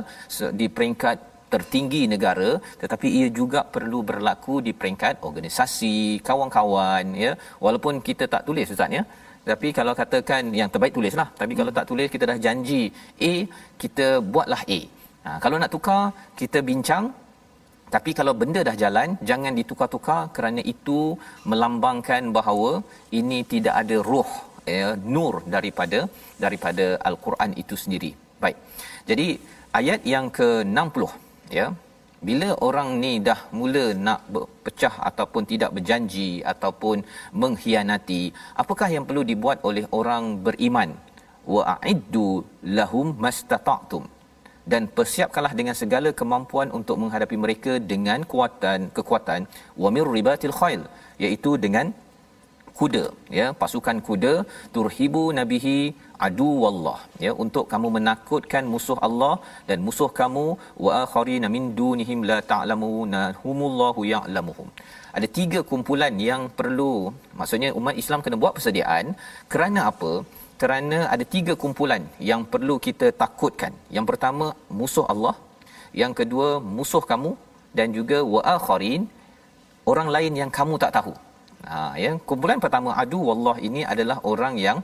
di 0.62 0.68
peringkat 0.78 1.18
tertinggi 1.54 2.01
negara 2.14 2.51
tetapi 2.82 3.08
ia 3.20 3.28
juga 3.39 3.60
perlu 3.76 3.99
berlaku 4.10 4.56
di 4.68 4.72
peringkat 4.80 5.24
organisasi 5.30 5.95
kawan-kawan 6.30 7.06
ya. 7.26 7.32
Walaupun 7.66 8.04
kita 8.10 8.28
tak 8.34 8.43
tulis 8.49 8.74
ustaz 8.76 8.97
ya. 8.99 9.04
Tapi 9.51 9.70
kalau 9.78 9.93
katakan 10.01 10.43
yang 10.60 10.70
terbaik 10.74 10.93
tulislah. 10.97 11.28
Tapi 11.39 11.51
hmm. 11.51 11.60
kalau 11.60 11.72
tak 11.78 11.88
tulis 11.89 12.10
kita 12.16 12.26
dah 12.32 12.38
janji 12.45 12.84
A 13.32 13.34
kita 13.84 14.08
buatlah 14.34 14.62
A 14.78 14.80
Ha, 15.26 15.30
kalau 15.43 15.57
nak 15.61 15.71
tukar, 15.76 16.03
kita 16.39 16.59
bincang. 16.69 17.05
Tapi 17.95 18.11
kalau 18.19 18.34
benda 18.41 18.61
dah 18.67 18.76
jalan, 18.84 19.09
jangan 19.30 19.53
ditukar-tukar 19.59 20.21
kerana 20.36 20.61
itu 20.74 20.99
melambangkan 21.49 22.24
bahawa 22.38 22.71
ini 23.19 23.39
tidak 23.53 23.76
ada 23.82 23.97
roh, 24.11 24.32
ya, 24.76 24.88
nur 25.15 25.34
daripada 25.55 25.99
daripada 26.43 26.86
Al-Quran 27.09 27.51
itu 27.61 27.78
sendiri. 27.84 28.11
Baik. 28.43 28.57
Jadi 29.09 29.28
ayat 29.80 30.01
yang 30.13 30.28
ke-60 30.38 31.03
ya. 31.59 31.67
Bila 32.28 32.49
orang 32.67 32.89
ni 33.03 33.13
dah 33.28 33.39
mula 33.59 33.86
nak 34.05 34.19
pecah 34.65 34.95
ataupun 35.09 35.43
tidak 35.51 35.71
berjanji 35.76 36.30
ataupun 36.51 36.97
mengkhianati, 37.41 38.21
apakah 38.63 38.88
yang 38.95 39.03
perlu 39.07 39.24
dibuat 39.32 39.59
oleh 39.69 39.84
orang 39.99 40.39
beriman? 40.45 40.91
Wa 41.53 41.61
a'iddu 41.76 42.28
lahum 42.80 43.07
mastata'tum 43.26 44.03
dan 44.72 44.84
persiapkanlah 44.97 45.53
dengan 45.59 45.76
segala 45.82 46.09
kemampuan 46.20 46.70
untuk 46.80 46.97
menghadapi 47.01 47.38
mereka 47.43 47.74
dengan 47.91 48.20
kuatan 48.32 48.80
kekuatan. 48.97 49.41
Wa 49.84 49.91
mir 49.95 50.07
ribatil 50.18 50.55
khail 50.59 50.82
iaitu 51.24 51.51
dengan 51.66 51.88
kuda 52.80 53.03
ya 53.39 53.47
pasukan 53.61 53.97
kuda. 54.07 54.34
Turhibu 54.76 55.24
nabihi 55.39 55.78
adu 56.28 56.49
wallah 56.64 56.99
ya 57.26 57.32
untuk 57.43 57.66
kamu 57.74 57.88
menakutkan 57.97 58.64
musuh 58.74 58.97
Allah 59.07 59.36
dan 59.70 59.80
musuh 59.88 60.09
kamu. 60.20 60.45
Wa 60.86 60.91
akharina 61.03 61.49
min 61.55 61.66
dunihim 61.82 62.22
la 62.32 62.39
ta'lamuna 62.53 63.24
humullahu 63.43 64.03
ya'lamuhum. 64.14 64.70
Ada 65.18 65.28
tiga 65.39 65.59
kumpulan 65.72 66.14
yang 66.30 66.43
perlu 66.59 66.93
maksudnya 67.39 67.70
umat 67.80 67.97
Islam 68.03 68.24
kena 68.26 68.39
buat 68.43 68.55
persediaan. 68.57 69.05
Kerana 69.53 69.82
apa 69.91 70.14
kerana 70.64 70.99
ada 71.14 71.26
tiga 71.36 71.53
kumpulan 71.64 72.03
yang 72.30 72.41
perlu 72.53 72.76
kita 72.86 73.07
takutkan. 73.22 73.74
Yang 73.95 74.05
pertama 74.09 74.45
musuh 74.80 75.05
Allah, 75.14 75.36
yang 76.01 76.14
kedua 76.20 76.47
musuh 76.78 77.03
kamu 77.11 77.32
dan 77.78 77.88
juga 77.97 78.18
wa 78.34 78.41
akharin 78.55 79.03
orang 79.91 80.09
lain 80.16 80.34
yang 80.41 80.51
kamu 80.57 80.76
tak 80.84 80.93
tahu. 80.97 81.14
Ha 81.68 81.78
ya, 82.03 82.11
kumpulan 82.30 82.59
pertama 82.64 82.89
adu 83.03 83.20
wallah 83.30 83.57
ini 83.68 83.84
adalah 83.93 84.18
orang 84.32 84.55
yang 84.66 84.80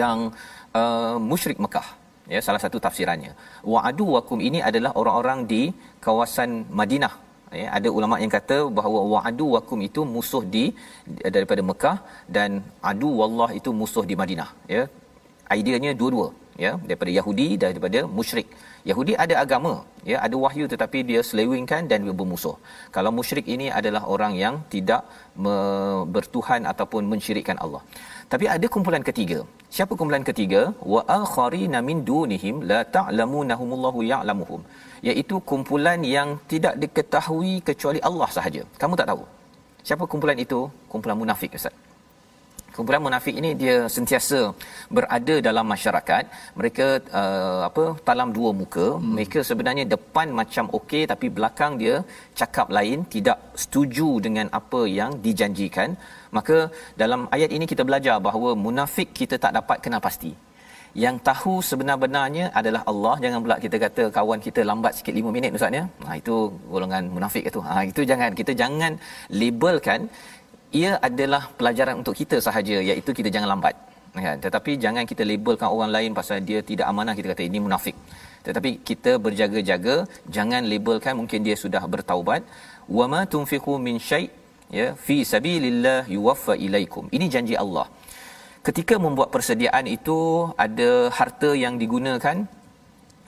yang 0.00 0.18
uh, 0.80 1.16
musyrik 1.30 1.58
Mekah. 1.66 1.88
Ya, 2.34 2.40
salah 2.46 2.62
satu 2.62 2.78
tafsirannya. 2.86 3.32
Wa 3.72 3.80
adu 3.90 4.06
wakum 4.14 4.38
ini 4.48 4.58
adalah 4.68 4.92
orang-orang 5.00 5.40
di 5.52 5.62
kawasan 6.06 6.50
Madinah. 6.78 7.14
Ya, 7.60 7.66
ada 7.78 7.88
ulama 7.98 8.16
yang 8.22 8.32
kata 8.36 8.58
bahawa 8.78 9.00
wa 9.12 9.20
adu 9.28 9.46
wakum 9.56 9.80
itu 9.88 10.00
musuh 10.14 10.42
di 10.54 10.64
daripada 11.36 11.62
Mekah 11.70 11.96
dan 12.36 12.50
adu 12.90 13.10
wallah 13.20 13.50
itu 13.58 13.72
musuh 13.82 14.04
di 14.10 14.16
Madinah. 14.22 14.50
Ya. 14.76 14.84
Ideanya 15.60 15.90
dua-dua 16.00 16.28
ya 16.64 16.72
daripada 16.88 17.10
Yahudi 17.18 17.48
dan 17.60 17.68
daripada 17.72 18.00
musyrik. 18.18 18.48
Yahudi 18.90 19.12
ada 19.24 19.34
agama, 19.42 19.72
ya 20.10 20.16
ada 20.26 20.36
wahyu 20.44 20.64
tetapi 20.72 20.98
dia 21.10 21.20
selewengkan 21.28 21.82
dan 21.90 22.06
dia 22.06 22.14
bermusuh. 22.20 22.56
Kalau 22.96 23.10
musyrik 23.18 23.46
ini 23.54 23.66
adalah 23.78 24.02
orang 24.14 24.34
yang 24.42 24.54
tidak 24.74 25.02
me- 25.44 26.04
bertuhan 26.14 26.62
ataupun 26.72 27.02
mensyirikkan 27.12 27.58
Allah. 27.64 27.82
Tapi 28.32 28.44
ada 28.54 28.66
kumpulan 28.74 29.02
ketiga. 29.08 29.38
Siapa 29.76 29.92
kumpulan 29.98 30.24
ketiga? 30.28 30.60
Wa 30.92 31.00
akharina 31.18 31.78
min 31.88 31.98
dunihim 32.10 32.56
la 32.70 32.80
ta'lamunahumullahu 32.96 34.00
ya'lamuhum. 34.12 34.60
Iaitu 35.08 35.38
kumpulan 35.50 36.00
yang 36.16 36.28
tidak 36.52 36.74
diketahui 36.82 37.54
kecuali 37.68 38.00
Allah 38.08 38.28
sahaja. 38.36 38.62
Kamu 38.82 38.94
tak 39.00 39.08
tahu. 39.12 39.22
Siapa 39.88 40.04
kumpulan 40.12 40.38
itu? 40.46 40.60
Kumpulan 40.92 41.18
munafik 41.22 41.54
Ustaz 41.58 41.85
kumpulan 42.76 43.02
munafik 43.06 43.34
ini 43.40 43.50
dia 43.62 43.76
sentiasa 43.96 44.40
berada 44.96 45.36
dalam 45.48 45.66
masyarakat. 45.74 46.24
Mereka 46.58 46.86
uh, 47.20 47.60
apa 47.68 47.84
talam 48.08 48.30
dua 48.36 48.50
muka. 48.60 48.86
Hmm. 48.92 49.12
mereka 49.16 49.40
sebenarnya 49.50 49.84
depan 49.94 50.28
macam 50.40 50.64
okey 50.78 51.02
tapi 51.12 51.26
belakang 51.36 51.74
dia 51.82 51.94
cakap 52.40 52.68
lain 52.78 52.98
tidak 53.14 53.38
setuju 53.62 54.08
dengan 54.26 54.48
apa 54.60 54.82
yang 54.98 55.12
dijanjikan. 55.26 55.90
Maka 56.36 56.56
dalam 57.02 57.20
ayat 57.36 57.50
ini 57.56 57.66
kita 57.72 57.82
belajar 57.88 58.16
bahawa 58.26 58.50
munafik 58.66 59.10
kita 59.20 59.38
tak 59.44 59.54
dapat 59.58 59.78
kenal 59.86 60.02
pasti. 60.08 60.32
Yang 61.04 61.16
tahu 61.28 61.54
sebenar-benarnya 61.68 62.44
adalah 62.58 62.82
Allah. 62.90 63.14
Jangan 63.22 63.40
pula 63.44 63.56
kita 63.64 63.76
kata 63.82 64.04
kawan 64.16 64.40
kita 64.46 64.60
lambat 64.70 64.92
sikit 64.98 65.14
5 65.20 65.34
minit 65.36 65.56
ustaz 65.58 65.78
ya. 65.78 65.82
Ha 66.06 66.16
itu 66.20 66.36
golongan 66.72 67.04
munafik 67.16 67.44
itu 67.50 67.60
ha 67.66 67.74
itu 67.90 68.02
jangan. 68.10 68.30
Kita 68.40 68.52
jangan 68.62 68.92
labelkan 69.40 70.00
ia 70.80 70.92
adalah 71.08 71.42
pelajaran 71.58 71.94
untuk 72.00 72.14
kita 72.20 72.36
sahaja 72.46 72.76
iaitu 72.90 73.10
kita 73.18 73.30
jangan 73.34 73.50
lambat. 73.54 73.76
Kan 74.26 74.38
tetapi 74.44 74.72
jangan 74.84 75.04
kita 75.10 75.22
labelkan 75.30 75.68
orang 75.74 75.90
lain 75.96 76.10
pasal 76.18 76.38
dia 76.48 76.60
tidak 76.70 76.86
amanah 76.92 77.14
kita 77.18 77.28
kata 77.32 77.44
ini 77.50 77.58
munafik. 77.66 77.96
Tetapi 78.46 78.70
kita 78.88 79.12
berjaga-jaga 79.24 79.96
jangan 80.36 80.62
labelkan 80.72 81.14
mungkin 81.20 81.40
dia 81.46 81.56
sudah 81.64 81.82
bertaubat. 81.94 82.42
Wama 82.98 83.20
tunfiqu 83.32 83.74
min 83.86 83.96
syai 84.08 84.26
ya 84.78 84.86
fi 85.06 85.16
sabilillah 85.32 85.98
yuwaffa 86.16 86.54
ilaikum. 86.66 87.04
Ini 87.16 87.26
janji 87.34 87.56
Allah. 87.64 87.86
Ketika 88.66 88.94
membuat 89.04 89.28
persediaan 89.34 89.86
itu 89.96 90.18
ada 90.66 90.90
harta 91.18 91.50
yang 91.64 91.74
digunakan 91.82 92.36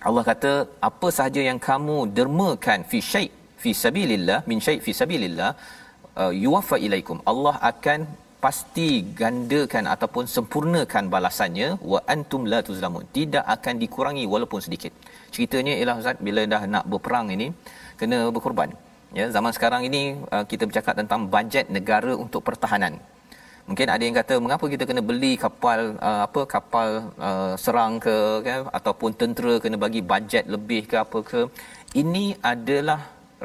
Allah 0.09 0.22
kata 0.30 0.53
apa 0.88 1.09
sahaja 1.16 1.42
yang 1.49 1.59
kamu 1.68 1.96
dermakan 2.16 2.80
fi 2.90 2.99
syai 3.11 3.26
fi 3.62 3.70
sabilillah 3.84 4.38
min 4.51 4.59
syai 4.66 4.78
fi 4.86 4.92
sabilillah 5.01 5.51
uh, 6.22 6.32
yuwaffa 6.44 6.76
ilaikum. 6.86 7.18
Allah 7.30 7.54
akan 7.70 8.00
pasti 8.44 8.88
gandakan 9.20 9.84
ataupun 9.94 10.24
sempurnakan 10.34 11.04
balasannya. 11.14 11.68
Wa 11.92 12.00
antum 12.14 12.42
la 12.52 12.60
tuzlamun. 12.68 13.04
Tidak 13.18 13.44
akan 13.56 13.74
dikurangi 13.82 14.24
walaupun 14.34 14.60
sedikit. 14.66 14.92
Ceritanya 15.34 15.74
ialah 15.80 15.96
ustaz 16.02 16.24
bila 16.28 16.42
dah 16.54 16.62
nak 16.74 16.84
berperang 16.92 17.28
ini 17.36 17.48
kena 18.00 18.18
berkorban. 18.36 18.72
Ya 19.18 19.26
zaman 19.36 19.52
sekarang 19.56 19.82
ini 19.88 20.02
uh, 20.34 20.44
kita 20.50 20.64
bercakap 20.68 20.94
tentang 21.00 21.20
bajet 21.34 21.66
negara 21.76 22.12
untuk 22.24 22.42
pertahanan. 22.48 22.94
Mungkin 23.68 23.88
ada 23.94 24.02
yang 24.06 24.16
kata 24.20 24.34
mengapa 24.44 24.64
kita 24.72 24.84
kena 24.88 25.02
beli 25.08 25.32
kapal 25.44 25.80
uh, 26.08 26.20
apa 26.26 26.40
kapal 26.54 26.88
serang 27.62 27.94
ke 28.04 28.14
kan 28.46 28.60
ataupun 28.78 29.10
tentera 29.20 29.54
kena 29.64 29.76
bagi 29.84 30.00
bajet 30.12 30.44
lebih 30.54 30.82
ke 30.90 30.96
apa 31.04 31.18
ke? 31.30 31.40
Ini 32.02 32.24
adalah 32.52 33.00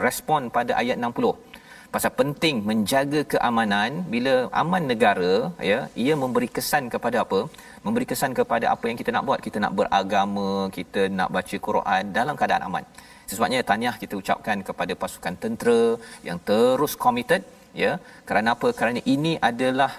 respon 0.06 0.48
pada 0.56 0.72
ayat 0.82 0.98
60 1.00 1.53
pasal 1.94 2.12
penting 2.20 2.56
menjaga 2.70 3.22
keamanan. 3.34 3.92
Bila 4.14 4.34
aman 4.62 4.84
negara 4.92 5.34
ya 5.70 5.80
ia 6.04 6.14
memberi 6.24 6.50
kesan 6.56 6.86
kepada 6.94 7.18
apa? 7.26 7.40
Memberi 7.86 8.06
kesan 8.12 8.32
kepada 8.40 8.66
apa 8.74 8.86
yang 8.90 8.98
kita 9.02 9.12
nak 9.16 9.26
buat. 9.28 9.40
Kita 9.48 9.58
nak 9.66 9.74
beragama 9.80 10.50
kita 10.78 11.02
nak 11.20 11.30
baca 11.36 11.58
Quran 11.68 12.04
dalam 12.18 12.36
keadaan 12.40 12.66
aman. 12.70 12.86
Sebabnya 13.32 13.60
tahniah 13.70 13.96
kita 14.02 14.14
ucapkan 14.22 14.58
kepada 14.70 14.94
pasukan 15.04 15.36
tentera 15.44 15.82
yang 16.28 16.40
terus 16.50 16.96
committed 17.06 17.44
ya 17.84 17.94
kerana 18.30 18.50
apa? 18.58 18.70
Kerana 18.80 19.00
ini 19.16 19.36
adalah 19.52 19.92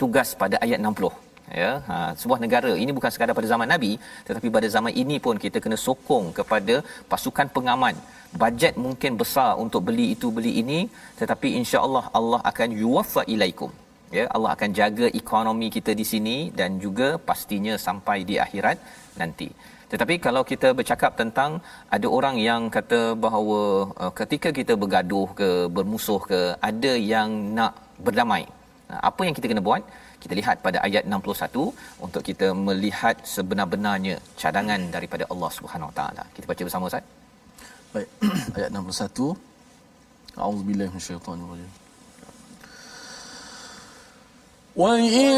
tugas 0.00 0.28
pada 0.42 0.58
ayat 0.66 0.78
60 0.82 1.27
ya 1.62 1.70
ha, 1.88 1.96
sebuah 2.20 2.38
negara. 2.44 2.72
Ini 2.82 2.92
bukan 2.98 3.10
sekadar 3.14 3.34
pada 3.38 3.48
zaman 3.52 3.68
nabi 3.74 3.92
tetapi 4.28 4.48
pada 4.56 4.68
zaman 4.76 4.92
ini 5.02 5.18
pun 5.26 5.36
kita 5.44 5.60
kena 5.64 5.78
sokong 5.86 6.26
kepada 6.38 6.76
pasukan 7.12 7.48
pengaman. 7.56 7.96
Bajet 8.42 8.74
mungkin 8.86 9.12
besar 9.22 9.50
untuk 9.64 9.82
beli 9.88 10.06
itu 10.14 10.28
beli 10.38 10.52
ini 10.62 10.80
tetapi 11.20 11.50
insya-Allah 11.60 12.04
Allah 12.20 12.40
akan 12.50 12.70
yuwaffa 12.82 13.24
ilaikum. 13.34 13.72
Ya 14.16 14.24
Allah 14.36 14.50
akan 14.56 14.70
jaga 14.80 15.06
ekonomi 15.22 15.66
kita 15.76 15.92
di 16.00 16.04
sini 16.12 16.36
dan 16.58 16.80
juga 16.84 17.08
pastinya 17.30 17.74
sampai 17.86 18.18
di 18.28 18.36
akhirat 18.44 18.78
nanti. 19.20 19.48
Tetapi 19.92 20.14
kalau 20.26 20.42
kita 20.50 20.68
bercakap 20.78 21.12
tentang 21.20 21.50
ada 21.96 22.06
orang 22.16 22.36
yang 22.48 22.62
kata 22.76 23.00
bahawa 23.24 23.60
uh, 24.02 24.12
ketika 24.20 24.48
kita 24.58 24.72
bergaduh 24.82 25.28
ke 25.38 25.48
bermusuh 25.76 26.20
ke 26.30 26.40
ada 26.70 26.92
yang 27.12 27.30
nak 27.58 27.72
berdamai. 28.06 28.44
Apa 29.08 29.22
yang 29.26 29.34
kita 29.36 29.48
kena 29.50 29.64
buat? 29.68 29.82
Kita 30.27 30.33
lihat 30.39 30.55
pada 30.65 30.77
ayat 30.87 31.03
61 31.05 32.05
untuk 32.05 32.21
kita 32.29 32.47
melihat 32.67 33.15
sebenar-benarnya 33.33 34.15
cadangan 34.41 34.81
daripada 34.95 35.23
Allah 35.33 35.49
Subhanahu 35.57 35.89
Wa 35.91 35.95
Taala. 35.99 36.23
Kita 36.35 36.45
baca 36.51 36.61
bersama 36.67 36.83
Ustaz. 36.89 37.05
Baik, 37.93 38.09
ayat 38.57 38.69
61. 38.71 39.37
A'udzubillahi 40.41 40.89
minasyaitonir 40.93 41.47
rajim. 41.53 41.71
وإن 44.75 45.33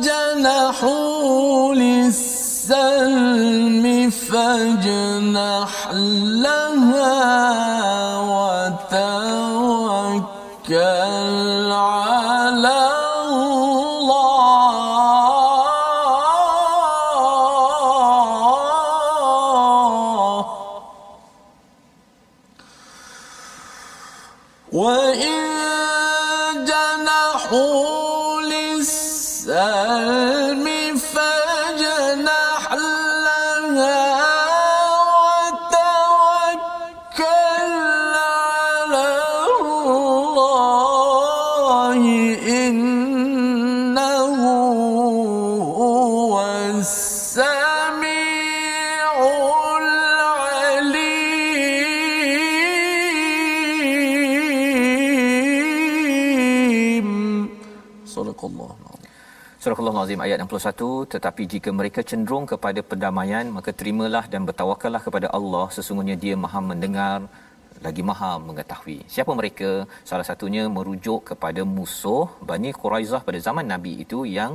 جنحوا 0.00 1.74
للسلم 1.74 3.84
فاجنح 4.10 5.90
لها 6.44 7.16
وتوكل 8.30 10.97
哦 27.51 27.98
ayat 60.39 60.47
61 60.55 61.13
tetapi 61.13 61.43
jika 61.53 61.69
mereka 61.79 61.99
cenderung 62.09 62.45
kepada 62.51 62.79
pendamaian 62.89 63.45
maka 63.55 63.71
terimalah 63.79 64.25
dan 64.33 64.41
bertawakallah 64.49 65.01
kepada 65.07 65.27
Allah 65.37 65.65
sesungguhnya 65.75 66.15
dia 66.23 66.35
Maha 66.43 66.59
mendengar 66.71 67.17
lagi 67.85 68.01
Maha 68.09 68.31
mengetahui. 68.47 68.97
Siapa 69.13 69.31
mereka? 69.39 69.69
Salah 70.09 70.25
satunya 70.29 70.63
merujuk 70.75 71.19
kepada 71.29 71.61
musuh 71.75 72.25
Bani 72.49 72.71
Quraizah 72.81 73.21
pada 73.27 73.39
zaman 73.47 73.65
Nabi 73.73 73.93
itu 74.03 74.19
yang 74.37 74.53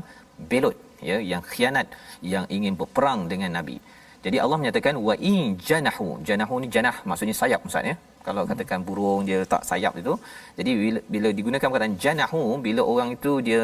belot 0.50 0.76
ya 1.08 1.18
yang 1.32 1.42
khianat 1.50 1.86
yang 2.32 2.44
ingin 2.56 2.74
berperang 2.80 3.20
dengan 3.32 3.52
Nabi. 3.58 3.76
Jadi 4.24 4.36
Allah 4.44 4.58
menyatakan 4.60 4.96
wa 5.08 5.14
in 5.32 5.40
janahu. 5.68 6.08
Janahu 6.28 6.54
ni 6.64 6.68
janah 6.74 6.96
maksudnya 7.08 7.36
sayap 7.40 7.60
Ustaz 7.68 7.90
ya. 7.90 7.96
Kalau 8.26 8.42
katakan 8.50 8.80
burung 8.88 9.22
dia 9.28 9.38
letak 9.42 9.62
sayap 9.70 9.94
itu. 10.02 10.12
Jadi 10.58 10.70
bila, 10.82 11.00
bila 11.14 11.28
digunakan 11.38 11.68
perkataan 11.72 11.96
janahu 12.04 12.42
bila 12.66 12.82
orang 12.92 13.10
itu 13.16 13.32
dia 13.48 13.62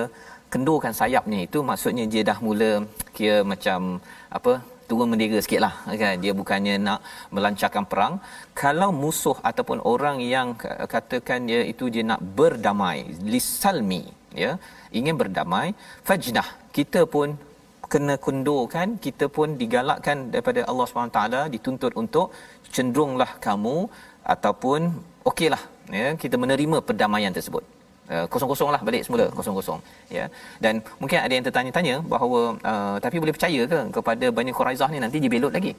kendurkan 0.53 0.93
sayapnya 1.01 1.39
itu 1.47 1.59
maksudnya 1.71 2.05
dia 2.13 2.23
dah 2.31 2.39
mula 2.47 2.71
kira 3.17 3.39
macam 3.53 3.79
apa 4.39 4.53
turun 4.89 5.11
bendera 5.13 5.39
sikitlah 5.45 5.75
kan? 6.03 6.15
Dia 6.23 6.33
bukannya 6.41 6.75
nak 6.87 7.01
melancarkan 7.35 7.85
perang. 7.91 8.15
Kalau 8.63 8.91
musuh 9.03 9.37
ataupun 9.51 9.79
orang 9.93 10.17
yang 10.35 10.49
katakan 10.95 11.47
dia 11.51 11.61
itu 11.73 11.87
dia 11.95 12.05
nak 12.13 12.21
berdamai 12.39 12.99
lisalmi 13.35 14.03
ya 14.43 14.51
ingin 14.99 15.15
berdamai 15.21 15.69
fajnah 16.09 16.49
kita 16.77 17.01
pun 17.15 17.29
kena 17.93 18.15
kundurkan 18.27 18.89
kita 19.07 19.27
pun 19.37 19.59
digalakkan 19.63 20.31
daripada 20.33 20.61
Allah 20.71 20.87
SWT 20.87 21.21
dituntut 21.55 21.93
untuk 22.03 22.27
cenderunglah 22.75 23.31
kamu 23.47 23.77
ataupun 24.35 24.81
okeylah 25.31 25.63
ya 25.99 26.09
kita 26.23 26.39
menerima 26.43 26.79
perdamaian 26.89 27.35
tersebut 27.39 27.65
Uh, 28.15 28.27
kosong-kosong 28.33 28.71
lah 28.75 28.81
balik 28.87 29.03
semula 29.07 29.25
kosong-kosong. 29.39 29.81
Ya. 30.17 30.25
Dan 30.65 30.75
mungkin 31.01 31.19
ada 31.25 31.33
yang 31.37 31.45
tertanya-tanya 31.47 31.95
bahawa 32.13 32.41
uh, 32.71 32.97
tapi 33.05 33.17
boleh 33.23 33.35
percaya 33.37 33.61
ke 33.73 33.79
kepada 33.97 34.27
Bani 34.39 34.53
Quraizah 34.59 34.89
ni 34.95 34.99
nanti 35.05 35.19
dia 35.25 35.31
belot 35.35 35.53
lagi? 35.59 35.73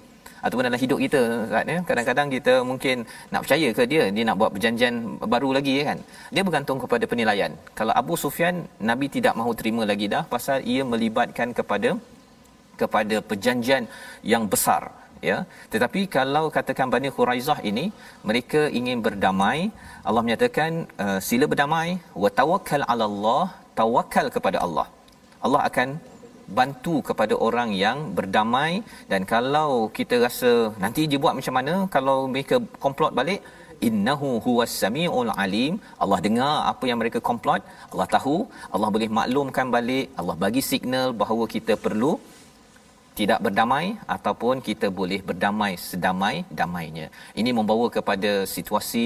Ataupun 0.45 0.63
dalam 0.67 0.79
hidup 0.83 0.99
kita 1.03 1.21
kan 1.53 1.65
ya 1.73 1.79
kadang-kadang 1.89 2.27
kita 2.35 2.53
mungkin 2.69 3.03
nak 3.33 3.41
percaya 3.43 3.67
ke 3.77 3.83
dia 3.91 4.03
dia 4.15 4.23
nak 4.29 4.37
buat 4.41 4.51
perjanjian 4.55 4.93
baru 5.33 5.49
lagi 5.57 5.75
kan? 5.89 5.99
Dia 6.35 6.43
bergantung 6.47 6.79
kepada 6.83 7.03
penilaian. 7.11 7.51
Kalau 7.79 7.93
Abu 8.01 8.15
Sufyan 8.23 8.55
Nabi 8.91 9.09
tidak 9.17 9.35
mahu 9.41 9.51
terima 9.59 9.83
lagi 9.91 10.07
dah 10.15 10.23
pasal 10.33 10.63
ia 10.73 10.87
melibatkan 10.93 11.51
kepada 11.59 11.91
kepada 12.81 13.15
perjanjian 13.29 13.83
yang 14.33 14.45
besar 14.53 14.83
ya 15.29 15.37
tetapi 15.73 16.01
kalau 16.17 16.43
katakan 16.57 16.89
Bani 16.93 17.09
Quraizah 17.17 17.59
ini 17.71 17.85
mereka 18.29 18.61
ingin 18.79 18.99
berdamai 19.07 19.59
Allah 20.07 20.23
menyatakan 20.27 20.71
uh, 21.05 21.19
sila 21.29 21.47
berdamai 21.53 21.89
wa 22.23 22.31
tawakkal 22.39 22.83
'ala 22.89 23.05
Allah 23.11 23.43
tawakal 23.79 24.27
kepada 24.35 24.57
Allah. 24.65 24.87
Allah 25.45 25.61
akan 25.69 25.89
bantu 26.59 26.95
kepada 27.09 27.33
orang 27.47 27.69
yang 27.83 27.97
berdamai 28.17 28.71
dan 29.11 29.21
kalau 29.33 29.69
kita 29.97 30.15
rasa 30.25 30.51
nanti 30.83 31.01
dia 31.11 31.21
buat 31.23 31.35
macam 31.37 31.55
mana 31.57 31.73
kalau 31.95 32.17
mereka 32.33 32.55
komplot 32.85 33.11
balik 33.19 33.41
innahu 33.87 34.29
huwas 34.45 34.73
samiul 34.81 35.31
alim 35.43 35.73
Allah 36.03 36.19
dengar 36.25 36.55
apa 36.71 36.85
yang 36.89 36.99
mereka 37.01 37.19
komplot 37.29 37.61
Allah 37.91 38.07
tahu 38.15 38.35
Allah 38.73 38.89
boleh 38.95 39.09
maklumkan 39.19 39.69
balik 39.75 40.07
Allah 40.19 40.35
bagi 40.43 40.63
signal 40.71 41.07
bahawa 41.21 41.45
kita 41.55 41.75
perlu 41.85 42.11
tidak 43.19 43.39
berdamai 43.45 43.85
ataupun 44.15 44.63
kita 44.67 44.87
boleh 44.99 45.19
berdamai 45.29 45.73
sedamai 45.89 46.35
damainya. 46.59 47.07
Ini 47.41 47.51
membawa 47.57 47.87
kepada 47.97 48.31
situasi 48.55 49.05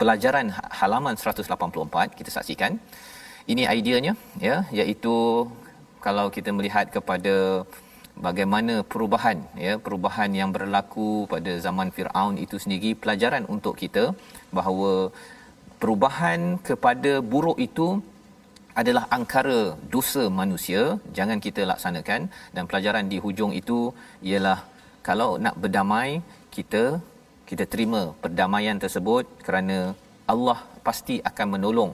pelajaran 0.00 0.48
halaman 0.80 1.14
184 1.18 2.18
kita 2.18 2.30
saksikan. 2.36 2.72
Ini 3.52 3.62
ideanya 3.78 4.12
ya 4.48 4.56
iaitu 4.78 5.14
kalau 6.06 6.26
kita 6.36 6.50
melihat 6.56 6.86
kepada 6.96 7.34
bagaimana 8.26 8.74
perubahan 8.92 9.38
ya 9.66 9.74
perubahan 9.86 10.30
yang 10.40 10.50
berlaku 10.56 11.08
pada 11.32 11.52
zaman 11.66 11.88
Firaun 11.96 12.36
itu 12.44 12.56
sendiri 12.64 12.90
pelajaran 13.02 13.44
untuk 13.54 13.74
kita 13.82 14.04
bahawa 14.58 14.92
perubahan 15.80 16.40
kepada 16.68 17.12
buruk 17.32 17.58
itu 17.68 17.86
adalah 18.80 19.04
angkara 19.16 19.60
dosa 19.94 20.22
manusia 20.40 20.82
jangan 21.18 21.38
kita 21.46 21.62
laksanakan. 21.70 22.20
Dan 22.54 22.62
pelajaran 22.70 23.06
di 23.12 23.18
hujung 23.24 23.52
itu 23.60 23.78
ialah 24.30 24.58
kalau 25.08 25.30
nak 25.44 25.56
berdamai 25.62 26.10
kita 26.56 26.84
kita 27.50 27.64
terima 27.72 28.02
perdamaian 28.22 28.78
tersebut 28.84 29.24
kerana 29.46 29.78
Allah 30.32 30.58
pasti 30.86 31.16
akan 31.30 31.46
menolong 31.54 31.92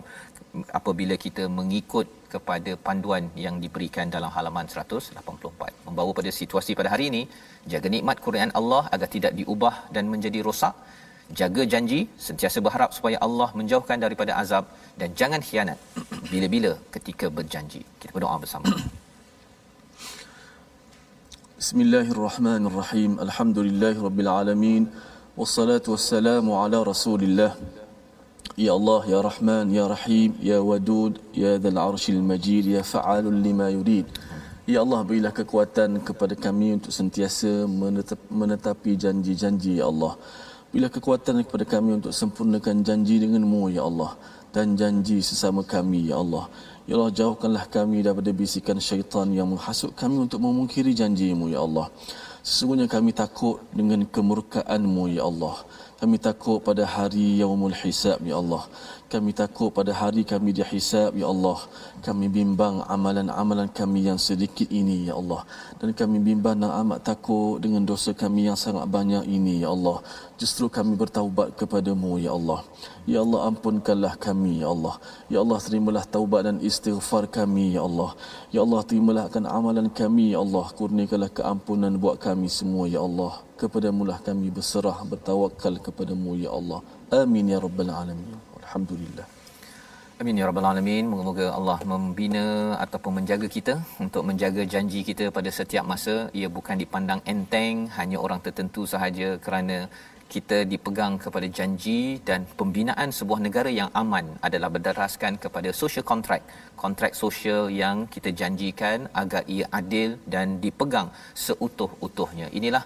apabila 0.79 1.15
kita 1.25 1.45
mengikut 1.59 2.07
kepada 2.33 2.73
panduan 2.87 3.25
yang 3.45 3.57
diberikan 3.65 4.07
dalam 4.15 4.31
halaman 4.37 4.67
184 4.75 5.87
membawa 5.87 6.11
pada 6.19 6.31
situasi 6.41 6.73
pada 6.81 6.93
hari 6.95 7.07
ini 7.13 7.23
jaga 7.73 7.89
nikmat 7.95 8.19
Quran 8.27 8.53
Allah 8.61 8.83
agar 8.95 9.09
tidak 9.17 9.33
diubah 9.41 9.75
dan 9.95 10.05
menjadi 10.15 10.41
rosak 10.49 10.75
jaga 11.41 11.63
janji 11.73 12.01
sentiasa 12.27 12.59
berharap 12.67 12.91
supaya 12.97 13.17
Allah 13.27 13.49
menjauhkan 13.59 13.99
daripada 14.05 14.33
azab 14.43 14.65
dan 15.01 15.09
jangan 15.21 15.41
khianat 15.49 15.79
bila-bila 16.33 16.73
ketika 16.95 17.27
berjanji. 17.39 17.81
Kita 18.01 18.13
berdoa 18.17 18.37
bersama. 18.45 18.69
Bismillahirrahmanirrahim. 21.63 23.13
Alhamdulillahirabbil 23.27 24.31
wassalatu 25.41 25.95
wassalamu 25.95 26.59
ala 26.63 26.79
Rasulillah. 26.93 27.53
Ya 28.65 28.73
Allah, 28.77 29.01
Ya 29.09 29.21
Rahman, 29.25 29.73
Ya 29.73 29.85
Rahim, 29.89 30.31
Ya 30.51 30.59
Wadud, 30.61 31.17
Ya 31.33 31.57
Dhal 31.57 31.79
Arshil 31.81 32.21
Majid, 32.21 32.69
Ya 32.69 32.83
Fa'alul 32.85 33.41
Lima 33.47 33.73
Yurid. 33.73 34.05
Ya 34.69 34.85
Allah, 34.85 35.01
berilah 35.09 35.33
kekuatan 35.33 36.05
kepada 36.09 36.35
kami 36.37 36.77
untuk 36.77 36.93
sentiasa 36.93 37.65
menetapi 38.41 38.93
janji-janji, 39.05 39.81
Ya 39.81 39.89
Allah. 39.89 40.13
Bila 40.73 40.89
kekuatan 40.89 41.45
kepada 41.45 41.69
kami 41.69 42.01
untuk 42.01 42.17
sempurnakan 42.17 42.81
janji 42.81 43.21
denganmu, 43.21 43.77
Ya 43.77 43.85
Allah. 43.85 44.17
Dan 44.57 44.73
janji 44.73 45.21
sesama 45.21 45.61
kami, 45.61 46.09
Ya 46.09 46.17
Allah. 46.17 46.49
Ya 46.89 46.97
Allah, 46.97 47.13
jauhkanlah 47.13 47.69
kami 47.69 48.01
daripada 48.01 48.33
bisikan 48.33 48.81
syaitan 48.81 49.29
yang 49.37 49.53
menghasut 49.53 49.93
kami 49.93 50.17
untuk 50.17 50.41
memungkiri 50.41 50.97
janjimu, 50.97 51.53
Ya 51.53 51.61
Allah. 51.61 51.93
Sesungguhnya 52.41 52.89
kami 52.89 53.13
takut 53.13 53.61
dengan 53.77 54.09
kemurkaanmu, 54.09 55.13
Ya 55.13 55.29
Allah. 55.29 55.61
Kami 56.03 56.19
takut 56.19 56.59
pada 56.59 56.83
hari 56.83 57.39
yaumul 57.39 57.79
hisab, 57.79 58.19
Ya 58.27 58.35
Allah. 58.35 58.67
Kami 59.07 59.31
takut 59.31 59.71
pada 59.71 59.95
hari 59.95 60.27
kami 60.27 60.51
dihisab, 60.51 61.15
Ya 61.15 61.31
Allah. 61.31 61.63
Kami 62.03 62.27
bimbang 62.27 62.83
amalan-amalan 62.91 63.71
kami 63.71 64.11
yang 64.11 64.19
sedikit 64.19 64.67
ini, 64.67 65.07
Ya 65.07 65.15
Allah. 65.15 65.47
Dan 65.79 65.95
kami 65.95 66.19
bimbang 66.19 66.59
dan 66.59 66.75
amat 66.75 67.07
takut 67.07 67.63
dengan 67.63 67.87
dosa 67.87 68.11
kami 68.11 68.51
yang 68.51 68.59
sangat 68.59 68.83
banyak 68.91 69.23
ini, 69.31 69.63
Ya 69.63 69.71
Allah. 69.71 70.03
Justru 70.43 70.67
kami 70.67 70.99
bertaubat 70.99 71.55
kepadamu, 71.55 72.19
Ya 72.19 72.35
Allah. 72.35 72.67
Ya 73.07 73.23
Allah, 73.23 73.55
ampunkanlah 73.55 74.19
kami, 74.19 74.67
Ya 74.67 74.75
Allah. 74.75 74.99
Ya 75.31 75.39
Allah, 75.39 75.59
terimalah 75.63 76.03
taubat 76.03 76.51
dan 76.51 76.59
istighfar 76.59 77.31
kami, 77.31 77.79
Ya 77.79 77.87
Allah. 77.87 78.19
Ya 78.51 78.67
Allah, 78.67 78.83
terimalah 78.83 79.31
akan 79.31 79.47
amalan 79.47 79.87
kami, 79.87 80.35
Ya 80.35 80.43
Allah. 80.43 80.67
Kurniakanlah 80.75 81.31
keampunan 81.31 81.95
buat 81.95 82.19
kami 82.19 82.51
semua, 82.51 82.91
Ya 82.91 82.99
Allah. 83.07 83.39
Kepadamu 83.63 84.03
lah 84.11 84.19
kami 84.27 84.49
berserah, 84.57 84.99
bertawakal 85.11 85.75
kepadamu, 85.87 86.31
Ya 86.45 86.51
Allah. 86.59 86.81
Amin, 87.21 87.47
Ya 87.53 87.59
Rabbal 87.65 87.93
Alamin. 88.01 88.35
Alhamdulillah. 88.59 89.27
Amin 90.23 90.39
ya 90.41 90.47
rabbal 90.49 90.67
alamin. 90.71 91.05
Moga-moga 91.11 91.47
Allah 91.59 91.79
membina 91.93 92.45
ataupun 92.85 93.13
menjaga 93.19 93.49
kita 93.55 93.75
untuk 94.05 94.23
menjaga 94.29 94.63
janji 94.73 95.01
kita 95.09 95.25
pada 95.37 95.51
setiap 95.59 95.85
masa. 95.93 96.15
Ia 96.41 96.49
bukan 96.57 96.77
dipandang 96.83 97.21
enteng 97.33 97.91
hanya 97.99 98.19
orang 98.25 98.41
tertentu 98.47 98.83
sahaja 98.93 99.29
kerana 99.47 99.79
kita 100.35 100.59
dipegang 100.73 101.15
kepada 101.25 101.49
janji 101.59 102.01
dan 102.29 102.47
pembinaan 102.61 103.11
sebuah 103.19 103.41
negara 103.47 103.71
yang 103.81 103.91
aman 104.03 104.27
adalah 104.49 104.71
berdasarkan 104.77 105.35
kepada 105.45 105.71
social 105.81 106.07
contract 106.11 106.45
kontrak 106.83 107.13
sosial 107.23 107.63
yang 107.83 108.07
kita 108.15 108.31
janjikan 108.41 109.11
agar 109.23 109.43
ia 109.57 109.67
adil 109.81 110.11
dan 110.35 110.57
dipegang 110.65 111.11
seutuh-utuhnya 111.47 112.49
inilah 112.61 112.85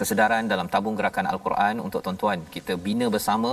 kesedaran 0.00 0.44
dalam 0.52 0.66
tabung 0.72 0.96
gerakan 0.98 1.26
al-Quran 1.32 1.74
untuk 1.86 2.00
tuan-tuan. 2.04 2.38
Kita 2.54 2.72
bina 2.86 3.06
bersama 3.14 3.52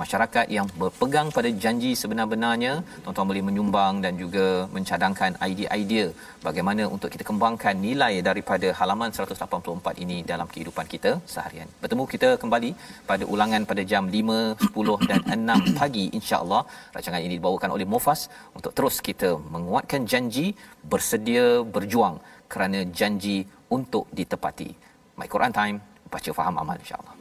masyarakat 0.00 0.46
yang 0.56 0.66
berpegang 0.80 1.28
pada 1.36 1.50
janji 1.64 1.90
sebenar-benarnya. 2.00 2.72
Tuan-tuan 3.04 3.28
boleh 3.30 3.42
menyumbang 3.48 3.94
dan 4.04 4.12
juga 4.22 4.46
mencadangkan 4.76 5.32
idea-idea 5.48 6.06
bagaimana 6.46 6.84
untuk 6.94 7.10
kita 7.14 7.26
kembangkan 7.30 7.74
nilai 7.86 8.12
daripada 8.28 8.70
halaman 8.80 9.10
184 9.18 10.04
ini 10.04 10.18
dalam 10.32 10.48
kehidupan 10.54 10.86
kita 10.94 11.12
seharian. 11.34 11.68
Bertemu 11.82 12.04
kita 12.14 12.30
kembali 12.42 12.70
pada 13.10 13.24
ulangan 13.34 13.64
pada 13.70 13.84
jam 13.92 14.04
5 14.18 14.68
10 14.68 15.10
dan 15.10 15.20
6 15.40 15.78
pagi 15.80 16.06
insya-Allah. 16.18 16.62
Rancangan 16.96 17.22
ini 17.26 17.34
dibawakan 17.40 17.72
oleh 17.76 17.88
Mufas 17.94 18.22
untuk 18.58 18.72
terus 18.78 18.98
kita 19.08 19.30
menguatkan 19.54 20.02
janji 20.12 20.46
bersedia 20.92 21.46
berjuang 21.76 22.16
kerana 22.52 22.80
janji 22.98 23.38
untuk 23.76 24.04
ditepati 24.18 24.70
My 25.16 25.26
Quran 25.26 25.52
Time, 25.52 25.80
baca 26.12 26.30
faham 26.36 26.60
amal 26.60 26.76
insya-Allah. 26.76 27.14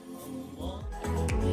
Allah. 0.59 1.44